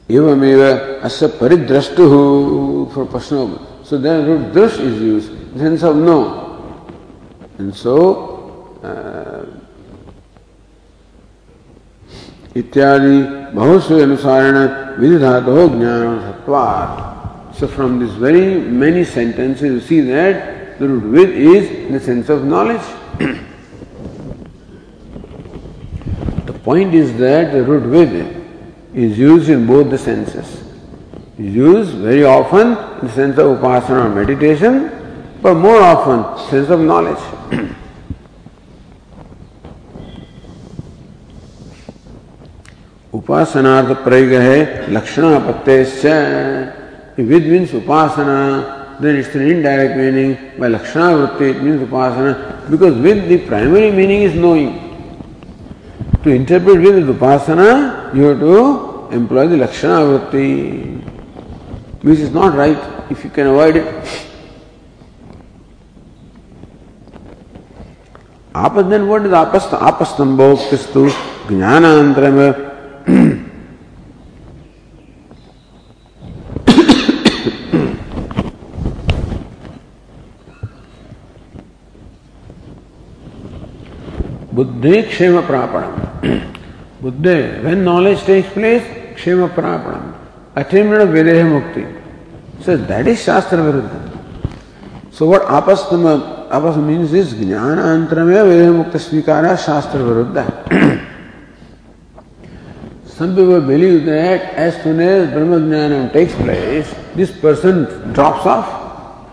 एवमेव 0.09 0.61
अस्य 1.03 1.27
परिद्रष्टु 1.41 2.93
for 2.93 3.07
person. 3.07 3.59
So 3.85 3.97
then 3.97 4.27
root 4.27 4.53
drush 4.53 4.79
is 4.79 5.01
used, 5.01 5.31
in 5.31 5.55
the 5.55 5.61
sense 5.61 5.83
of 5.83 5.97
no. 5.97 6.45
इत्यादि 12.59 13.17
बहुत 13.55 13.83
से 13.89 14.03
अनुसारण 14.03 14.57
विधि 15.01 15.19
धातु 15.19 15.69
ज्ञान 15.79 16.19
सत्वात् 16.27 17.12
So 17.59 17.69
from 17.69 18.01
this 18.01 18.11
very 18.15 18.59
many 18.59 19.05
sentences 19.05 19.62
you 19.62 19.81
see 19.81 20.01
that 20.01 20.79
the 20.81 20.89
root 20.89 21.05
with 21.12 21.31
is 21.31 21.71
in 21.71 21.93
the 21.93 22.01
sense 22.01 22.29
of 22.29 22.45
knowledge. 22.45 22.83
the 26.47 26.53
point 26.65 26.95
is 26.95 27.17
that 27.19 27.53
the 27.53 27.62
root 27.62 27.89
with 27.89 28.12
is 28.93 29.17
used 29.17 29.49
in 29.49 29.67
both 29.69 29.89
the 29.91 29.99
senses. 29.99 30.65
Is 31.39 31.55
used 31.55 31.95
very 31.95 32.25
often 32.25 32.73
in 33.01 33.07
the 33.07 33.12
sense 33.12 33.39
of 33.39 33.59
upasana 33.59 34.07
or 34.07 34.09
meditation, 34.09 34.91
but 35.41 35.55
more 35.55 35.81
often 35.81 36.49
sense 36.51 36.71
of 36.71 36.81
knowledge. 36.81 37.23
उपासनार्थ 43.20 43.90
प्रयोग 44.04 44.32
है 44.42 44.60
लक्षणापत्य 44.94 46.12
विद 47.22 47.48
mean 47.52 47.64
Upasana 47.78 48.36
then 49.02 49.18
it's 49.20 49.36
an 49.36 49.42
indirect 49.48 49.98
meaning 49.98 50.34
by 50.60 50.70
लक्षणावृत्ति 50.70 51.50
it 51.50 51.58
mean 51.64 51.82
उपासना 51.84 52.32
because 52.70 52.94
with 53.06 53.18
the 53.30 53.40
primary 53.48 53.92
meaning 53.92 54.24
is 54.24 54.38
knowing 54.40 54.72
to 56.24 56.30
interpret 56.32 56.78
with 56.86 57.10
Upasana 57.10 57.68
you 58.16 58.26
have 58.26 58.40
to 58.40 58.56
employ 59.18 59.48
the 59.48 59.60
लक्षणावृत्ति 59.64 60.48
which 62.06 62.20
is 62.20 62.34
not 62.36 62.56
right 62.56 63.12
if 63.12 63.26
you 63.26 63.32
can 63.36 63.48
avoid 63.48 63.78
it 63.78 63.86
आप 68.58 68.80
then 68.86 69.10
what 69.10 69.26
is 69.26 69.36
आपस्त 69.36 69.74
आपस्तंभ 69.84 70.41
किस्तु 70.70 71.08
ज्ञानांतरम 71.50 72.41
बुद्धि 84.54 85.02
क्षेम 85.02 85.40
प्रापण 85.48 85.84
बुद्धि 87.02 87.36
when 87.66 87.80
knowledge 87.82 88.26
takes 88.26 88.54
place 88.54 88.82
क्षेम 89.16 89.46
प्रापण 89.56 90.00
अटेमेंट 90.62 91.10
विदेह 91.10 91.46
मुक्ति। 91.48 91.84
सो 92.66 92.78
दैट 92.78 93.08
इज़ 93.08 93.20
शास्त्र 93.20 93.58
विरुद्ध 93.62 93.94
सो 95.20 95.32
वट 95.32 95.42
आपस 95.58 95.80
आपस 96.54 96.78
मीन्स 96.78 97.14
इज़ 97.14 97.36
ज्ञान 97.38 97.78
अंतर 97.80 98.22
विदेह 98.24 98.72
मुक्ति 98.72 99.00
स्वीकार 99.00 99.56
शास्त्र 99.66 100.00
विरुद्ध 100.00 100.38
Some 103.20 103.36
people 103.36 103.60
believe 103.60 104.06
that 104.06 104.54
as 104.56 104.82
soon 104.82 105.02
as 105.02 105.30
Brahma 105.34 105.58
Jnanam 105.58 106.14
takes 106.14 106.34
place, 106.36 106.90
this 107.16 107.38
person 107.38 108.14
drops 108.14 108.46
off 108.46 109.28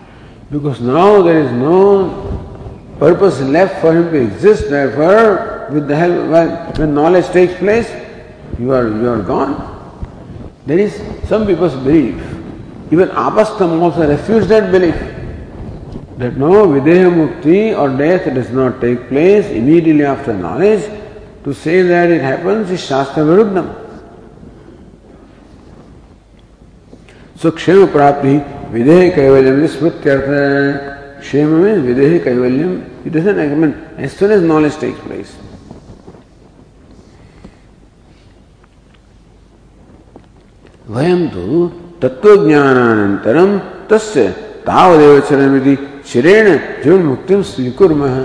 because 0.50 0.80
now 0.80 1.22
there 1.22 1.40
is 1.40 1.52
no 1.52 2.96
purpose 2.98 3.38
left 3.42 3.80
for 3.80 3.94
him 3.94 4.10
to 4.10 4.20
exist. 4.20 4.70
Therefore, 4.70 5.68
with 5.70 5.86
the 5.86 5.94
help 5.94 6.30
when, 6.32 6.48
when 6.80 6.94
knowledge 6.96 7.26
takes 7.26 7.54
place, 7.60 7.88
you 8.58 8.72
are 8.72 8.88
you 8.88 9.08
are 9.08 9.22
gone. 9.22 9.54
There 10.66 10.80
is 10.80 11.00
some 11.28 11.46
people's 11.46 11.76
belief. 11.76 12.16
Even 12.90 13.10
Apastam 13.10 13.80
also 13.80 14.08
refused 14.08 14.48
that 14.48 14.72
belief. 14.72 14.96
That 16.18 16.36
no 16.36 16.66
Videha 16.66 17.08
Mukti 17.20 17.78
or 17.78 17.96
death 17.96 18.24
does 18.34 18.50
not 18.50 18.80
take 18.80 19.06
place 19.06 19.46
immediately 19.46 20.04
after 20.04 20.34
knowledge. 20.34 20.95
To 21.46 21.54
say 21.54 21.80
that 21.82 22.10
it 22.10 22.20
happens 22.22 22.68
is 22.72 22.84
Shastra 22.84 23.22
Viruddham. 23.22 23.72
So 27.36 27.52
Kshema 27.52 27.86
Prapti, 27.86 28.42
Videha 28.72 29.14
Kaivalyam 29.14 29.62
is 29.62 29.76
Smrityartha. 29.76 31.20
Kshema 31.20 31.62
means 31.62 31.86
Videha 31.86 32.18
Kaivalyam. 32.18 33.06
It 33.06 33.10
doesn't 33.10 33.38
I 33.38 33.46
mean, 33.54 33.74
as 33.96 34.16
soon 34.16 34.32
as 34.32 34.42
knowledge 34.42 34.74
takes 34.78 34.98
place. 34.98 35.36
वयम 40.90 41.22
तो 41.34 41.44
तत्वज्ञानानंतरम 42.02 43.52
तस्य 43.90 44.22
तावदेव 44.66 45.18
चरमिति 45.28 45.74
शिरेण 46.10 46.48
जीवन 46.82 47.02
मुक्ति 47.10 47.42
स्वीकुर्मः 47.52 48.16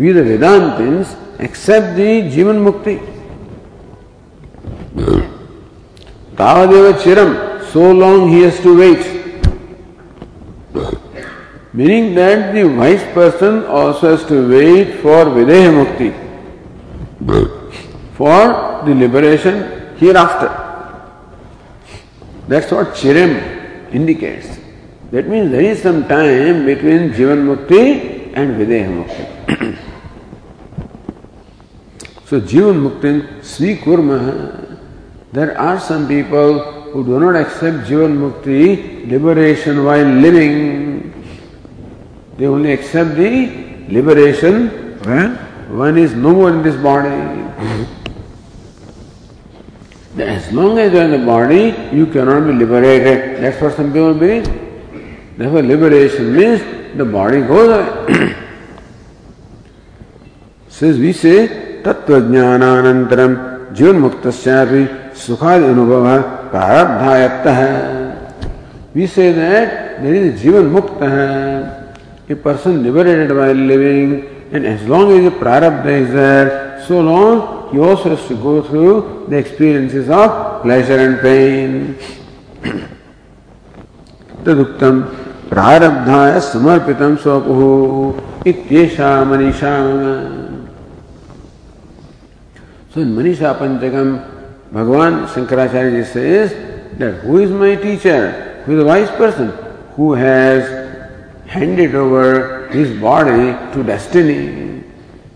we 0.00 0.12
the 0.12 0.24
Vedantins 0.28 1.08
accept 1.38 1.86
the 1.96 2.20
जीवन 2.30 2.56
मुक्ति 2.60 2.94
तावदेव 6.38 6.90
चिरम 7.02 7.32
so 7.72 7.92
long 7.92 8.28
he 8.28 8.42
has 8.42 8.62
to 8.62 8.74
wait 8.74 9.04
meaning 11.76 12.14
that 12.16 12.38
the 12.52 12.62
wise 12.76 13.02
person 13.16 13.60
also 13.78 14.08
has 14.08 14.28
to 14.28 14.40
wait 14.48 15.00
for 15.02 15.28
विदेह 15.34 15.70
मुक्ति 15.72 16.10
for 18.18 18.46
the 18.86 18.96
liberation 18.98 19.64
hereafter 20.16 20.48
that's 22.50 22.72
what 22.72 22.92
Chiram 22.94 23.36
indicates 23.96 24.58
that 25.12 25.28
means 25.28 25.50
there 25.50 25.64
is 25.64 25.82
some 25.82 26.02
time 26.08 26.64
between 26.66 27.10
जीवन 27.12 27.38
मुक्ति 27.44 27.84
and 28.36 28.56
विदेह 28.56 28.88
मुक्ति 28.90 29.76
so 32.28 32.38
Jivan 32.38 32.82
Mukti 32.84 33.40
Svikurma. 33.40 34.78
There 35.32 35.58
are 35.58 35.80
some 35.80 36.06
people 36.06 36.60
who 36.92 37.02
do 37.02 37.18
not 37.18 37.36
accept 37.36 37.88
Jivan 37.88 38.18
Mukti, 38.18 39.08
liberation 39.08 39.82
while 39.82 40.04
living. 40.04 41.14
They 42.36 42.46
only 42.46 42.72
accept 42.72 43.14
the 43.14 43.86
liberation 43.88 44.98
when 45.04 45.36
one 45.78 45.96
is 45.96 46.12
no 46.12 46.34
more 46.34 46.50
in 46.50 46.62
this 46.62 46.76
body. 46.76 47.08
As 50.18 50.52
long 50.52 50.78
as 50.78 50.92
you 50.92 50.98
are 50.98 51.04
in 51.04 51.12
the 51.12 51.26
body, 51.26 51.74
you 51.96 52.06
cannot 52.06 52.46
be 52.46 52.52
liberated. 52.52 53.42
That's 53.42 53.58
what 53.62 53.74
some 53.74 53.90
people 53.90 54.12
believe. 54.12 54.44
Therefore, 55.38 55.62
liberation 55.62 56.36
means 56.36 56.60
the 56.94 57.06
body 57.06 57.40
goes 57.40 57.70
away. 57.70 58.34
Says 60.68 60.98
we 60.98 61.12
say, 61.14 61.67
Jivan 63.76 63.98
Muktasyapi 64.00 64.82
सुखाद 65.18 65.62
अनुभव 65.62 66.04
प्रारब्धायत्त। 66.50 67.46
है 67.46 67.74
we 68.94 69.06
say 69.06 69.32
that 69.32 69.68
there 70.02 70.24
जीवन 70.42 70.66
मुक्त 70.74 71.02
है 71.02 71.26
a 72.30 72.34
person 72.44 72.78
liberated 72.82 73.32
by 73.38 73.52
living 73.54 74.12
and 74.54 74.64
as 74.64 74.86
long 74.88 75.12
as 75.16 75.26
प्रारब्ध 75.40 75.86
is 75.90 76.16
so 76.88 77.02
long 77.10 77.56
to 77.70 78.36
go 78.42 78.62
through 78.62 79.26
the 79.28 79.36
experiences 79.36 80.08
of 80.08 80.62
pleasure 80.62 81.00
and 81.06 81.16
pain. 81.20 81.94
तदुक्तम 84.46 85.00
प्रारब्धाय 85.50 86.40
समर्पितम 86.40 87.16
स्वपुः 87.22 88.48
इत्येषा 88.50 89.10
मनीषा 89.24 89.74
So 92.92 93.00
in 93.00 93.14
Manisha 93.14 93.58
Panchakam, 93.58 94.70
Bhagavan 94.72 95.26
Shankaracharya 95.28 96.04
ji 96.04 96.10
says 96.10 96.98
that 96.98 97.20
who 97.20 97.38
is 97.38 97.50
my 97.50 97.76
teacher? 97.76 98.62
Who 98.64 98.78
is 98.78 98.82
a 98.82 98.86
wise 98.86 99.10
person 99.10 99.48
who 99.94 100.14
has 100.14 100.78
handed 101.48 101.94
over 101.94 102.68
his 102.68 103.00
body 103.00 103.52
to 103.72 103.82
destiny. 103.82 104.84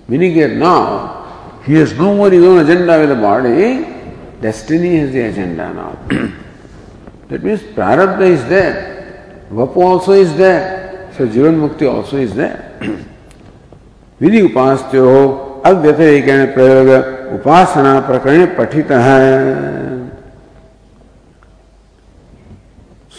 Meaning 0.09 0.39
that 0.39 0.53
now 0.53 1.61
he 1.65 1.75
has 1.75 1.95
no 1.95 2.15
more 2.15 2.31
his 2.31 2.45
own 2.45 2.59
agenda 2.59 2.99
with 3.01 3.09
the 3.09 3.15
body, 3.15 3.87
destiny 4.41 4.97
has 4.99 5.13
the 5.13 5.21
agenda 5.21 5.73
now. 5.73 5.99
that 7.29 7.43
means 7.43 7.63
prarabdha 7.63 8.29
is 8.29 8.45
there, 8.49 9.47
vapu 9.51 9.77
also 9.77 10.13
is 10.13 10.37
there, 10.37 11.11
so 11.17 11.27
jivan 11.27 11.57
mukti 11.67 11.91
also 11.91 12.19
is 12.19 12.35
there. 12.35 12.79
Vidhi 14.21 14.49
upastyo 14.49 15.52
avyatayikana 15.65 16.55
prayoga 16.55 16.99
उपासना 17.33 17.93
प्रकरण 18.09 18.45
पठित। 18.57 18.91
है 18.93 19.23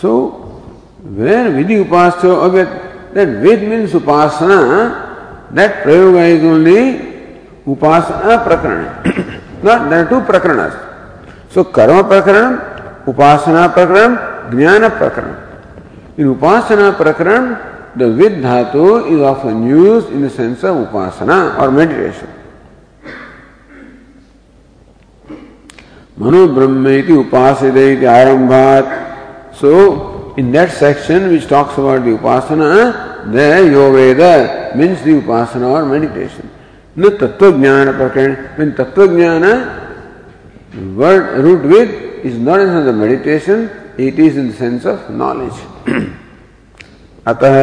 सो 0.01 0.11
where 1.17 1.47
विधि 1.55 1.77
उपास 1.79 2.25
वेद 3.15 3.61
means 3.69 3.95
उपासना 3.95 4.57
that 5.57 5.71
प्रयोग 5.83 6.15
is 6.17 6.45
only 6.51 6.79
उपासना 7.73 8.35
प्रकरण 8.45 8.83
देर 9.89 10.05
टू 10.11 10.19
प्रकरण 10.29 10.59
सो 11.53 11.63
कर्म 11.77 12.01
प्रकरण 12.13 12.45
उपासना 13.11 13.67
प्रकरण 13.77 14.15
ज्ञान 14.57 14.87
प्रकरण 15.01 15.33
इन 16.21 16.27
उपासना 16.29 16.89
प्रकरण 17.92 17.98
the 17.98 18.16
vid 18.18 18.42
dhatu 18.42 18.98
is 19.14 19.20
often 19.20 19.68
used 19.70 20.04
in 20.12 20.26
the 20.26 20.30
sense 20.30 20.64
of 20.64 20.88
upasana 20.88 21.42
और 21.60 21.70
meditation 21.70 22.36
Mano 26.18 26.48
Brahmeti 26.48 27.10
Upaside 27.10 28.02
Arambhat. 28.02 29.54
So, 29.54 30.34
in 30.34 30.50
that 30.50 30.72
section 30.72 31.30
which 31.30 31.46
talks 31.46 31.78
about 31.78 32.04
the 32.04 32.10
Upasana, 32.10 33.32
there 33.32 33.62
Yogaveda 33.62 34.74
means 34.74 35.00
the 35.02 35.12
Upasana 35.12 35.70
or 35.70 35.86
meditation. 35.86 36.50
No 36.96 37.10
Tattva 37.10 37.52
Jnana 37.52 37.92
Prakarana. 37.96 38.58
When 38.58 38.72
Tattva 38.72 39.06
Jnana, 39.08 40.96
word 40.96 41.38
root 41.44 41.62
with 41.62 41.90
is 42.24 42.36
not 42.36 42.58
in 42.60 42.84
the 42.84 42.92
meditation, 42.92 43.70
it 43.96 44.18
is 44.18 44.36
in 44.36 44.48
the 44.48 44.54
sense 44.54 44.84
of 44.86 45.08
knowledge. 45.10 45.54
अतः 47.25 47.55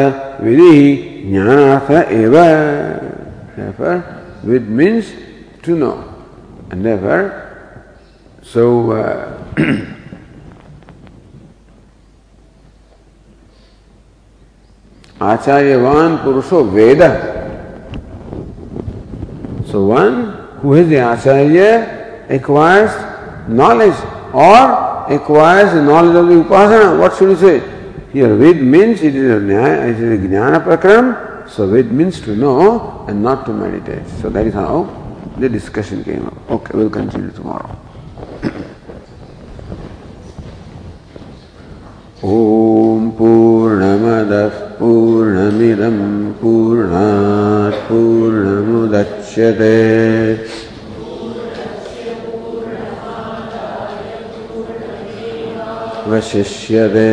विधि 0.42 0.70
ही 0.70 0.84
ज्ञानार्थ 1.30 1.90
एवं 2.12 4.00
with 4.44 4.68
means 4.76 5.12
to 5.66 5.76
know 5.76 5.92
and 6.72 6.86
so 8.52 8.62
आचार्यवान 15.22 16.16
पुरुषो 16.16 16.62
वेद 16.74 17.02
so 19.70 19.80
one 19.86 20.14
whose 20.62 20.94
आचार्य 20.98 21.66
acquires 22.36 22.96
knowledge 23.58 23.94
और 24.46 25.12
acquires 25.12 25.74
knowledge 25.90 26.16
of 26.16 26.26
the 26.26 26.38
Upasana 26.38 26.90
what 26.92 27.12
should 27.18 27.28
you 27.28 27.36
say 27.36 27.52
Here, 28.13 28.33
Ved 28.35 28.61
means 28.61 29.01
it 29.01 29.15
is 29.15 29.29
a, 29.31 29.89
it 29.89 29.99
is 29.99 30.19
a 30.19 30.27
Jnana 30.27 30.63
Prakram. 30.63 31.49
So, 31.49 31.67
Ved 31.67 31.91
means 31.91 32.21
to 32.21 32.35
know 32.35 33.05
and 33.07 33.21
not 33.21 33.45
to 33.45 33.53
meditate. 33.53 34.07
So, 34.21 34.29
that 34.29 34.45
is 34.47 34.53
how 34.53 34.87
the 35.37 35.49
discussion 35.49 36.03
came 36.03 36.25
up. 36.25 36.51
Okay, 36.51 36.71
we'll 36.73 36.89
continue 36.89 37.31
tomorrow. 37.31 37.77
ॐ 42.25 43.09
पूर्णमदः 43.17 44.55
पूर्णमिदं 44.79 45.97
पूर्णात् 46.41 47.75
पूर्णमुदच्यते 47.87 49.75
वशिष्यते 56.09 57.11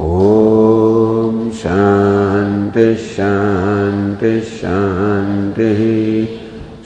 ॐ 0.00 1.50
शांति 1.54 2.94
शांति 2.98 4.40
शान्तिः 4.40 5.80